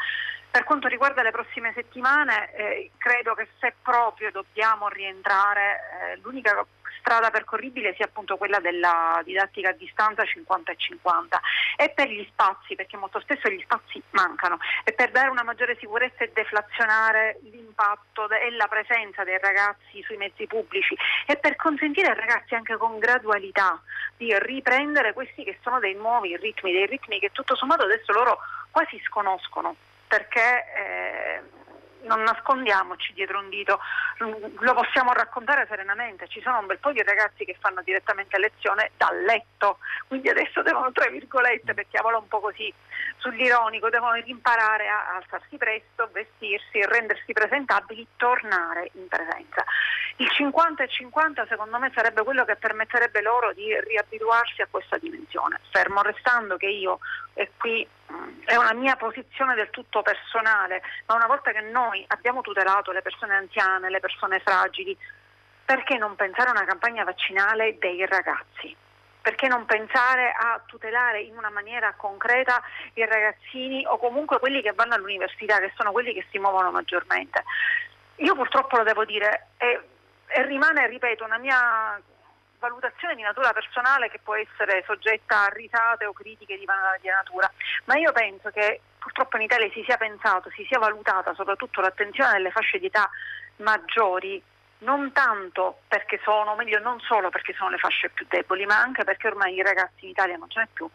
Per 0.49 0.63
quanto 0.63 0.87
riguarda 0.87 1.21
le 1.21 1.31
prossime 1.31 1.73
settimane, 1.73 2.53
eh, 2.55 2.91
credo 2.97 3.33
che 3.33 3.49
se 3.59 3.73
proprio 3.81 4.31
dobbiamo 4.31 4.87
rientrare, 4.87 6.13
eh, 6.13 6.17
l'unica 6.21 6.65
strada 6.99 7.29
percorribile 7.29 7.93
sia 7.95 8.05
appunto 8.05 8.37
quella 8.37 8.59
della 8.59 9.21
didattica 9.23 9.69
a 9.69 9.73
distanza 9.73 10.23
50 10.25 10.71
e 10.71 10.75
50 10.77 11.41
e 11.77 11.89
per 11.89 12.09
gli 12.09 12.25
spazi 12.29 12.75
perché 12.75 12.97
molto 12.97 13.19
spesso 13.19 13.49
gli 13.49 13.61
spazi 13.61 14.01
mancano. 14.11 14.57
E 14.83 14.93
per 14.93 15.11
dare 15.11 15.29
una 15.29 15.43
maggiore 15.43 15.77
sicurezza 15.79 16.23
e 16.23 16.31
deflazionare 16.33 17.39
l'impatto 17.43 18.29
e 18.29 18.51
la 18.51 18.67
presenza 18.67 19.23
dei 19.23 19.37
ragazzi 19.39 20.01
sui 20.03 20.17
mezzi 20.17 20.47
pubblici. 20.47 20.95
E 21.25 21.37
per 21.37 21.55
consentire 21.55 22.09
ai 22.09 22.19
ragazzi 22.19 22.55
anche 22.55 22.77
con 22.77 22.99
gradualità 22.99 23.81
di 24.17 24.33
riprendere 24.39 25.13
questi 25.13 25.43
che 25.43 25.57
sono 25.61 25.79
dei 25.79 25.93
nuovi 25.93 26.35
ritmi, 26.37 26.71
dei 26.71 26.85
ritmi 26.85 27.19
che 27.19 27.31
tutto 27.31 27.55
sommato 27.55 27.83
adesso 27.83 28.11
loro 28.11 28.39
quasi 28.71 28.99
sconoscono. 29.05 29.75
Perché 30.07 30.65
eh, 30.75 31.41
non 32.05 32.21
nascondiamoci 32.23 33.13
dietro 33.13 33.39
un 33.39 33.49
dito, 33.49 33.79
lo 34.17 34.73
possiamo 34.73 35.13
raccontare 35.13 35.65
serenamente, 35.67 36.27
ci 36.27 36.41
sono 36.41 36.59
un 36.59 36.65
bel 36.65 36.79
po' 36.79 36.91
di 36.91 37.03
ragazzi 37.03 37.45
che 37.45 37.57
fanno 37.59 37.81
direttamente 37.83 38.37
lezione 38.37 38.91
dal 38.97 39.21
letto, 39.23 39.79
quindi 40.07 40.29
adesso 40.29 40.61
devono, 40.61 40.91
tra 40.91 41.09
virgolette, 41.09 41.73
mettiamolo 41.73 42.19
un 42.19 42.27
po' 42.27 42.39
così, 42.39 42.73
sull'ironico, 43.17 43.89
devono 43.89 44.15
imparare 44.25 44.87
a 44.87 45.15
alzarsi 45.15 45.57
presto, 45.57 46.09
vestirsi, 46.11 46.81
rendersi 46.81 47.33
presentabili, 47.33 48.05
tornare 48.17 48.91
in 48.93 49.07
presenza. 49.07 49.63
Il 50.17 50.29
50 50.29 50.83
e 50.83 50.87
50 50.87 51.45
secondo 51.47 51.77
me 51.77 51.91
sarebbe 51.93 52.23
quello 52.23 52.45
che 52.45 52.55
permetterebbe 52.55 53.21
loro 53.21 53.51
di 53.53 53.77
riabituarsi 53.81 54.61
a 54.61 54.67
questa 54.69 54.97
dimensione, 54.97 55.59
fermo 55.71 56.01
restando 56.01 56.55
che 56.55 56.67
io, 56.67 56.99
e 57.33 57.51
qui 57.57 57.85
mm, 58.11 58.43
è 58.45 58.55
una 58.55 58.73
mia 58.73 58.95
posizione 58.95 59.55
del 59.55 59.69
tutto 59.71 60.01
personale, 60.01 60.81
ma 61.07 61.15
una 61.15 61.27
volta 61.27 61.51
che 61.51 61.61
noi 61.61 62.03
abbiamo 62.07 62.41
tutelato 62.41 62.91
le 62.91 63.01
persone 63.01 63.35
anziane, 63.35 63.89
le 63.89 63.99
persone 63.99 64.39
fragili, 64.39 64.97
perché 65.65 65.97
non 65.97 66.15
pensare 66.15 66.49
a 66.49 66.51
una 66.51 66.65
campagna 66.65 67.03
vaccinale 67.03 67.77
dei 67.79 68.05
ragazzi? 68.05 68.84
Perché 69.25 69.47
non 69.47 69.65
pensare 69.65 70.31
a 70.37 70.61
tutelare 70.67 71.19
in 71.19 71.35
una 71.35 71.49
maniera 71.49 71.95
concreta 71.97 72.61
i 72.93 73.03
ragazzini 73.07 73.83
o 73.87 73.97
comunque 73.97 74.37
quelli 74.37 74.61
che 74.61 74.73
vanno 74.73 74.93
all'università, 74.93 75.57
che 75.57 75.73
sono 75.75 75.91
quelli 75.91 76.13
che 76.13 76.27
si 76.29 76.37
muovono 76.37 76.69
maggiormente. 76.69 77.43
Io 78.17 78.35
purtroppo 78.35 78.77
lo 78.77 78.83
devo 78.83 79.03
dire 79.03 79.47
e, 79.57 79.81
e 80.27 80.45
rimane, 80.45 80.85
ripeto, 80.85 81.23
una 81.23 81.39
mia 81.39 81.99
valutazione 82.59 83.15
di 83.15 83.23
natura 83.23 83.51
personale 83.51 84.11
che 84.11 84.19
può 84.21 84.35
essere 84.35 84.83
soggetta 84.85 85.45
a 85.45 85.49
risate 85.49 86.05
o 86.05 86.13
critiche 86.13 86.59
di 86.59 86.65
varia 86.65 87.15
natura, 87.15 87.51
ma 87.85 87.95
io 87.95 88.11
penso 88.11 88.51
che 88.51 88.79
purtroppo 88.99 89.37
in 89.37 89.43
Italia 89.43 89.71
si 89.71 89.81
sia 89.87 89.97
pensato, 89.97 90.51
si 90.51 90.63
sia 90.69 90.77
valutata 90.77 91.33
soprattutto 91.33 91.81
l'attenzione 91.81 92.33
delle 92.33 92.51
fasce 92.51 92.77
di 92.77 92.85
età 92.85 93.09
maggiori 93.55 94.39
non 94.79 95.11
tanto 95.11 95.79
perché 95.87 96.19
sono, 96.23 96.51
o 96.51 96.55
meglio 96.55 96.79
non 96.79 96.99
solo 96.99 97.29
perché 97.29 97.53
sono 97.53 97.69
le 97.69 97.77
fasce 97.77 98.09
più 98.09 98.25
deboli, 98.29 98.65
ma 98.65 98.79
anche 98.79 99.03
perché 99.03 99.27
ormai 99.27 99.53
i 99.53 99.61
ragazzi 99.61 100.05
in 100.05 100.09
Italia 100.09 100.37
non 100.37 100.49
ce 100.49 100.59
n'è 100.59 100.67
più 100.71 100.89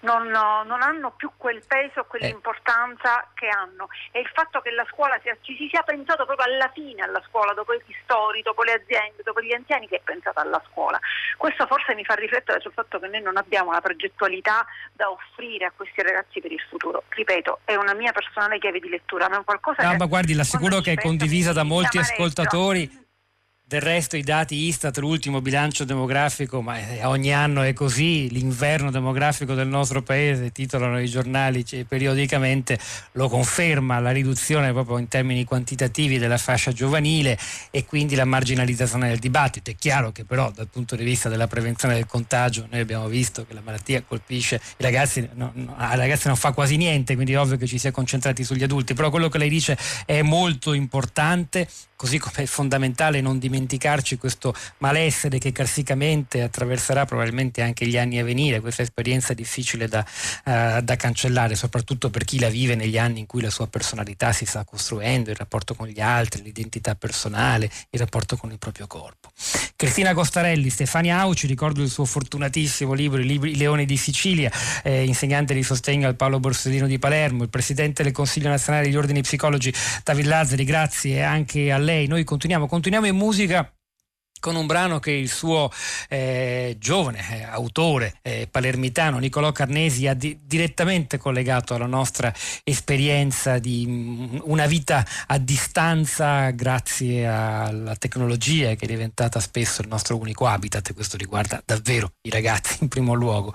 non, 0.00 0.28
non 0.28 0.82
hanno 0.82 1.12
più 1.12 1.30
quel 1.36 1.62
peso, 1.66 2.04
quell'importanza 2.04 3.22
eh. 3.22 3.26
che 3.34 3.48
hanno. 3.48 3.88
E 4.12 4.20
il 4.20 4.30
fatto 4.32 4.60
che 4.60 4.70
la 4.70 4.86
scuola 4.90 5.18
sia, 5.22 5.36
ci 5.40 5.56
si 5.56 5.68
sia 5.68 5.82
pensato 5.82 6.24
proprio 6.24 6.46
alla 6.46 6.70
fine 6.72 7.02
alla 7.02 7.22
scuola, 7.28 7.52
dopo 7.52 7.72
i 7.72 7.80
ristori, 7.86 8.42
dopo 8.42 8.62
le 8.62 8.72
aziende, 8.72 9.22
dopo 9.24 9.40
gli 9.40 9.52
anziani, 9.52 9.88
che 9.88 9.96
è 9.96 10.00
pensata 10.02 10.40
alla 10.40 10.62
scuola. 10.70 10.98
Questo 11.36 11.66
forse 11.66 11.94
mi 11.94 12.04
fa 12.04 12.14
riflettere 12.14 12.60
sul 12.60 12.72
fatto 12.72 12.98
che 12.98 13.08
noi 13.08 13.22
non 13.22 13.36
abbiamo 13.36 13.72
la 13.72 13.80
progettualità 13.80 14.64
da 14.92 15.10
offrire 15.10 15.66
a 15.66 15.72
questi 15.74 16.02
ragazzi 16.02 16.40
per 16.40 16.52
il 16.52 16.60
futuro. 16.68 17.04
Ripeto, 17.08 17.60
è 17.64 17.74
una 17.74 17.94
mia 17.94 18.12
personale 18.12 18.58
chiave 18.58 18.80
di 18.80 18.88
lettura, 18.88 19.28
ma 19.28 19.40
è 19.40 19.44
qualcosa 19.44 19.82
no, 19.82 19.90
che... 19.90 19.96
Ma 19.96 20.06
guardi, 20.06 20.34
l'assicuro 20.34 20.80
che 20.80 20.92
è 20.92 20.96
condivisa 20.96 21.52
da 21.52 21.64
molti 21.64 21.98
ascoltatori 21.98 23.08
del 23.70 23.82
resto 23.82 24.16
i 24.16 24.24
dati 24.24 24.66
Istat, 24.66 24.98
l'ultimo 24.98 25.40
bilancio 25.40 25.84
demografico, 25.84 26.60
ma 26.60 26.76
ogni 27.04 27.32
anno 27.32 27.62
è 27.62 27.72
così, 27.72 28.28
l'inverno 28.28 28.90
demografico 28.90 29.54
del 29.54 29.68
nostro 29.68 30.02
paese, 30.02 30.50
titolano 30.50 30.98
i 30.98 31.06
giornali 31.06 31.64
cioè, 31.64 31.84
periodicamente, 31.84 32.76
lo 33.12 33.28
conferma 33.28 34.00
la 34.00 34.10
riduzione 34.10 34.72
proprio 34.72 34.98
in 34.98 35.06
termini 35.06 35.44
quantitativi 35.44 36.18
della 36.18 36.36
fascia 36.36 36.72
giovanile 36.72 37.38
e 37.70 37.84
quindi 37.84 38.16
la 38.16 38.24
marginalizzazione 38.24 39.06
del 39.06 39.20
dibattito. 39.20 39.70
È 39.70 39.76
chiaro 39.76 40.10
che 40.10 40.24
però 40.24 40.50
dal 40.50 40.66
punto 40.66 40.96
di 40.96 41.04
vista 41.04 41.28
della 41.28 41.46
prevenzione 41.46 41.94
del 41.94 42.06
contagio 42.06 42.66
noi 42.72 42.80
abbiamo 42.80 43.06
visto 43.06 43.46
che 43.46 43.54
la 43.54 43.62
malattia 43.62 44.02
colpisce 44.02 44.56
i 44.78 44.82
ragazzi, 44.82 45.28
no, 45.34 45.52
no, 45.54 45.76
ai 45.78 45.96
ragazzi 45.96 46.26
non 46.26 46.34
fa 46.34 46.50
quasi 46.50 46.76
niente, 46.76 47.14
quindi 47.14 47.34
è 47.34 47.38
ovvio 47.38 47.56
che 47.56 47.68
ci 47.68 47.78
si 47.78 47.86
è 47.86 47.92
concentrati 47.92 48.42
sugli 48.42 48.64
adulti, 48.64 48.94
però 48.94 49.10
quello 49.10 49.28
che 49.28 49.38
lei 49.38 49.48
dice 49.48 49.78
è 50.06 50.22
molto 50.22 50.72
importante 50.72 51.68
così 52.00 52.16
come 52.16 52.36
è 52.36 52.46
fondamentale 52.46 53.20
non 53.20 53.38
dimenticarci 53.38 54.16
questo 54.16 54.54
malessere 54.78 55.36
che 55.36 55.52
carsicamente 55.52 56.40
attraverserà 56.40 57.04
probabilmente 57.04 57.60
anche 57.60 57.86
gli 57.86 57.98
anni 57.98 58.18
a 58.18 58.24
venire, 58.24 58.60
questa 58.60 58.80
esperienza 58.80 59.34
difficile 59.34 59.86
da, 59.86 59.98
uh, 59.98 60.80
da, 60.80 60.96
cancellare, 60.96 61.56
soprattutto 61.56 62.08
per 62.08 62.24
chi 62.24 62.38
la 62.38 62.48
vive 62.48 62.74
negli 62.74 62.96
anni 62.96 63.18
in 63.18 63.26
cui 63.26 63.42
la 63.42 63.50
sua 63.50 63.66
personalità 63.66 64.32
si 64.32 64.46
sta 64.46 64.64
costruendo, 64.64 65.28
il 65.28 65.36
rapporto 65.36 65.74
con 65.74 65.88
gli 65.88 66.00
altri, 66.00 66.42
l'identità 66.42 66.94
personale, 66.94 67.70
il 67.90 68.00
rapporto 68.00 68.38
con 68.38 68.50
il 68.50 68.56
proprio 68.56 68.86
corpo. 68.86 69.30
Cristina 69.76 70.14
Costarelli, 70.14 70.70
Stefania 70.70 71.18
Auci, 71.18 71.46
ricordo 71.46 71.82
il 71.82 71.90
suo 71.90 72.06
fortunatissimo 72.06 72.94
libro 72.94 73.20
I 73.20 73.56
Leoni 73.56 73.84
di 73.84 73.98
Sicilia, 73.98 74.50
eh, 74.82 75.04
insegnante 75.04 75.52
di 75.52 75.62
sostegno 75.62 76.08
al 76.08 76.16
Paolo 76.16 76.40
Borsellino 76.40 76.86
di 76.86 76.98
Palermo, 76.98 77.42
il 77.42 77.50
presidente 77.50 78.02
del 78.02 78.12
Consiglio 78.12 78.48
nazionale 78.48 78.86
degli 78.86 78.96
ordini 78.96 79.20
psicologi 79.20 79.70
David 80.02 80.24
Lazzari, 80.24 80.64
grazie 80.64 81.22
anche 81.22 81.70
a 81.70 81.76
lei 81.76 81.88
lei. 81.90 82.06
Noi 82.06 82.24
continuiamo, 82.24 82.66
continuiamo 82.66 83.06
in 83.06 83.16
musica 83.16 83.72
con 84.40 84.56
un 84.56 84.66
brano 84.66 84.98
che 84.98 85.12
il 85.12 85.30
suo 85.30 85.70
eh, 86.08 86.76
giovane 86.78 87.18
eh, 87.30 87.42
autore 87.44 88.14
eh, 88.22 88.48
palermitano 88.50 89.18
Nicolò 89.18 89.52
Carnesi 89.52 90.06
ha 90.06 90.14
di- 90.14 90.38
direttamente 90.42 91.18
collegato 91.18 91.74
alla 91.74 91.86
nostra 91.86 92.32
esperienza 92.64 93.58
di 93.58 93.86
mh, 93.86 93.90
mm, 93.90 94.38
una 94.44 94.66
vita 94.66 95.06
a 95.26 95.38
distanza 95.38 96.50
grazie 96.50 97.26
alla 97.26 97.94
tecnologia 97.96 98.74
che 98.74 98.86
è 98.86 98.88
diventata 98.88 99.38
spesso 99.40 99.82
il 99.82 99.88
nostro 99.88 100.16
unico 100.16 100.46
habitat 100.46 100.88
e 100.88 100.94
questo 100.94 101.16
riguarda 101.16 101.62
davvero 101.64 102.12
i 102.22 102.30
ragazzi 102.30 102.78
in 102.80 102.88
primo 102.88 103.14
luogo. 103.14 103.54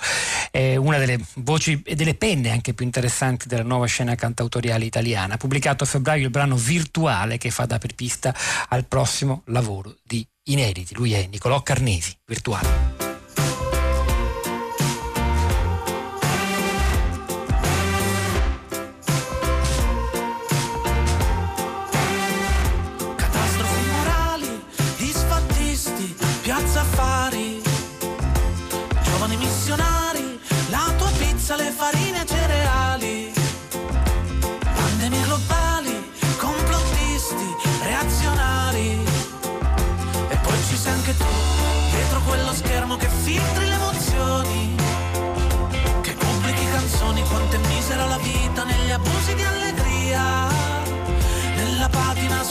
È 0.51 0.75
una 0.75 0.97
delle 0.97 1.19
voci 1.35 1.81
e 1.83 1.95
delle 1.95 2.15
penne 2.15 2.51
anche 2.51 2.73
più 2.73 2.85
interessanti 2.85 3.47
della 3.47 3.63
nuova 3.63 3.87
scena 3.87 4.15
cantautoriale 4.15 4.85
italiana. 4.85 5.33
Ha 5.33 5.37
pubblicato 5.37 5.83
a 5.83 5.87
febbraio 5.87 6.23
il 6.23 6.29
brano 6.29 6.55
Virtuale 6.55 7.37
che 7.37 7.49
fa 7.49 7.65
da 7.65 7.77
perpista 7.77 8.33
al 8.69 8.85
prossimo 8.85 9.41
lavoro 9.45 9.95
di 10.03 10.25
inediti. 10.45 10.93
Lui 10.95 11.13
è 11.13 11.27
Nicolò 11.27 11.61
Carnesi, 11.61 12.15
virtuale. 12.25 12.94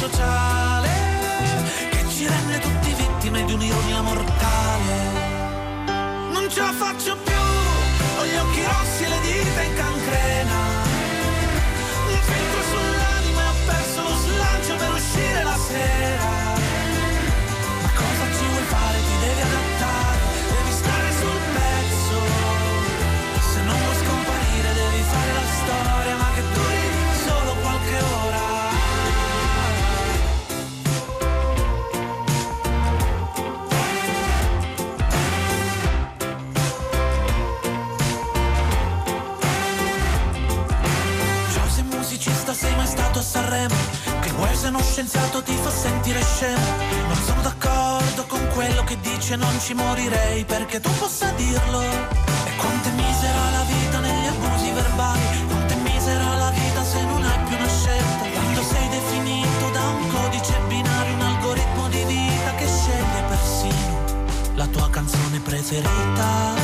Sociale, 0.08 0.90
che 1.90 2.04
ci 2.10 2.26
rende 2.26 2.58
tutti 2.58 2.92
vittime 2.92 3.44
di 3.44 3.52
un'ironia 3.54 4.02
mortale. 4.02 4.96
Non 6.30 6.46
ce 6.50 6.60
la 6.60 6.72
faccio 6.72 7.16
più, 7.16 7.42
ho 8.18 8.24
gli 8.26 8.36
occhi 8.36 8.62
rossi 8.64 9.04
e 9.04 9.08
le 9.08 9.20
dita 9.22 9.62
in 9.62 9.74
cancrena, 9.74 10.58
un 12.08 12.20
filtro 12.20 12.62
sull'anima 12.70 13.48
ho 13.48 13.54
perso 13.66 14.02
lo 14.02 14.16
slancio 14.16 14.76
per 14.76 14.92
uscire 14.92 15.42
la 15.42 15.56
sera 15.56 16.03
scienziato 44.94 45.42
ti 45.42 45.56
fa 45.60 45.70
sentire 45.72 46.22
scemo? 46.22 46.70
Non 47.08 47.16
sono 47.26 47.40
d'accordo 47.42 48.26
con 48.28 48.38
quello 48.54 48.84
che 48.84 48.96
dice 49.00 49.34
non 49.34 49.58
ci 49.58 49.74
morirei 49.74 50.44
perché 50.44 50.78
tu 50.78 50.88
possa 51.00 51.28
dirlo. 51.32 51.80
E 51.80 52.56
quanto 52.56 52.88
è 52.90 52.92
misera 52.92 53.50
la 53.50 53.64
vita 53.66 53.98
negli 53.98 54.26
abusi 54.26 54.70
verbali, 54.70 55.46
quanto 55.48 55.72
è 55.72 55.76
misera 55.78 56.36
la 56.36 56.50
vita 56.50 56.84
se 56.84 57.02
non 57.02 57.24
hai 57.24 57.38
più 57.42 57.56
una 57.56 57.68
scelta. 57.68 58.24
Quando 58.34 58.62
sei 58.62 58.88
definito 58.88 59.70
da 59.72 59.82
un 59.82 60.08
codice 60.12 60.60
binario, 60.68 61.14
un 61.14 61.22
algoritmo 61.22 61.88
di 61.88 62.04
vita 62.04 62.54
che 62.54 62.66
sceglie 62.68 63.22
persino 63.26 64.22
la 64.54 64.66
tua 64.68 64.88
canzone 64.90 65.40
preferita. 65.40 66.54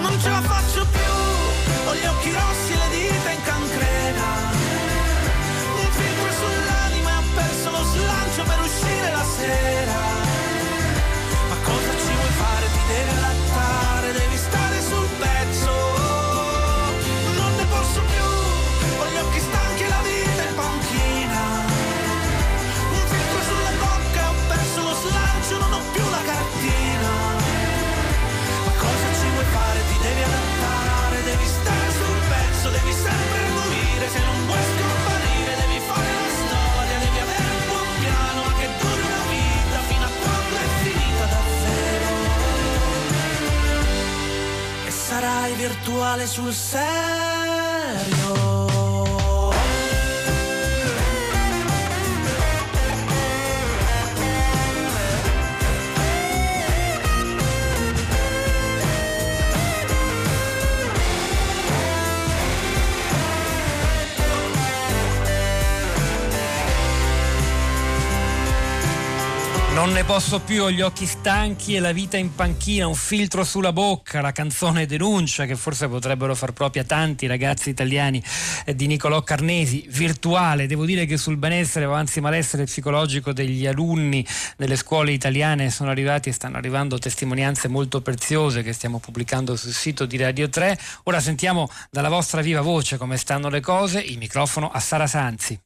Non 0.00 0.18
ce 0.18 0.30
la 0.30 0.40
faccio 0.40 0.86
più, 0.86 1.12
ho 1.84 1.94
gli 1.94 2.06
occhi 2.06 2.32
rossi 2.32 2.79
virtuale 46.00 46.26
sul 46.26 46.50
serio. 46.50 47.39
Non 69.80 69.92
ne 69.92 70.04
posso 70.04 70.40
più, 70.40 70.64
ho 70.64 70.70
gli 70.70 70.82
occhi 70.82 71.06
stanchi 71.06 71.74
e 71.74 71.80
la 71.80 71.92
vita 71.92 72.18
in 72.18 72.34
panchina, 72.34 72.86
un 72.86 72.94
filtro 72.94 73.44
sulla 73.44 73.72
bocca, 73.72 74.20
la 74.20 74.30
canzone 74.30 74.84
denuncia 74.84 75.46
che 75.46 75.56
forse 75.56 75.88
potrebbero 75.88 76.34
far 76.34 76.52
propria 76.52 76.84
tanti 76.84 77.26
ragazzi 77.26 77.70
italiani 77.70 78.22
eh, 78.66 78.74
di 78.74 78.86
Nicolò 78.86 79.22
Carnesi, 79.22 79.86
virtuale. 79.88 80.66
Devo 80.66 80.84
dire 80.84 81.06
che 81.06 81.16
sul 81.16 81.38
benessere 81.38 81.86
o 81.86 81.94
anzi 81.94 82.20
malessere 82.20 82.64
psicologico 82.64 83.32
degli 83.32 83.66
alunni 83.66 84.22
delle 84.58 84.76
scuole 84.76 85.12
italiane 85.12 85.70
sono 85.70 85.88
arrivati 85.88 86.28
e 86.28 86.32
stanno 86.32 86.58
arrivando 86.58 86.98
testimonianze 86.98 87.66
molto 87.68 88.02
preziose 88.02 88.62
che 88.62 88.74
stiamo 88.74 88.98
pubblicando 88.98 89.56
sul 89.56 89.72
sito 89.72 90.04
di 90.04 90.18
Radio 90.18 90.50
3. 90.50 90.78
Ora 91.04 91.20
sentiamo 91.20 91.70
dalla 91.90 92.10
vostra 92.10 92.42
viva 92.42 92.60
voce 92.60 92.98
come 92.98 93.16
stanno 93.16 93.48
le 93.48 93.60
cose, 93.60 93.98
il 93.98 94.18
microfono 94.18 94.70
a 94.70 94.78
Sara 94.78 95.06
Sanzi. 95.06 95.58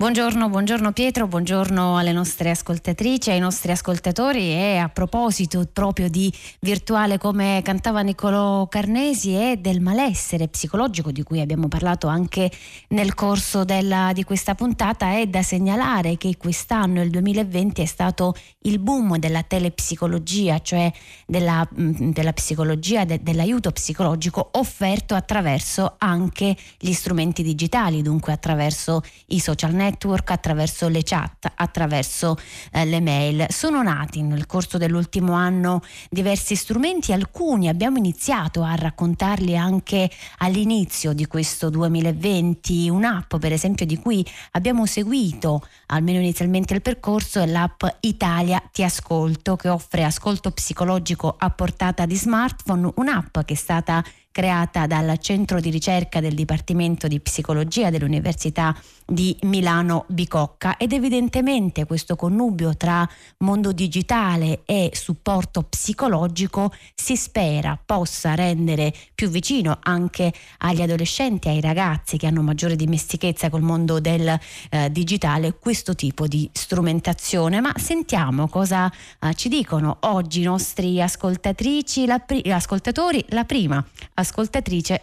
Buongiorno, 0.00 0.48
buongiorno 0.48 0.92
Pietro, 0.92 1.26
buongiorno 1.26 1.98
alle 1.98 2.12
nostre 2.12 2.50
ascoltatrici, 2.50 3.32
ai 3.32 3.40
nostri 3.40 3.72
ascoltatori 3.72 4.52
e 4.52 4.76
a 4.76 4.88
proposito 4.88 5.68
proprio 5.72 6.08
di 6.08 6.32
virtuale 6.60 7.18
come 7.18 7.62
cantava 7.64 8.02
Niccolò 8.02 8.68
Carnesi 8.68 9.34
e 9.34 9.56
del 9.56 9.80
malessere 9.80 10.46
psicologico 10.46 11.10
di 11.10 11.24
cui 11.24 11.40
abbiamo 11.40 11.66
parlato 11.66 12.06
anche 12.06 12.48
nel 12.90 13.14
corso 13.14 13.64
della, 13.64 14.12
di 14.14 14.22
questa 14.22 14.54
puntata. 14.54 15.18
È 15.18 15.26
da 15.26 15.42
segnalare 15.42 16.16
che 16.16 16.36
quest'anno, 16.36 17.02
il 17.02 17.10
2020, 17.10 17.82
è 17.82 17.86
stato 17.86 18.36
il 18.60 18.78
boom 18.78 19.18
della 19.18 19.42
telepsicologia, 19.42 20.60
cioè 20.60 20.92
della, 21.26 21.68
mm, 21.76 22.10
della 22.12 22.32
psicologia, 22.32 23.04
de, 23.04 23.20
dell'aiuto 23.20 23.72
psicologico 23.72 24.50
offerto 24.52 25.16
attraverso 25.16 25.96
anche 25.98 26.56
gli 26.78 26.92
strumenti 26.92 27.42
digitali, 27.42 28.00
dunque 28.00 28.32
attraverso 28.32 29.02
i 29.30 29.40
social 29.40 29.72
network 29.72 29.86
network, 29.88 30.30
attraverso 30.30 30.88
le 30.88 31.02
chat, 31.02 31.50
attraverso 31.54 32.36
eh, 32.72 32.84
le 32.84 33.00
mail. 33.00 33.46
Sono 33.48 33.82
nati 33.82 34.22
nel 34.22 34.46
corso 34.46 34.78
dell'ultimo 34.78 35.32
anno 35.32 35.82
diversi 36.10 36.54
strumenti, 36.54 37.12
alcuni 37.12 37.68
abbiamo 37.68 37.98
iniziato 37.98 38.62
a 38.62 38.74
raccontarli 38.74 39.56
anche 39.56 40.10
all'inizio 40.38 41.12
di 41.12 41.26
questo 41.26 41.70
2020, 41.70 42.88
un'app 42.88 43.36
per 43.36 43.52
esempio 43.52 43.86
di 43.86 43.96
cui 43.96 44.24
abbiamo 44.52 44.86
seguito 44.86 45.66
almeno 45.86 46.18
inizialmente 46.18 46.74
il 46.74 46.82
percorso 46.82 47.40
è 47.40 47.46
l'app 47.46 47.84
Italia 48.00 48.62
Ti 48.70 48.82
Ascolto 48.82 49.56
che 49.56 49.68
offre 49.68 50.04
ascolto 50.04 50.50
psicologico 50.50 51.34
a 51.38 51.50
portata 51.50 52.04
di 52.06 52.16
smartphone, 52.16 52.92
un'app 52.96 53.38
che 53.44 53.54
è 53.54 53.56
stata 53.56 54.02
creata 54.38 54.86
dal 54.86 55.18
centro 55.18 55.58
di 55.58 55.68
ricerca 55.68 56.20
del 56.20 56.36
Dipartimento 56.36 57.08
di 57.08 57.18
Psicologia 57.18 57.90
dell'Università 57.90 58.72
di 59.04 59.36
Milano 59.42 60.04
Bicocca 60.06 60.76
ed 60.76 60.92
evidentemente 60.92 61.86
questo 61.86 62.14
connubio 62.14 62.76
tra 62.76 63.08
mondo 63.38 63.72
digitale 63.72 64.60
e 64.64 64.92
supporto 64.94 65.62
psicologico 65.62 66.72
si 66.94 67.16
spera 67.16 67.76
possa 67.84 68.36
rendere 68.36 68.94
più 69.12 69.28
vicino 69.28 69.78
anche 69.82 70.32
agli 70.58 70.82
adolescenti, 70.82 71.48
ai 71.48 71.60
ragazzi 71.60 72.16
che 72.16 72.28
hanno 72.28 72.42
maggiore 72.42 72.76
dimestichezza 72.76 73.50
col 73.50 73.62
mondo 73.62 73.98
del 73.98 74.38
eh, 74.70 74.92
digitale 74.92 75.54
questo 75.58 75.96
tipo 75.96 76.28
di 76.28 76.48
strumentazione. 76.52 77.60
Ma 77.60 77.72
sentiamo 77.76 78.46
cosa 78.46 78.88
eh, 79.18 79.34
ci 79.34 79.48
dicono 79.48 79.96
oggi 80.02 80.42
i 80.42 80.44
nostri 80.44 81.02
ascoltatrici, 81.02 82.06
la 82.06 82.20
pri- 82.20 82.48
ascoltatori. 82.52 83.24
La 83.30 83.44
prima 83.44 83.78
ascoltatrice 83.78 84.26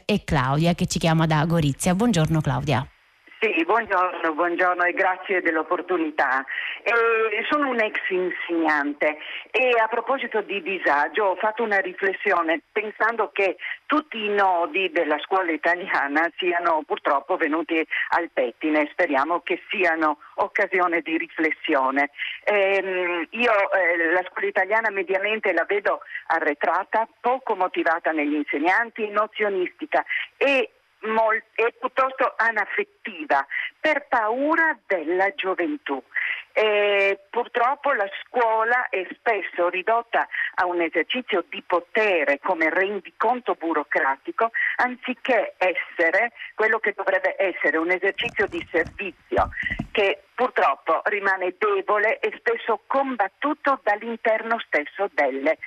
è 0.06 0.24
Claudia 0.24 0.74
che 0.74 0.86
ci 0.86 1.00
chiama 1.00 1.26
da 1.26 1.44
Gorizia. 1.46 1.94
Buongiorno 1.94 2.42
Claudia. 2.42 2.88
Sì, 3.40 3.64
buongiorno, 3.64 4.34
buongiorno 4.34 4.84
e 4.86 4.94
grazie 4.94 5.42
dell'opportunità. 5.42 6.44
Eh, 6.82 7.46
sono 7.50 7.70
un 7.70 7.80
ex 7.80 8.00
insegnante 8.10 9.18
e 9.52 9.70
a 9.80 9.88
proposito 9.88 10.42
di 10.42 10.62
disagio 10.64 11.26
ho 11.26 11.36
fatto 11.36 11.62
una 11.62 11.80
riflessione 11.80 12.62
pensando 12.72 13.30
che 13.32 13.58
tutti 13.86 14.24
i 14.24 14.30
nodi 14.30 14.92
della 14.92 15.18
scuola 15.20 15.52
italiana 15.52 16.30
siano 16.38 16.84
purtroppo 16.86 17.38
venuti 17.38 17.86
al 18.10 18.30
pettine. 18.32 18.90
Speriamo 18.92 19.42
che 19.42 19.62
siano 19.70 20.20
occasione 20.36 21.02
di 21.02 21.18
riflessione. 21.18 22.12
Eh, 22.44 23.28
io 23.30 23.72
eh, 23.72 24.12
la 24.12 24.24
scuola 24.30 24.48
italiana 24.48 24.90
mediamente 24.90 25.54
la 25.54 25.66
vedo 25.66 26.02
arretrata, 26.28 27.08
poco 27.20 27.56
motivata 27.56 28.12
negli 28.12 28.34
insegnanti, 28.36 29.10
nozionistica 29.10 30.04
e 30.38 30.75
è 31.54 31.72
piuttosto 31.80 32.34
anaffettiva 32.38 33.46
per 33.80 34.08
paura 34.08 34.78
della 34.86 35.34
gioventù. 35.36 36.02
E 36.52 37.20
purtroppo 37.30 37.92
la 37.92 38.10
scuola 38.24 38.88
è 38.90 39.06
spesso 39.14 39.68
ridotta 39.68 40.28
a 40.56 40.66
un 40.66 40.82
esercizio 40.82 41.44
di 41.50 41.62
potere 41.66 42.40
come 42.40 42.70
rendiconto 42.70 43.56
burocratico 43.56 44.52
anziché 44.78 45.56
essere 45.58 46.32
quello 46.56 46.80
che 46.80 46.94
dovrebbe 46.96 47.36
essere 47.38 47.78
un 47.78 47.92
esercizio 47.92 48.48
di 48.48 48.66
servizio 48.72 49.50
che 49.92 50.24
purtroppo 50.34 51.02
rimane 51.06 51.56
debole 51.58 52.20
e 52.20 52.34
spesso 52.38 52.82
combattuto 52.88 53.80
dall'interno 53.84 54.58
stesso 54.60 55.10
delle 55.14 55.58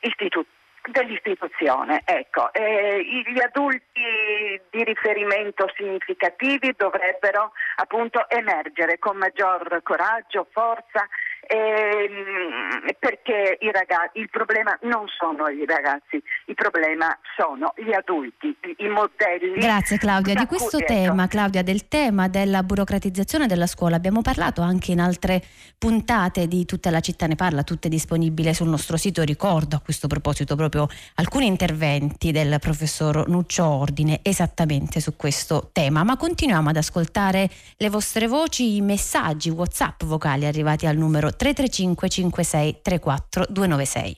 istituzioni 0.00 0.60
dell'istituzione. 0.90 2.02
Ecco, 2.04 2.52
eh, 2.52 3.02
gli 3.02 3.40
adulti 3.40 4.60
di 4.70 4.84
riferimento 4.84 5.70
significativi 5.76 6.74
dovrebbero 6.76 7.52
appunto 7.76 8.28
emergere 8.28 8.98
con 8.98 9.16
maggior 9.16 9.80
coraggio, 9.82 10.46
forza 10.50 11.06
ehm, 11.52 12.94
perché 12.98 13.58
ragazzi, 13.72 14.18
il 14.18 14.28
problema 14.30 14.76
non 14.82 15.06
sono 15.08 15.48
i 15.48 15.64
ragazzi, 15.66 16.22
il 16.46 16.54
problema 16.54 17.16
sono 17.36 17.72
gli 17.76 17.92
adulti, 17.92 18.56
i 18.76 18.88
modelli. 18.88 19.58
Grazie 19.58 19.98
Claudia, 19.98 20.34
di 20.34 20.46
questo 20.46 20.78
cui, 20.78 20.82
ecco. 20.82 20.92
tema, 20.92 21.26
Claudia, 21.26 21.62
del 21.62 21.88
tema 21.88 22.28
della 22.28 22.62
burocratizzazione 22.62 23.46
della 23.46 23.66
scuola 23.66 23.96
abbiamo 23.96 24.20
parlato 24.22 24.60
anche 24.62 24.92
in 24.92 25.00
altre 25.00 25.42
puntate 25.78 26.46
di 26.46 26.64
Tutta 26.64 26.90
la 26.90 27.00
città 27.00 27.26
ne 27.26 27.34
parla, 27.34 27.64
tutte 27.64 27.88
disponibili 27.88 28.54
sul 28.54 28.68
nostro 28.68 28.96
sito, 28.96 29.22
ricordo 29.22 29.76
a 29.76 29.80
questo 29.80 30.06
proposito 30.06 30.56
proprio 30.56 30.88
alcuni 31.16 31.46
interventi 31.46 32.30
del 32.30 32.58
professor 32.60 33.28
Nuccio 33.28 33.66
Ordine 33.66 34.20
esattamente 34.22 35.00
su 35.00 35.16
questo 35.16 35.70
tema, 35.72 36.04
ma 36.04 36.16
continuiamo 36.16 36.70
ad 36.70 36.76
ascoltare 36.76 37.48
le 37.76 37.90
vostre 37.90 38.26
voci, 38.26 38.76
i 38.76 38.80
messaggi 38.80 39.50
WhatsApp 39.50 40.04
vocali 40.04 40.46
arrivati 40.46 40.86
al 40.86 40.96
numero 40.96 41.34
335 41.42 42.08
56 42.08 42.78
34 42.82 43.46
296. 43.48 44.16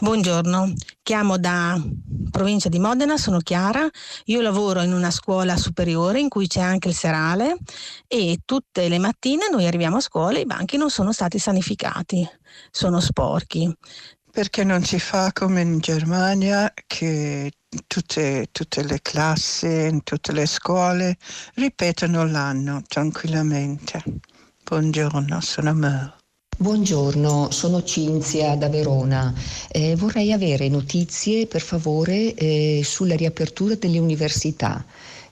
Buongiorno, 0.00 0.72
chiamo 1.00 1.38
da 1.38 1.80
provincia 2.28 2.68
di 2.68 2.80
Modena, 2.80 3.16
sono 3.16 3.38
Chiara, 3.38 3.88
io 4.24 4.40
lavoro 4.40 4.82
in 4.82 4.92
una 4.92 5.12
scuola 5.12 5.56
superiore 5.56 6.18
in 6.18 6.28
cui 6.28 6.48
c'è 6.48 6.60
anche 6.60 6.88
il 6.88 6.96
serale 6.96 7.58
e 8.08 8.40
tutte 8.44 8.88
le 8.88 8.98
mattine 8.98 9.48
noi 9.48 9.64
arriviamo 9.64 9.98
a 9.98 10.00
scuola 10.00 10.38
e 10.38 10.40
i 10.40 10.44
banchi 10.46 10.76
non 10.76 10.90
sono 10.90 11.12
stati 11.12 11.38
sanificati, 11.38 12.28
sono 12.72 12.98
sporchi. 12.98 13.72
Perché 14.32 14.64
non 14.64 14.82
si 14.82 14.98
fa 14.98 15.30
come 15.32 15.60
in 15.60 15.78
Germania 15.78 16.72
che 16.88 17.52
tutte, 17.86 18.48
tutte 18.50 18.82
le 18.82 18.98
classi, 19.02 19.68
in 19.68 20.02
tutte 20.02 20.32
le 20.32 20.46
scuole 20.46 21.16
ripetono 21.54 22.26
l'anno 22.26 22.82
tranquillamente. 22.88 24.02
Buongiorno, 24.64 25.40
sono 25.40 25.74
Mer. 25.74 26.22
Buongiorno, 26.56 27.50
sono 27.50 27.82
Cinzia 27.82 28.54
da 28.54 28.68
Verona. 28.68 29.34
Eh, 29.72 29.96
vorrei 29.96 30.30
avere 30.32 30.68
notizie, 30.68 31.48
per 31.48 31.60
favore, 31.60 32.32
eh, 32.34 32.80
sulla 32.84 33.16
riapertura 33.16 33.74
delle 33.74 33.98
università. 33.98 34.84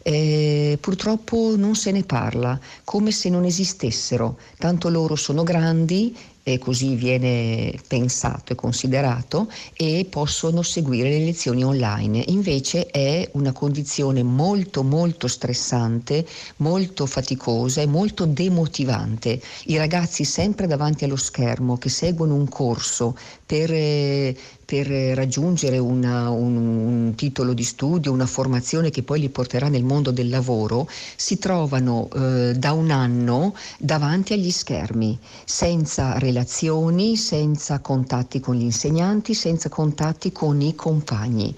Eh, 0.02 0.76
purtroppo 0.80 1.54
non 1.56 1.76
se 1.76 1.92
ne 1.92 2.02
parla, 2.02 2.58
come 2.82 3.12
se 3.12 3.28
non 3.28 3.44
esistessero, 3.44 4.36
tanto 4.58 4.88
loro 4.88 5.14
sono 5.14 5.44
grandi 5.44 6.14
e 6.42 6.58
così 6.58 6.94
viene 6.94 7.74
pensato 7.86 8.52
e 8.52 8.56
considerato 8.56 9.50
e 9.74 10.06
possono 10.08 10.62
seguire 10.62 11.08
le 11.08 11.24
lezioni 11.24 11.64
online. 11.64 12.24
Invece 12.28 12.86
è 12.86 13.28
una 13.32 13.52
condizione 13.52 14.22
molto 14.22 14.82
molto 14.82 15.28
stressante, 15.28 16.26
molto 16.56 17.06
faticosa 17.06 17.80
e 17.80 17.86
molto 17.86 18.26
demotivante. 18.26 19.40
I 19.66 19.76
ragazzi 19.76 20.24
sempre 20.24 20.66
davanti 20.66 21.04
allo 21.04 21.16
schermo 21.16 21.78
che 21.78 21.88
seguono 21.88 22.34
un 22.34 22.48
corso 22.48 23.16
per 23.46 23.70
eh, 23.72 24.36
per 24.72 24.86
raggiungere 24.86 25.76
una, 25.76 26.30
un, 26.30 26.56
un, 26.56 27.14
titolo 27.14 27.52
di 27.52 27.62
studio, 27.62 28.10
una 28.10 28.24
formazione 28.24 28.88
che 28.88 29.02
poi 29.02 29.20
li 29.20 29.28
porterà 29.28 29.68
nel 29.68 29.84
mondo 29.84 30.10
del 30.12 30.30
lavoro, 30.30 30.88
si 30.88 31.38
trovano 31.38 32.08
eh, 32.14 32.54
da 32.56 32.72
un 32.72 32.90
anno 32.90 33.54
davanti 33.78 34.32
agli 34.32 34.50
schermi, 34.50 35.18
senza 35.44 36.18
relazioni, 36.18 37.18
senza 37.18 37.80
contatti 37.80 38.40
con 38.40 38.54
gli 38.54 38.62
insegnanti, 38.62 39.34
senza 39.34 39.68
contatti 39.68 40.32
con 40.32 40.58
i 40.62 40.74
compagni. 40.74 41.54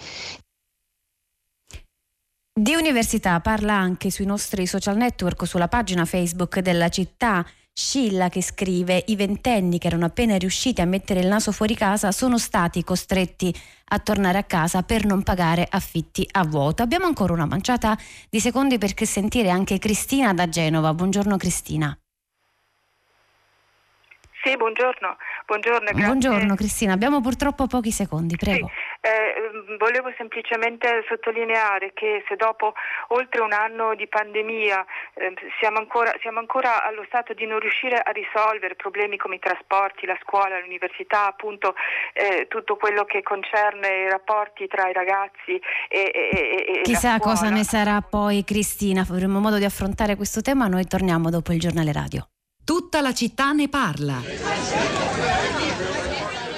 Di 2.53 2.75
università 2.75 3.39
parla 3.39 3.75
anche 3.75 4.11
sui 4.11 4.27
nostri 4.27 4.67
social 4.67 4.97
network, 4.97 5.47
sulla 5.47 5.69
pagina 5.69 6.05
Facebook 6.05 6.59
della 6.59 6.89
città 6.89 7.47
Scilla 7.77 8.29
che 8.29 8.41
scrive 8.41 9.03
i 9.09 9.17
ventenni 9.17 9.79
che 9.79 9.89
erano 9.89 10.05
appena 10.05 10.37
riusciti 10.37 10.81
a 10.81 10.85
mettere 10.85 11.19
il 11.19 11.27
naso 11.27 11.51
fuori 11.51 11.75
casa 11.75 12.13
sono 12.13 12.39
stati 12.39 12.85
costretti 12.85 13.53
a 13.87 13.99
tornare 13.99 14.39
a 14.39 14.45
casa 14.45 14.83
per 14.83 15.05
non 15.05 15.25
pagare 15.25 15.67
affitti 15.69 16.25
a 16.31 16.45
vuoto. 16.45 16.85
Abbiamo 16.85 17.07
ancora 17.07 17.33
una 17.33 17.47
manciata 17.47 17.99
di 18.31 18.39
secondi 18.39 18.79
per 18.79 18.95
sentire 19.05 19.51
anche 19.51 19.81
Cristina 19.81 20.33
da 20.33 20.49
Genova. 20.49 20.95
Buongiorno 20.95 21.37
Cristina. 21.37 21.99
Sì, 24.45 24.59
buongiorno. 24.59 25.17
Buongiorno, 25.47 25.91
buongiorno, 25.93 26.55
Cristina, 26.55 26.93
abbiamo 26.93 27.23
purtroppo 27.23 27.67
pochi 27.67 27.91
secondi, 27.91 28.37
prego. 28.37 28.69
Sì, 28.69 29.09
eh, 29.09 29.77
volevo 29.79 30.13
semplicemente 30.19 31.03
sottolineare 31.09 31.93
che 31.95 32.23
se 32.29 32.37
dopo 32.37 32.75
oltre 33.09 33.41
un 33.41 33.53
anno 33.53 33.95
di 33.95 34.07
pandemia 34.07 34.85
eh, 35.15 35.33
siamo, 35.59 35.79
ancora, 35.79 36.13
siamo, 36.21 36.41
ancora, 36.41 36.85
allo 36.85 37.05
stato 37.07 37.33
di 37.33 37.47
non 37.47 37.59
riuscire 37.59 37.97
a 37.97 38.11
risolvere 38.11 38.75
problemi 38.75 39.17
come 39.17 39.37
i 39.37 39.39
trasporti, 39.39 40.05
la 40.05 40.19
scuola, 40.21 40.61
l'università, 40.61 41.27
appunto 41.27 41.75
eh, 42.13 42.47
tutto 42.49 42.77
quello 42.77 43.05
che 43.05 43.23
concerne 43.23 43.89
i 43.89 44.11
rapporti 44.11 44.67
tra 44.67 44.91
i 44.91 44.93
ragazzi 44.93 45.59
e, 45.89 46.11
e, 46.13 46.67
e 46.69 46.81
Chissà 46.83 47.19
cosa 47.19 47.49
ne 47.49 47.65
sarà 47.65 48.03
poi 48.03 48.45
Cristina, 48.45 49.07
avremo 49.09 49.41
modo 49.41 49.57
di 49.57 49.65
affrontare 49.65 50.17
questo 50.17 50.43
tema, 50.43 50.67
noi 50.67 50.85
torniamo 50.85 51.31
dopo 51.31 51.53
il 51.53 51.61
giornale 51.61 51.91
radio. 51.91 52.29
Tutta 52.65 53.03
la 53.03 53.13
città 53.13 53.53
ne 53.53 53.69
parla. 53.69 54.23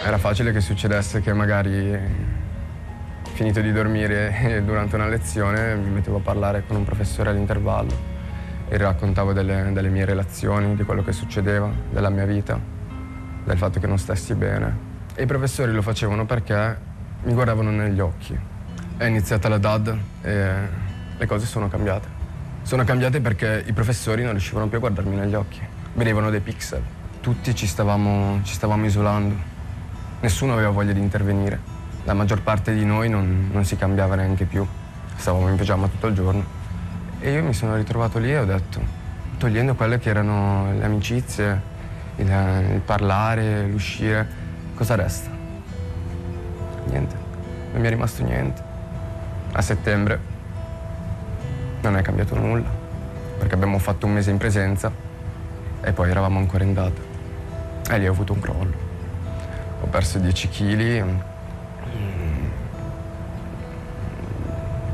Era 0.04 0.18
facile 0.18 0.52
che 0.52 0.60
succedesse 0.60 1.20
che 1.20 1.32
magari 1.32 1.98
finito 3.34 3.60
di 3.60 3.72
dormire 3.72 4.62
durante 4.64 4.94
una 4.94 5.08
lezione 5.08 5.74
mi 5.74 5.90
mettevo 5.90 6.18
a 6.18 6.20
parlare 6.20 6.64
con 6.64 6.76
un 6.76 6.84
professore 6.84 7.30
all'intervallo 7.30 7.92
e 8.68 8.76
raccontavo 8.76 9.32
delle, 9.32 9.72
delle 9.72 9.88
mie 9.88 10.04
relazioni, 10.04 10.76
di 10.76 10.84
quello 10.84 11.02
che 11.02 11.10
succedeva, 11.10 11.68
della 11.90 12.10
mia 12.10 12.24
vita, 12.24 12.56
del 13.42 13.58
fatto 13.58 13.80
che 13.80 13.88
non 13.88 13.98
stessi 13.98 14.32
bene. 14.36 14.78
E 15.16 15.24
i 15.24 15.26
professori 15.26 15.72
lo 15.72 15.82
facevano 15.82 16.24
perché 16.24 16.78
mi 17.24 17.32
guardavano 17.32 17.72
negli 17.72 17.98
occhi. 17.98 18.38
È 18.96 19.04
iniziata 19.04 19.48
la 19.48 19.58
DAD 19.58 19.98
e 20.22 20.54
le 21.18 21.26
cose 21.26 21.46
sono 21.46 21.66
cambiate. 21.66 22.06
Sono 22.62 22.84
cambiate 22.84 23.20
perché 23.20 23.64
i 23.66 23.72
professori 23.72 24.22
non 24.22 24.30
riuscivano 24.30 24.68
più 24.68 24.76
a 24.76 24.80
guardarmi 24.80 25.16
negli 25.16 25.34
occhi 25.34 25.74
vedevano 25.96 26.30
dei 26.30 26.40
pixel. 26.40 26.82
Tutti 27.20 27.54
ci 27.54 27.66
stavamo, 27.66 28.40
ci 28.44 28.54
stavamo 28.54 28.84
isolando. 28.84 29.34
Nessuno 30.20 30.52
aveva 30.52 30.70
voglia 30.70 30.92
di 30.92 31.00
intervenire. 31.00 31.74
la 32.04 32.14
maggior 32.14 32.40
parte 32.40 32.72
di 32.72 32.84
noi 32.84 33.08
non, 33.08 33.48
non 33.50 33.64
si 33.64 33.76
cambiava 33.76 34.14
neanche 34.14 34.44
più, 34.44 34.64
stavamo 35.16 35.48
in 35.48 35.56
pigiama 35.56 35.88
tutto 35.88 36.06
il 36.06 36.14
giorno. 36.14 36.44
E 37.18 37.32
io 37.32 37.42
mi 37.42 37.52
sono 37.52 37.74
ritrovato 37.74 38.18
lì 38.18 38.30
e 38.30 38.38
ho 38.38 38.44
detto, 38.44 38.80
togliendo 39.38 39.74
quelle 39.74 39.98
che 39.98 40.10
erano 40.10 40.72
le 40.72 40.84
amicizie, 40.84 41.60
il, 42.16 42.30
il 42.74 42.80
parlare, 42.84 43.66
l'uscire, 43.66 44.28
cosa 44.76 44.94
resta? 44.94 45.30
Niente, 46.90 47.16
non 47.72 47.80
mi 47.80 47.86
è 47.86 47.90
rimasto 47.90 48.22
niente. 48.22 48.62
A 49.50 49.62
settembre 49.62 50.20
non 51.80 51.96
è 51.96 52.02
cambiato 52.02 52.36
nulla, 52.36 52.70
perché 53.38 53.54
abbiamo 53.54 53.78
fatto 53.78 54.06
un 54.06 54.12
mese 54.12 54.30
in 54.30 54.36
presenza 54.36 55.05
e 55.80 55.92
poi 55.92 56.10
eravamo 56.10 56.38
ancora 56.38 56.64
in 56.64 56.74
data. 56.74 57.00
E 57.90 57.98
lì 57.98 58.06
ho 58.08 58.12
avuto 58.12 58.32
un 58.32 58.40
crollo. 58.40 58.84
Ho 59.80 59.86
perso 59.86 60.18
10 60.18 60.48
kg, 60.48 61.04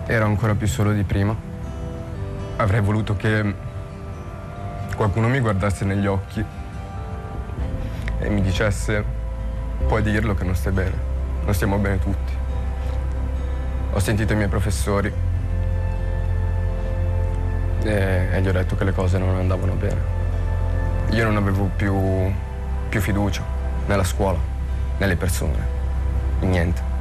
ero 0.07 0.25
ancora 0.25 0.55
più 0.55 0.67
solo 0.67 0.93
di 0.93 1.05
prima. 1.05 1.35
Avrei 2.57 2.81
voluto 2.81 3.17
che 3.17 3.55
qualcuno 4.95 5.29
mi 5.29 5.41
guardasse 5.41 5.85
negli 5.85 6.07
occhi 6.07 6.45
e 8.19 8.29
mi 8.29 8.43
dicesse 8.43 9.05
puoi 9.87 10.03
dirlo 10.03 10.35
che 10.35 10.45
non 10.45 10.55
stai 10.55 10.73
bene, 10.73 10.95
non 11.45 11.55
stiamo 11.55 11.79
bene 11.79 11.99
tutti. 11.99 12.33
Ho 13.93 13.99
sentito 13.99 14.33
i 14.33 14.37
miei 14.37 14.49
professori 14.49 15.13
e 17.85 18.41
gli 18.41 18.49
ho 18.49 18.53
detto 18.53 18.77
che 18.77 18.85
le 18.85 18.93
cose 18.93 19.19
non 19.19 19.37
andavano 19.37 19.75
bene. 19.75 20.22
Io 21.13 21.25
non 21.25 21.37
avevo 21.37 21.71
più, 21.77 22.33
più 22.89 23.01
fiducia 23.03 23.45
nella 23.87 24.03
scuola, 24.03 24.39
nelle 24.97 25.15
persone, 25.17 25.59
in 26.41 26.49
niente. 26.49 26.92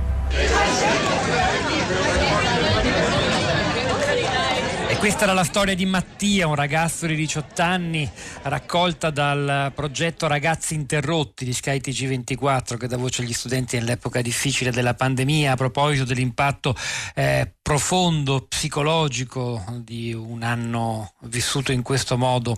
Questa 5.01 5.23
era 5.23 5.33
la 5.33 5.43
storia 5.43 5.73
di 5.73 5.87
Mattia, 5.87 6.45
un 6.45 6.53
ragazzo 6.53 7.07
di 7.07 7.15
18 7.15 7.59
anni 7.63 8.07
raccolta 8.43 9.09
dal 9.09 9.71
progetto 9.73 10.27
Ragazzi 10.27 10.75
Interrotti 10.75 11.43
di 11.43 11.53
Sky 11.53 11.79
TG24 11.79 12.77
che 12.77 12.85
dà 12.85 12.97
voce 12.97 13.23
agli 13.23 13.33
studenti 13.33 13.77
nell'epoca 13.77 14.21
difficile 14.21 14.69
della 14.69 14.93
pandemia 14.93 15.53
a 15.53 15.55
proposito 15.55 16.03
dell'impatto 16.03 16.75
eh, 17.15 17.51
profondo, 17.63 18.45
psicologico 18.47 19.63
di 19.83 20.13
un 20.13 20.43
anno 20.43 21.13
vissuto 21.21 21.71
in 21.71 21.81
questo 21.81 22.15
modo 22.15 22.55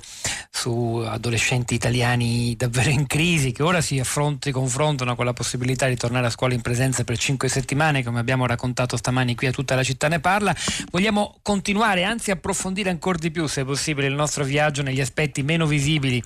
su 0.49 1.01
adolescenti 1.05 1.73
italiani 1.73 2.55
davvero 2.57 2.89
in 2.89 3.07
crisi 3.07 3.53
che 3.53 3.63
ora 3.63 3.79
si 3.79 3.99
affronti, 3.99 4.51
confrontano 4.51 5.15
con 5.15 5.25
la 5.25 5.33
possibilità 5.33 5.87
di 5.87 5.95
tornare 5.95 6.27
a 6.27 6.29
scuola 6.29 6.53
in 6.53 6.61
presenza 6.61 7.03
per 7.03 7.17
cinque 7.17 7.47
settimane 7.47 8.03
come 8.03 8.19
abbiamo 8.19 8.45
raccontato 8.45 8.97
stamani 8.97 9.33
qui 9.33 9.47
a 9.47 9.51
tutta 9.51 9.75
la 9.75 9.83
città 9.83 10.09
ne 10.09 10.19
parla. 10.19 10.53
Vogliamo 10.91 11.37
continuare, 11.41 12.03
anzi 12.03 12.31
approfondire 12.33 12.89
ancora 12.89 13.17
di 13.17 13.31
più, 13.31 13.47
se 13.47 13.63
possibile, 13.63 14.07
il 14.07 14.13
nostro 14.13 14.43
viaggio 14.43 14.81
negli 14.81 15.01
aspetti 15.01 15.43
meno 15.43 15.65
visibili 15.65 16.21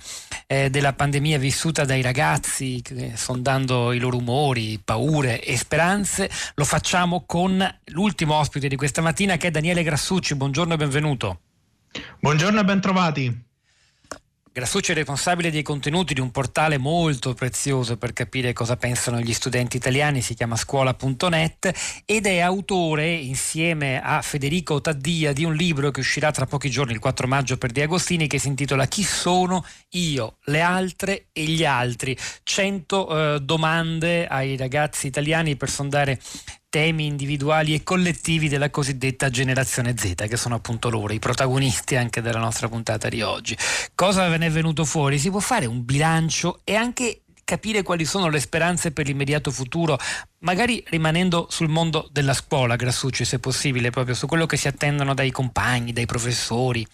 eh, 0.46 0.70
della 0.70 0.92
pandemia 0.92 1.38
vissuta 1.38 1.84
dai 1.84 2.02
ragazzi, 2.02 2.82
eh, 2.90 3.12
sondando 3.16 3.92
i 3.92 3.98
loro 3.98 4.16
umori, 4.16 4.80
paure 4.84 5.42
e 5.42 5.56
speranze. 5.56 6.30
Lo 6.54 6.64
facciamo 6.64 7.24
con 7.26 7.64
l'ultimo 7.86 8.34
ospite 8.34 8.68
di 8.68 8.76
questa 8.76 9.00
mattina 9.00 9.36
che 9.36 9.48
è 9.48 9.50
Daniele 9.50 9.82
Grassucci. 9.82 10.34
Buongiorno 10.34 10.74
e 10.74 10.76
benvenuto. 10.76 11.40
Buongiorno 12.20 12.60
e 12.60 12.64
bentrovati. 12.64 13.46
Grassucci 14.58 14.90
è 14.90 14.94
responsabile 14.96 15.52
dei 15.52 15.62
contenuti 15.62 16.14
di 16.14 16.20
un 16.20 16.32
portale 16.32 16.78
molto 16.78 17.32
prezioso 17.32 17.96
per 17.96 18.12
capire 18.12 18.52
cosa 18.52 18.76
pensano 18.76 19.20
gli 19.20 19.32
studenti 19.32 19.76
italiani, 19.76 20.20
si 20.20 20.34
chiama 20.34 20.56
scuola.net 20.56 22.02
ed 22.04 22.26
è 22.26 22.40
autore 22.40 23.08
insieme 23.08 24.02
a 24.02 24.20
Federico 24.20 24.80
Taddia 24.80 25.32
di 25.32 25.44
un 25.44 25.54
libro 25.54 25.92
che 25.92 26.00
uscirà 26.00 26.32
tra 26.32 26.46
pochi 26.46 26.70
giorni, 26.70 26.92
il 26.92 26.98
4 26.98 27.28
maggio 27.28 27.56
per 27.56 27.70
Di 27.70 27.82
Agostini, 27.82 28.26
che 28.26 28.40
si 28.40 28.48
intitola 28.48 28.86
Chi 28.86 29.04
sono 29.04 29.64
io, 29.90 30.38
le 30.46 30.60
altre 30.60 31.26
e 31.32 31.44
gli 31.44 31.64
altri? 31.64 32.18
100 32.42 33.36
eh, 33.36 33.40
domande 33.40 34.26
ai 34.26 34.56
ragazzi 34.56 35.06
italiani 35.06 35.54
per 35.54 35.70
sondare 35.70 36.18
temi 36.70 37.06
individuali 37.06 37.74
e 37.74 37.82
collettivi 37.82 38.48
della 38.48 38.70
cosiddetta 38.70 39.30
generazione 39.30 39.94
Z, 39.96 40.26
che 40.28 40.36
sono 40.36 40.54
appunto 40.54 40.90
loro, 40.90 41.12
i 41.12 41.18
protagonisti 41.18 41.96
anche 41.96 42.20
della 42.20 42.38
nostra 42.38 42.68
puntata 42.68 43.08
di 43.08 43.22
oggi. 43.22 43.56
Cosa 43.94 44.28
ve 44.28 44.36
ne 44.36 44.46
è 44.46 44.50
venuto 44.50 44.84
fuori? 44.84 45.18
Si 45.18 45.30
può 45.30 45.40
fare 45.40 45.66
un 45.66 45.84
bilancio 45.84 46.60
e 46.64 46.74
anche 46.74 47.22
capire 47.42 47.82
quali 47.82 48.04
sono 48.04 48.28
le 48.28 48.40
speranze 48.40 48.92
per 48.92 49.06
l'immediato 49.06 49.50
futuro, 49.50 49.98
magari 50.40 50.84
rimanendo 50.88 51.46
sul 51.48 51.68
mondo 51.68 52.06
della 52.12 52.34
scuola, 52.34 52.76
Grassucci, 52.76 53.24
se 53.24 53.38
possibile, 53.38 53.88
proprio 53.88 54.14
su 54.14 54.26
quello 54.26 54.44
che 54.44 54.58
si 54.58 54.68
attendono 54.68 55.14
dai 55.14 55.30
compagni, 55.30 55.94
dai 55.94 56.04
professori 56.04 56.86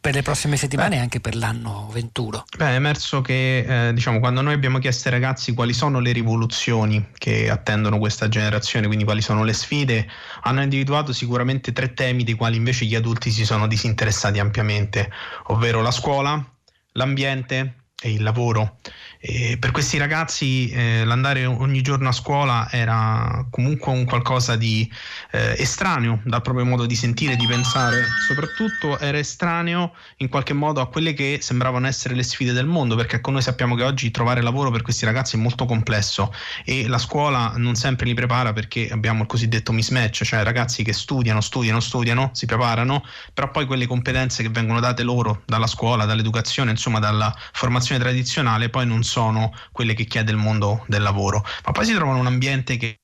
per 0.00 0.14
le 0.14 0.22
prossime 0.22 0.56
settimane 0.56 0.96
e 0.96 0.98
anche 0.98 1.20
per 1.20 1.34
l'anno 1.34 1.88
21? 1.92 2.44
Beh, 2.56 2.68
è 2.68 2.74
emerso 2.74 3.20
che 3.22 3.88
eh, 3.88 3.92
diciamo, 3.92 4.18
quando 4.20 4.40
noi 4.40 4.54
abbiamo 4.54 4.78
chiesto 4.78 5.08
ai 5.08 5.14
ragazzi 5.14 5.54
quali 5.54 5.72
sono 5.72 5.98
le 5.98 6.12
rivoluzioni 6.12 7.08
che 7.18 7.50
attendono 7.50 7.98
questa 7.98 8.28
generazione, 8.28 8.86
quindi 8.86 9.04
quali 9.04 9.20
sono 9.22 9.42
le 9.42 9.52
sfide, 9.52 10.08
hanno 10.42 10.62
individuato 10.62 11.12
sicuramente 11.12 11.72
tre 11.72 11.92
temi 11.94 12.24
dei 12.24 12.34
quali 12.34 12.56
invece 12.56 12.84
gli 12.84 12.94
adulti 12.94 13.30
si 13.30 13.44
sono 13.44 13.66
disinteressati 13.66 14.38
ampiamente, 14.38 15.10
ovvero 15.46 15.82
la 15.82 15.90
scuola, 15.90 16.44
l'ambiente 16.92 17.85
e 18.02 18.12
il 18.12 18.22
lavoro. 18.22 18.78
E 19.18 19.56
per 19.58 19.70
questi 19.70 19.96
ragazzi 19.96 20.68
eh, 20.68 21.04
l'andare 21.04 21.46
ogni 21.46 21.80
giorno 21.80 22.10
a 22.10 22.12
scuola 22.12 22.68
era 22.70 23.46
comunque 23.50 23.90
un 23.90 24.04
qualcosa 24.04 24.54
di 24.54 24.88
eh, 25.32 25.54
estraneo 25.58 26.20
dal 26.24 26.42
proprio 26.42 26.66
modo 26.66 26.84
di 26.84 26.94
sentire 26.94 27.36
di 27.36 27.46
pensare, 27.46 28.04
soprattutto 28.28 28.98
era 28.98 29.18
estraneo 29.18 29.94
in 30.18 30.28
qualche 30.28 30.52
modo 30.52 30.82
a 30.82 30.88
quelle 30.88 31.14
che 31.14 31.38
sembravano 31.40 31.86
essere 31.86 32.14
le 32.14 32.22
sfide 32.22 32.52
del 32.52 32.66
mondo, 32.66 32.96
perché 32.96 33.16
ecco 33.16 33.30
noi 33.30 33.40
sappiamo 33.40 33.74
che 33.74 33.82
oggi 33.82 34.10
trovare 34.10 34.42
lavoro 34.42 34.70
per 34.70 34.82
questi 34.82 35.06
ragazzi 35.06 35.36
è 35.36 35.38
molto 35.38 35.64
complesso 35.64 36.32
e 36.64 36.86
la 36.86 36.98
scuola 36.98 37.54
non 37.56 37.76
sempre 37.76 38.04
li 38.04 38.14
prepara 38.14 38.52
perché 38.52 38.90
abbiamo 38.90 39.22
il 39.22 39.26
cosiddetto 39.26 39.72
mismatch, 39.72 40.22
cioè 40.22 40.42
ragazzi 40.42 40.84
che 40.84 40.92
studiano, 40.92 41.40
studiano, 41.40 41.80
studiano, 41.80 42.30
si 42.34 42.44
preparano, 42.44 43.02
però 43.32 43.50
poi 43.50 43.64
quelle 43.64 43.86
competenze 43.86 44.42
che 44.42 44.50
vengono 44.50 44.80
date 44.80 45.02
loro 45.02 45.42
dalla 45.46 45.66
scuola, 45.66 46.04
dall'educazione, 46.04 46.70
insomma 46.70 46.98
dalla 46.98 47.34
formazione 47.52 47.84
tradizionale, 47.94 48.68
poi 48.68 48.86
non 48.86 49.02
sono 49.02 49.52
quelle 49.72 49.94
che 49.94 50.04
chiede 50.04 50.30
il 50.30 50.36
mondo 50.36 50.84
del 50.88 51.02
lavoro, 51.02 51.44
ma 51.64 51.72
poi 51.72 51.84
si 51.84 51.92
trovano 51.94 52.18
in 52.18 52.26
un 52.26 52.32
ambiente 52.32 52.76
che 52.76 53.00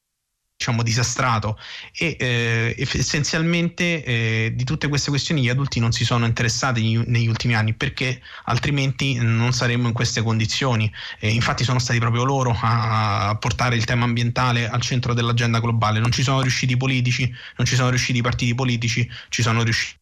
diciamo 0.63 0.85
disastrato 0.85 1.59
e 1.93 2.17
eh, 2.21 2.75
essenzialmente 2.79 4.05
eh, 4.05 4.53
di 4.55 4.63
tutte 4.63 4.87
queste 4.87 5.11
questioni 5.11 5.43
gli 5.43 5.49
adulti 5.49 5.81
non 5.81 5.91
si 5.91 6.05
sono 6.05 6.25
interessati 6.25 7.03
negli 7.07 7.27
ultimi 7.27 7.57
anni 7.57 7.75
perché 7.75 8.23
altrimenti 8.45 9.15
non 9.15 9.53
saremmo 9.53 9.89
in 9.89 9.93
queste 9.95 10.23
condizioni. 10.23 10.93
Eh, 11.19 11.31
infatti 11.31 11.65
sono 11.65 11.81
stati 11.81 11.99
proprio 11.99 12.23
loro 12.23 12.57
a, 12.61 13.31
a, 13.31 13.37
portare 13.37 13.75
il 13.75 13.85
tema 13.85 14.05
ambientale 14.05 14.69
al 14.69 14.81
centro 14.81 15.15
dell'agenda 15.15 15.59
globale. 15.59 15.99
Non 15.99 16.13
ci 16.13 16.23
sono 16.23 16.41
riusciti 16.41 16.75
i 16.75 16.77
politici 16.77 17.33
non 17.57 17.67
ci 17.67 17.75
sono 17.75 17.89
riusciti 17.89 18.19
i 18.19 18.23
partiti 18.23 18.55
politici 18.55 19.09
ci 19.29 19.43
sono 19.43 19.63
riusciti 19.63 19.99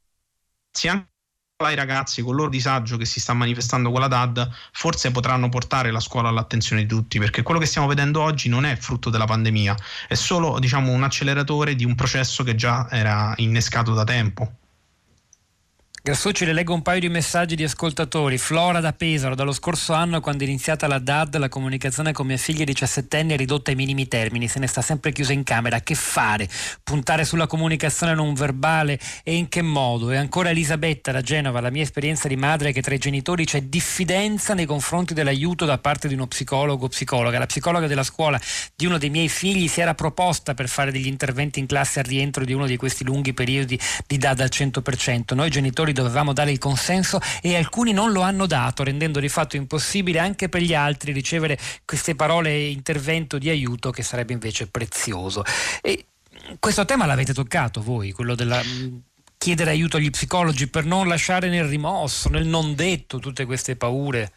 ai 1.67 1.75
ragazzi 1.75 2.23
con 2.23 2.31
il 2.31 2.37
loro 2.39 2.51
disagio 2.51 2.97
che 2.97 3.05
si 3.05 3.21
sta 3.21 3.35
manifestando 3.35 3.91
con 3.91 4.01
la 4.01 4.09
DAD, 4.09 4.51
forse 4.73 5.11
potranno 5.11 5.49
portare 5.49 5.91
la 5.91 6.01
scuola 6.01 6.29
all'attenzione 6.29 6.83
di 6.83 6.89
tutti, 6.89 7.19
perché 7.19 7.43
quello 7.43 7.61
che 7.61 7.67
stiamo 7.67 7.87
vedendo 7.87 8.23
oggi 8.23 8.49
non 8.49 8.65
è 8.65 8.77
frutto 8.77 9.11
della 9.11 9.27
pandemia, 9.27 9.77
è 10.09 10.15
solo 10.15 10.59
diciamo, 10.59 10.91
un 10.91 11.03
acceleratore 11.03 11.75
di 11.75 11.85
un 11.85 11.95
processo 11.95 12.43
che 12.45 12.55
già 12.55 12.89
era 12.91 13.35
innescato 13.37 13.93
da 13.93 14.05
tempo. 14.05 14.60
Grassucci 16.03 16.47
le 16.47 16.55
leggo 16.55 16.73
un 16.73 16.81
paio 16.81 16.99
di 16.99 17.11
messaggi 17.11 17.55
di 17.55 17.63
ascoltatori. 17.63 18.39
Flora 18.39 18.81
da 18.81 18.95
Pesaro, 18.95 19.35
dallo 19.35 19.53
scorso 19.53 19.93
anno 19.93 20.23
quando 20.23 20.45
è 20.45 20.47
iniziata 20.47 20.87
la 20.87 20.99
DAD 20.99 21.37
la 21.37 21.51
comunicazione 21.51 22.13
con 22.13 22.27
mia 22.27 22.39
figlia 22.39 22.65
17enne 22.65 23.33
è 23.33 23.37
ridotta 23.37 23.69
ai 23.69 23.77
minimi 23.77 24.09
termini, 24.09 24.49
se 24.49 24.59
ne 24.61 24.67
sta 24.67 24.81
sempre 24.81 25.13
chiusa 25.13 25.35
in 25.35 25.43
camera. 25.43 25.83
Che 25.83 25.95
fare? 25.95 26.49
Puntare 26.83 27.27
sulla 27.27 27.47
comunicazione 27.47 28.15
non 28.15 28.33
verbale 28.33 28.99
e 29.23 29.35
in 29.35 29.51
che 29.51 29.61
modo? 29.61 30.11
E 30.11 30.17
ancora 30.17 30.49
Elisabetta 30.49 31.13
da 31.13 31.21
Genova, 31.21 31.61
la 31.61 31.69
mia 31.69 31.83
esperienza 31.83 32.29
di 32.29 32.37
madre 32.37 32.71
è 32.71 32.73
che 32.73 32.81
tra 32.81 32.95
i 32.95 32.99
genitori 32.99 33.45
c'è 33.45 33.61
diffidenza 33.61 34.55
nei 34.55 34.65
confronti 34.65 35.13
dell'aiuto 35.13 35.67
da 35.67 35.77
parte 35.77 36.09
di 36.09 36.15
uno 36.15 36.27
psicologo 36.27 36.87
o 36.87 36.89
psicologa. 36.89 37.39
La 37.39 37.45
psicologa 37.45 37.87
della 37.87 38.05
scuola 38.05 38.41
di 38.75 38.87
uno 38.87 38.97
dei 38.97 39.11
miei 39.11 39.29
figli 39.29 39.69
si 39.69 39.83
era 39.83 39.95
proposta 39.95 40.55
per 40.55 40.67
fare 40.67 40.93
degli 40.93 41.09
interventi 41.09 41.59
in 41.59 41.67
classe 41.67 41.99
al 41.99 42.07
rientro 42.07 42.47
di 42.47 42.55
uno 42.55 42.65
di 42.65 42.79
questi 42.79 43.05
lunghi 43.05 43.35
periodi 43.35 43.79
di 44.07 44.17
DAD 44.17 44.41
al 44.41 44.51
100%. 44.51 45.35
Noi 45.35 45.51
genitori 45.51 45.89
genitori 45.91 45.93
dovevamo 45.93 46.33
dare 46.33 46.53
il 46.53 46.59
consenso 46.59 47.21
e 47.43 47.57
alcuni 47.57 47.93
non 47.93 48.13
lo 48.13 48.23
hanno 48.23 48.47
dato, 48.47 48.83
rendendo 48.83 49.21
di 49.21 49.29
fatto 49.29 49.57
impossibile 49.57 50.19
anche 50.19 50.49
per 50.49 50.63
gli 50.63 50.75
altri 50.75 51.13
ricevere 51.13 51.59
queste 51.85 52.15
parole 52.15 52.51
e 52.51 52.71
intervento 52.71 53.39
di 53.39 53.49
aiuto 53.49 53.91
che 53.91 54.03
sarebbe 54.03 54.33
invece 54.33 54.69
prezioso. 54.69 55.45
E 55.83 56.07
questo 56.59 56.85
tema 56.85 57.07
l'avete 57.07 57.35
toccato 57.35 57.83
voi, 57.83 58.13
quello 58.13 58.35
della 58.35 58.63
chiedere 59.37 59.71
aiuto 59.71 59.97
agli 59.97 60.11
psicologi 60.11 60.69
per 60.69 60.85
non 60.85 61.09
lasciare 61.09 61.49
nel 61.49 61.65
rimosso, 61.65 62.29
nel 62.29 62.47
non 62.47 62.75
detto 62.75 63.19
tutte 63.19 63.45
queste 63.45 63.77
paure. 63.77 64.33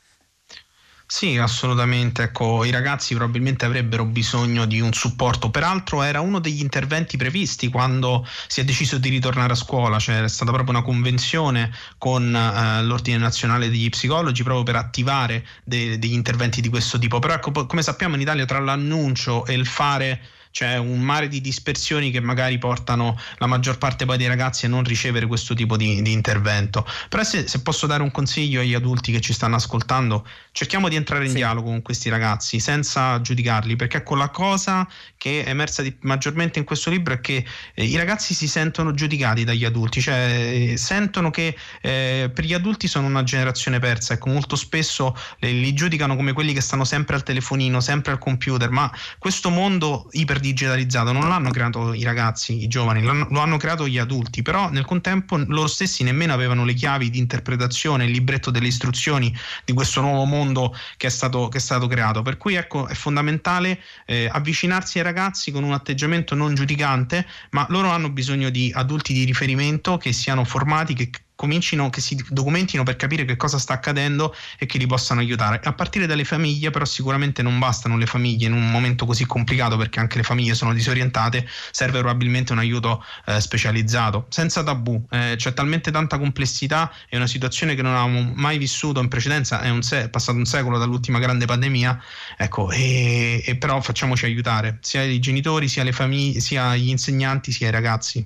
Sì, 1.05 1.37
assolutamente. 1.37 2.23
Ecco, 2.23 2.63
i 2.65 2.71
ragazzi 2.71 3.13
probabilmente 3.13 3.65
avrebbero 3.65 4.03
bisogno 4.05 4.65
di 4.65 4.79
un 4.81 4.91
supporto. 4.93 5.51
Peraltro 5.51 6.01
era 6.01 6.21
uno 6.21 6.39
degli 6.39 6.59
interventi 6.61 7.17
previsti 7.17 7.69
quando 7.69 8.25
si 8.47 8.61
è 8.61 8.63
deciso 8.63 8.97
di 8.97 9.09
ritornare 9.09 9.53
a 9.53 9.55
scuola, 9.55 9.99
cioè 9.99 10.23
è 10.23 10.27
stata 10.27 10.51
proprio 10.51 10.75
una 10.75 10.83
convenzione 10.83 11.71
con 11.99 12.35
eh, 12.35 12.83
l'Ordine 12.83 13.17
Nazionale 13.17 13.69
degli 13.69 13.89
Psicologi 13.89 14.41
proprio 14.43 14.63
per 14.63 14.75
attivare 14.75 15.45
de- 15.63 15.99
degli 15.99 16.13
interventi 16.13 16.61
di 16.61 16.69
questo 16.69 16.97
tipo. 16.97 17.19
Però 17.19 17.33
ecco, 17.35 17.65
come 17.67 17.83
sappiamo 17.83 18.15
in 18.15 18.21
Italia 18.21 18.45
tra 18.45 18.59
l'annuncio 18.59 19.45
e 19.45 19.53
il 19.53 19.67
fare 19.67 20.19
c'è 20.53 20.77
un 20.77 20.99
mare 20.99 21.27
di 21.27 21.41
dispersioni 21.41 22.11
che 22.11 22.19
magari 22.19 22.59
portano 22.59 23.19
la 23.39 23.47
maggior 23.47 23.79
parte 23.79 24.05
poi 24.05 24.17
dei 24.17 24.27
ragazzi 24.27 24.67
a 24.67 24.69
non 24.69 24.83
ricevere 24.83 25.25
questo 25.25 25.55
tipo 25.55 25.75
di, 25.77 25.99
di 26.03 26.11
intervento. 26.11 26.85
Però 27.09 27.23
se, 27.23 27.47
se, 27.47 27.63
posso 27.63 27.87
dare 27.87 28.03
un 28.03 28.11
consiglio 28.11 28.61
agli 28.61 28.75
adulti 28.75 29.11
che 29.11 29.19
ci 29.19 29.33
stanno 29.33 29.55
ascoltando, 29.55 30.27
cerchiamo 30.51 30.89
di 30.89 30.95
entrare 30.95 31.23
in 31.23 31.31
sì. 31.31 31.37
dialogo 31.37 31.69
con 31.69 31.81
questi 31.81 32.07
ragazzi 32.09 32.59
senza 32.59 33.19
giudicarli, 33.19 33.75
perché 33.75 33.97
ecco 33.97 34.13
la 34.13 34.29
cosa 34.29 34.87
che 35.17 35.43
è 35.43 35.49
emersa 35.49 35.81
di, 35.81 35.97
maggiormente 36.01 36.59
in 36.59 36.65
questo 36.65 36.91
libro 36.91 37.15
è 37.15 37.19
che 37.19 37.43
eh, 37.73 37.83
i 37.83 37.95
ragazzi 37.95 38.35
si 38.35 38.47
sentono 38.47 38.93
giudicati 38.93 39.43
dagli 39.43 39.65
adulti, 39.65 40.01
cioè 40.01 40.69
eh, 40.73 40.77
sentono 40.77 41.31
che 41.31 41.57
eh, 41.81 42.29
per 42.31 42.45
gli 42.45 42.53
adulti 42.53 42.87
sono 42.87 43.07
una 43.07 43.23
generazione 43.23 43.79
persa, 43.79 44.13
ecco 44.13 44.29
molto 44.29 44.55
spesso 44.55 45.17
eh, 45.39 45.51
li 45.51 45.73
giudicano 45.73 46.15
come 46.15 46.33
quelli 46.33 46.53
che 46.53 46.61
stanno 46.61 46.85
sempre 46.85 47.15
al 47.15 47.23
telefonino, 47.23 47.81
sempre 47.81 48.11
al 48.11 48.19
computer, 48.19 48.69
ma 48.69 48.91
questo 49.17 49.49
mondo 49.49 50.09
iper 50.11 50.41
digitalizzato 50.43 51.11
non 51.13 51.29
l'hanno 51.29 51.49
creato 51.49 51.93
i 51.93 52.03
ragazzi, 52.03 52.61
i 52.61 52.67
giovani, 52.67 53.01
lo 53.01 53.39
hanno 53.39 53.57
creato 53.57 53.87
gli 53.87 53.97
adulti, 53.97 54.41
però 54.41 54.69
nel 54.69 54.85
contempo 54.85 55.37
loro 55.37 55.67
stessi 55.67 56.03
nemmeno 56.03 56.33
avevano 56.33 56.65
le 56.65 56.73
chiavi 56.73 57.09
di 57.09 57.17
interpretazione, 57.17 58.05
il 58.05 58.11
libretto 58.11 58.51
delle 58.51 58.67
istruzioni 58.67 59.33
di 59.63 59.73
questo 59.73 60.01
nuovo 60.01 60.25
mondo 60.25 60.75
che 60.97 61.07
è 61.07 61.09
stato, 61.09 61.47
che 61.47 61.57
è 61.57 61.61
stato 61.61 61.87
creato. 61.87 62.21
Per 62.21 62.37
cui 62.37 62.55
ecco, 62.55 62.87
è 62.87 62.93
fondamentale 62.93 63.79
eh, 64.05 64.29
avvicinarsi 64.29 64.97
ai 64.97 65.05
ragazzi 65.05 65.51
con 65.51 65.63
un 65.63 65.71
atteggiamento 65.71 66.35
non 66.35 66.53
giudicante, 66.53 67.25
ma 67.51 67.65
loro 67.69 67.89
hanno 67.89 68.09
bisogno 68.09 68.49
di 68.49 68.71
adulti 68.75 69.13
di 69.13 69.23
riferimento 69.23 69.97
che 69.97 70.11
siano 70.11 70.43
formati, 70.43 70.93
che 70.93 71.09
comincino, 71.43 71.89
che 71.89 71.99
si 71.99 72.15
documentino 72.29 72.83
per 72.83 72.95
capire 72.95 73.25
che 73.25 73.35
cosa 73.35 73.57
sta 73.57 73.73
accadendo 73.73 74.33
e 74.57 74.65
che 74.65 74.77
li 74.77 74.87
possano 74.87 75.19
aiutare. 75.19 75.59
A 75.61 75.73
partire 75.73 76.05
dalle 76.05 76.23
famiglie, 76.23 76.69
però 76.69 76.85
sicuramente 76.85 77.41
non 77.41 77.59
bastano 77.59 77.97
le 77.97 78.05
famiglie 78.05 78.47
in 78.47 78.53
un 78.53 78.71
momento 78.71 79.05
così 79.05 79.25
complicato 79.25 79.75
perché 79.75 79.99
anche 79.99 80.15
le 80.15 80.23
famiglie 80.23 80.53
sono 80.53 80.73
disorientate, 80.73 81.45
serve 81.71 81.99
probabilmente 81.99 82.53
un 82.53 82.59
aiuto 82.59 83.03
eh, 83.25 83.41
specializzato, 83.41 84.27
senza 84.29 84.63
tabù. 84.63 85.05
Eh, 85.09 85.33
c'è 85.35 85.53
talmente 85.53 85.91
tanta 85.91 86.17
complessità, 86.17 86.89
è 87.09 87.17
una 87.17 87.27
situazione 87.27 87.75
che 87.75 87.81
non 87.81 87.93
avevamo 87.93 88.31
mai 88.35 88.57
vissuto 88.57 89.01
in 89.01 89.09
precedenza, 89.09 89.59
è, 89.59 89.81
se- 89.81 90.03
è 90.03 90.09
passato 90.09 90.37
un 90.37 90.45
secolo 90.45 90.77
dall'ultima 90.77 91.19
grande 91.19 91.45
pandemia, 91.45 92.01
ecco, 92.37 92.71
e, 92.71 93.43
e 93.45 93.55
però 93.57 93.81
facciamoci 93.81 94.23
aiutare, 94.23 94.77
sia 94.79 95.03
i 95.03 95.19
genitori, 95.19 95.67
sia 95.67 95.83
le 95.83 95.91
famiglie, 95.91 96.39
sia 96.39 96.73
gli 96.77 96.87
insegnanti, 96.87 97.51
sia 97.51 97.67
i 97.67 97.71
ragazzi. 97.71 98.25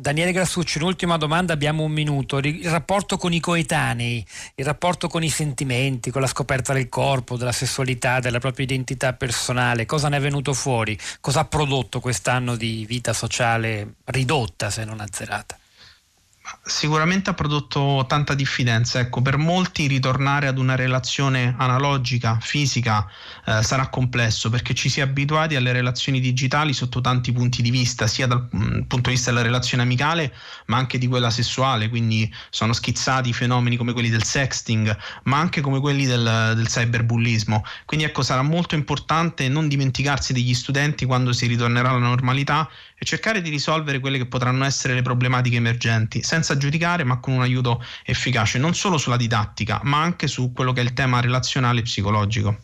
Daniele 0.00 0.32
Grassucci, 0.32 0.78
un'ultima 0.78 1.18
domanda, 1.18 1.52
abbiamo 1.52 1.82
un 1.82 1.92
minuto. 1.92 2.38
Il 2.38 2.70
rapporto 2.70 3.18
con 3.18 3.34
i 3.34 3.38
coetanei, 3.38 4.26
il 4.54 4.64
rapporto 4.64 5.08
con 5.08 5.22
i 5.22 5.28
sentimenti, 5.28 6.10
con 6.10 6.22
la 6.22 6.26
scoperta 6.26 6.72
del 6.72 6.88
corpo, 6.88 7.36
della 7.36 7.52
sessualità, 7.52 8.18
della 8.18 8.38
propria 8.38 8.64
identità 8.64 9.12
personale, 9.12 9.84
cosa 9.84 10.08
ne 10.08 10.16
è 10.16 10.20
venuto 10.20 10.54
fuori? 10.54 10.98
Cosa 11.20 11.40
ha 11.40 11.44
prodotto 11.44 12.00
quest'anno 12.00 12.56
di 12.56 12.86
vita 12.88 13.12
sociale 13.12 13.96
ridotta, 14.06 14.70
se 14.70 14.84
non 14.84 15.00
azzerata? 15.00 15.59
Sicuramente 16.62 17.30
ha 17.30 17.34
prodotto 17.34 18.04
tanta 18.08 18.34
diffidenza, 18.34 18.98
ecco, 18.98 19.22
per 19.22 19.36
molti 19.36 19.86
ritornare 19.86 20.46
ad 20.46 20.58
una 20.58 20.74
relazione 20.74 21.54
analogica, 21.58 22.38
fisica, 22.40 23.06
eh, 23.46 23.62
sarà 23.62 23.88
complesso 23.88 24.50
perché 24.50 24.74
ci 24.74 24.88
si 24.88 25.00
è 25.00 25.02
abituati 25.02 25.56
alle 25.56 25.72
relazioni 25.72 26.20
digitali 26.20 26.72
sotto 26.72 27.00
tanti 27.00 27.32
punti 27.32 27.62
di 27.62 27.70
vista, 27.70 28.06
sia 28.06 28.26
dal 28.26 28.48
mh, 28.50 28.58
mm, 28.58 28.80
punto 28.82 29.10
di 29.10 29.16
vista 29.16 29.30
della 29.30 29.42
relazione 29.42 29.82
amicale, 29.82 30.34
ma 30.66 30.76
anche 30.76 30.98
di 30.98 31.06
quella 31.06 31.30
sessuale, 31.30 31.88
quindi 31.88 32.32
sono 32.50 32.72
schizzati 32.72 33.32
fenomeni 33.32 33.76
come 33.76 33.92
quelli 33.92 34.08
del 34.08 34.24
sexting, 34.24 34.96
ma 35.24 35.38
anche 35.38 35.60
come 35.60 35.80
quelli 35.80 36.06
del, 36.06 36.52
del 36.56 36.66
cyberbullismo. 36.66 37.64
Quindi 37.84 38.06
ecco, 38.06 38.22
sarà 38.22 38.42
molto 38.42 38.74
importante 38.74 39.48
non 39.48 39.68
dimenticarsi 39.68 40.32
degli 40.32 40.54
studenti 40.54 41.04
quando 41.04 41.32
si 41.32 41.46
ritornerà 41.46 41.90
alla 41.90 41.98
normalità 41.98 42.68
e 43.02 43.06
cercare 43.06 43.40
di 43.40 43.48
risolvere 43.48 43.98
quelle 43.98 44.18
che 44.18 44.26
potranno 44.26 44.66
essere 44.66 44.92
le 44.92 45.00
problematiche 45.00 45.56
emergenti, 45.56 46.22
senza 46.22 46.58
giudicare 46.58 47.02
ma 47.02 47.18
con 47.18 47.32
un 47.32 47.40
aiuto 47.40 47.82
efficace, 48.04 48.58
non 48.58 48.74
solo 48.74 48.98
sulla 48.98 49.16
didattica, 49.16 49.80
ma 49.84 50.02
anche 50.02 50.26
su 50.26 50.52
quello 50.52 50.74
che 50.74 50.82
è 50.82 50.84
il 50.84 50.92
tema 50.92 51.18
relazionale 51.20 51.80
e 51.80 51.84
psicologico. 51.84 52.58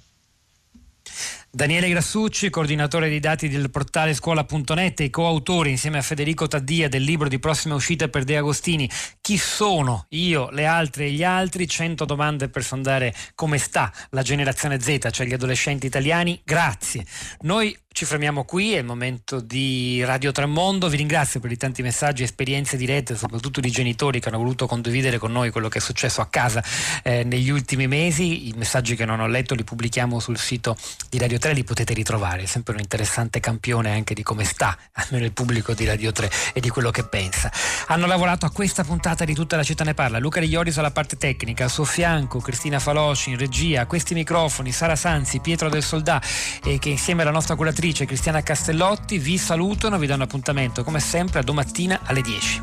Daniele 1.50 1.88
Grassucci, 1.88 2.50
coordinatore 2.50 3.08
dei 3.08 3.18
dati 3.18 3.48
del 3.48 3.70
portale 3.70 4.12
scuola.net 4.12 5.00
e 5.00 5.08
coautore 5.08 5.70
insieme 5.70 5.96
a 5.96 6.02
Federico 6.02 6.46
Taddia 6.46 6.86
del 6.86 7.02
libro 7.02 7.28
di 7.28 7.38
prossima 7.38 7.74
uscita 7.74 8.08
per 8.08 8.24
De 8.24 8.36
Agostini 8.36 8.90
Chi 9.22 9.38
sono 9.38 10.04
io, 10.10 10.50
le 10.50 10.66
altre 10.66 11.06
e 11.06 11.12
gli 11.12 11.24
altri? 11.24 11.66
100 11.66 12.04
domande 12.04 12.50
per 12.50 12.62
sondare 12.62 13.14
come 13.34 13.56
sta 13.56 13.90
la 14.10 14.20
generazione 14.20 14.78
Z, 14.78 15.08
cioè 15.10 15.24
gli 15.24 15.32
adolescenti 15.32 15.86
italiani. 15.86 16.38
Grazie. 16.44 17.06
Noi 17.40 17.74
ci 17.96 18.04
fermiamo 18.04 18.44
qui, 18.44 18.74
è 18.74 18.80
il 18.80 18.84
momento 18.84 19.40
di 19.40 20.04
Radio 20.04 20.30
Tremondo. 20.30 20.90
Vi 20.90 20.98
ringrazio 20.98 21.40
per 21.40 21.50
i 21.50 21.56
tanti 21.56 21.80
messaggi, 21.80 22.24
esperienze 22.24 22.76
dirette, 22.76 23.16
soprattutto 23.16 23.58
di 23.58 23.70
genitori 23.70 24.20
che 24.20 24.28
hanno 24.28 24.36
voluto 24.36 24.66
condividere 24.66 25.16
con 25.16 25.32
noi 25.32 25.50
quello 25.50 25.68
che 25.70 25.78
è 25.78 25.80
successo 25.80 26.20
a 26.20 26.26
casa 26.26 26.62
eh, 27.02 27.24
negli 27.24 27.48
ultimi 27.48 27.86
mesi. 27.86 28.48
I 28.48 28.54
messaggi 28.54 28.96
che 28.96 29.06
non 29.06 29.20
ho 29.20 29.26
letto 29.26 29.54
li 29.54 29.64
pubblichiamo 29.64 30.20
sul 30.20 30.36
sito 30.36 30.76
di 31.08 31.16
Radio 31.16 31.38
3, 31.38 31.54
li 31.54 31.64
potete 31.64 31.94
ritrovare. 31.94 32.42
È 32.42 32.44
sempre 32.44 32.74
un 32.74 32.80
interessante 32.80 33.40
campione 33.40 33.90
anche 33.92 34.12
di 34.12 34.22
come 34.22 34.44
sta, 34.44 34.76
almeno 34.92 35.24
il 35.24 35.32
pubblico 35.32 35.72
di 35.72 35.86
Radio 35.86 36.12
3 36.12 36.30
e 36.52 36.60
di 36.60 36.68
quello 36.68 36.90
che 36.90 37.04
pensa. 37.04 37.50
Hanno 37.86 38.04
lavorato 38.04 38.44
a 38.44 38.50
questa 38.50 38.84
puntata 38.84 39.24
di 39.24 39.32
Tutta 39.32 39.56
la 39.56 39.62
città 39.62 39.84
ne 39.84 39.94
parla. 39.94 40.18
Luca 40.18 40.38
Riglioris 40.38 40.76
alla 40.76 40.90
parte 40.90 41.16
tecnica, 41.16 41.64
al 41.64 41.70
suo 41.70 41.84
fianco 41.84 42.40
Cristina 42.40 42.78
Falosci 42.78 43.30
in 43.30 43.38
regia, 43.38 43.80
a 43.80 43.86
questi 43.86 44.12
microfoni 44.12 44.70
Sara 44.70 44.96
Sanzi, 44.96 45.40
Pietro 45.40 45.70
del 45.70 45.82
Soldà, 45.82 46.20
eh, 46.62 46.78
che 46.78 46.90
insieme 46.90 47.22
alla 47.22 47.30
nostra 47.30 47.54
curatrice 47.54 47.84
direttrice 47.86 48.04
Cristiana 48.04 48.42
Castellotti 48.42 49.18
vi 49.18 49.38
salutano, 49.38 49.98
vi 49.98 50.06
danno 50.06 50.24
appuntamento 50.24 50.82
come 50.82 50.98
sempre 50.98 51.38
a 51.38 51.42
domattina 51.42 52.00
alle 52.04 52.20
10. 52.20 52.62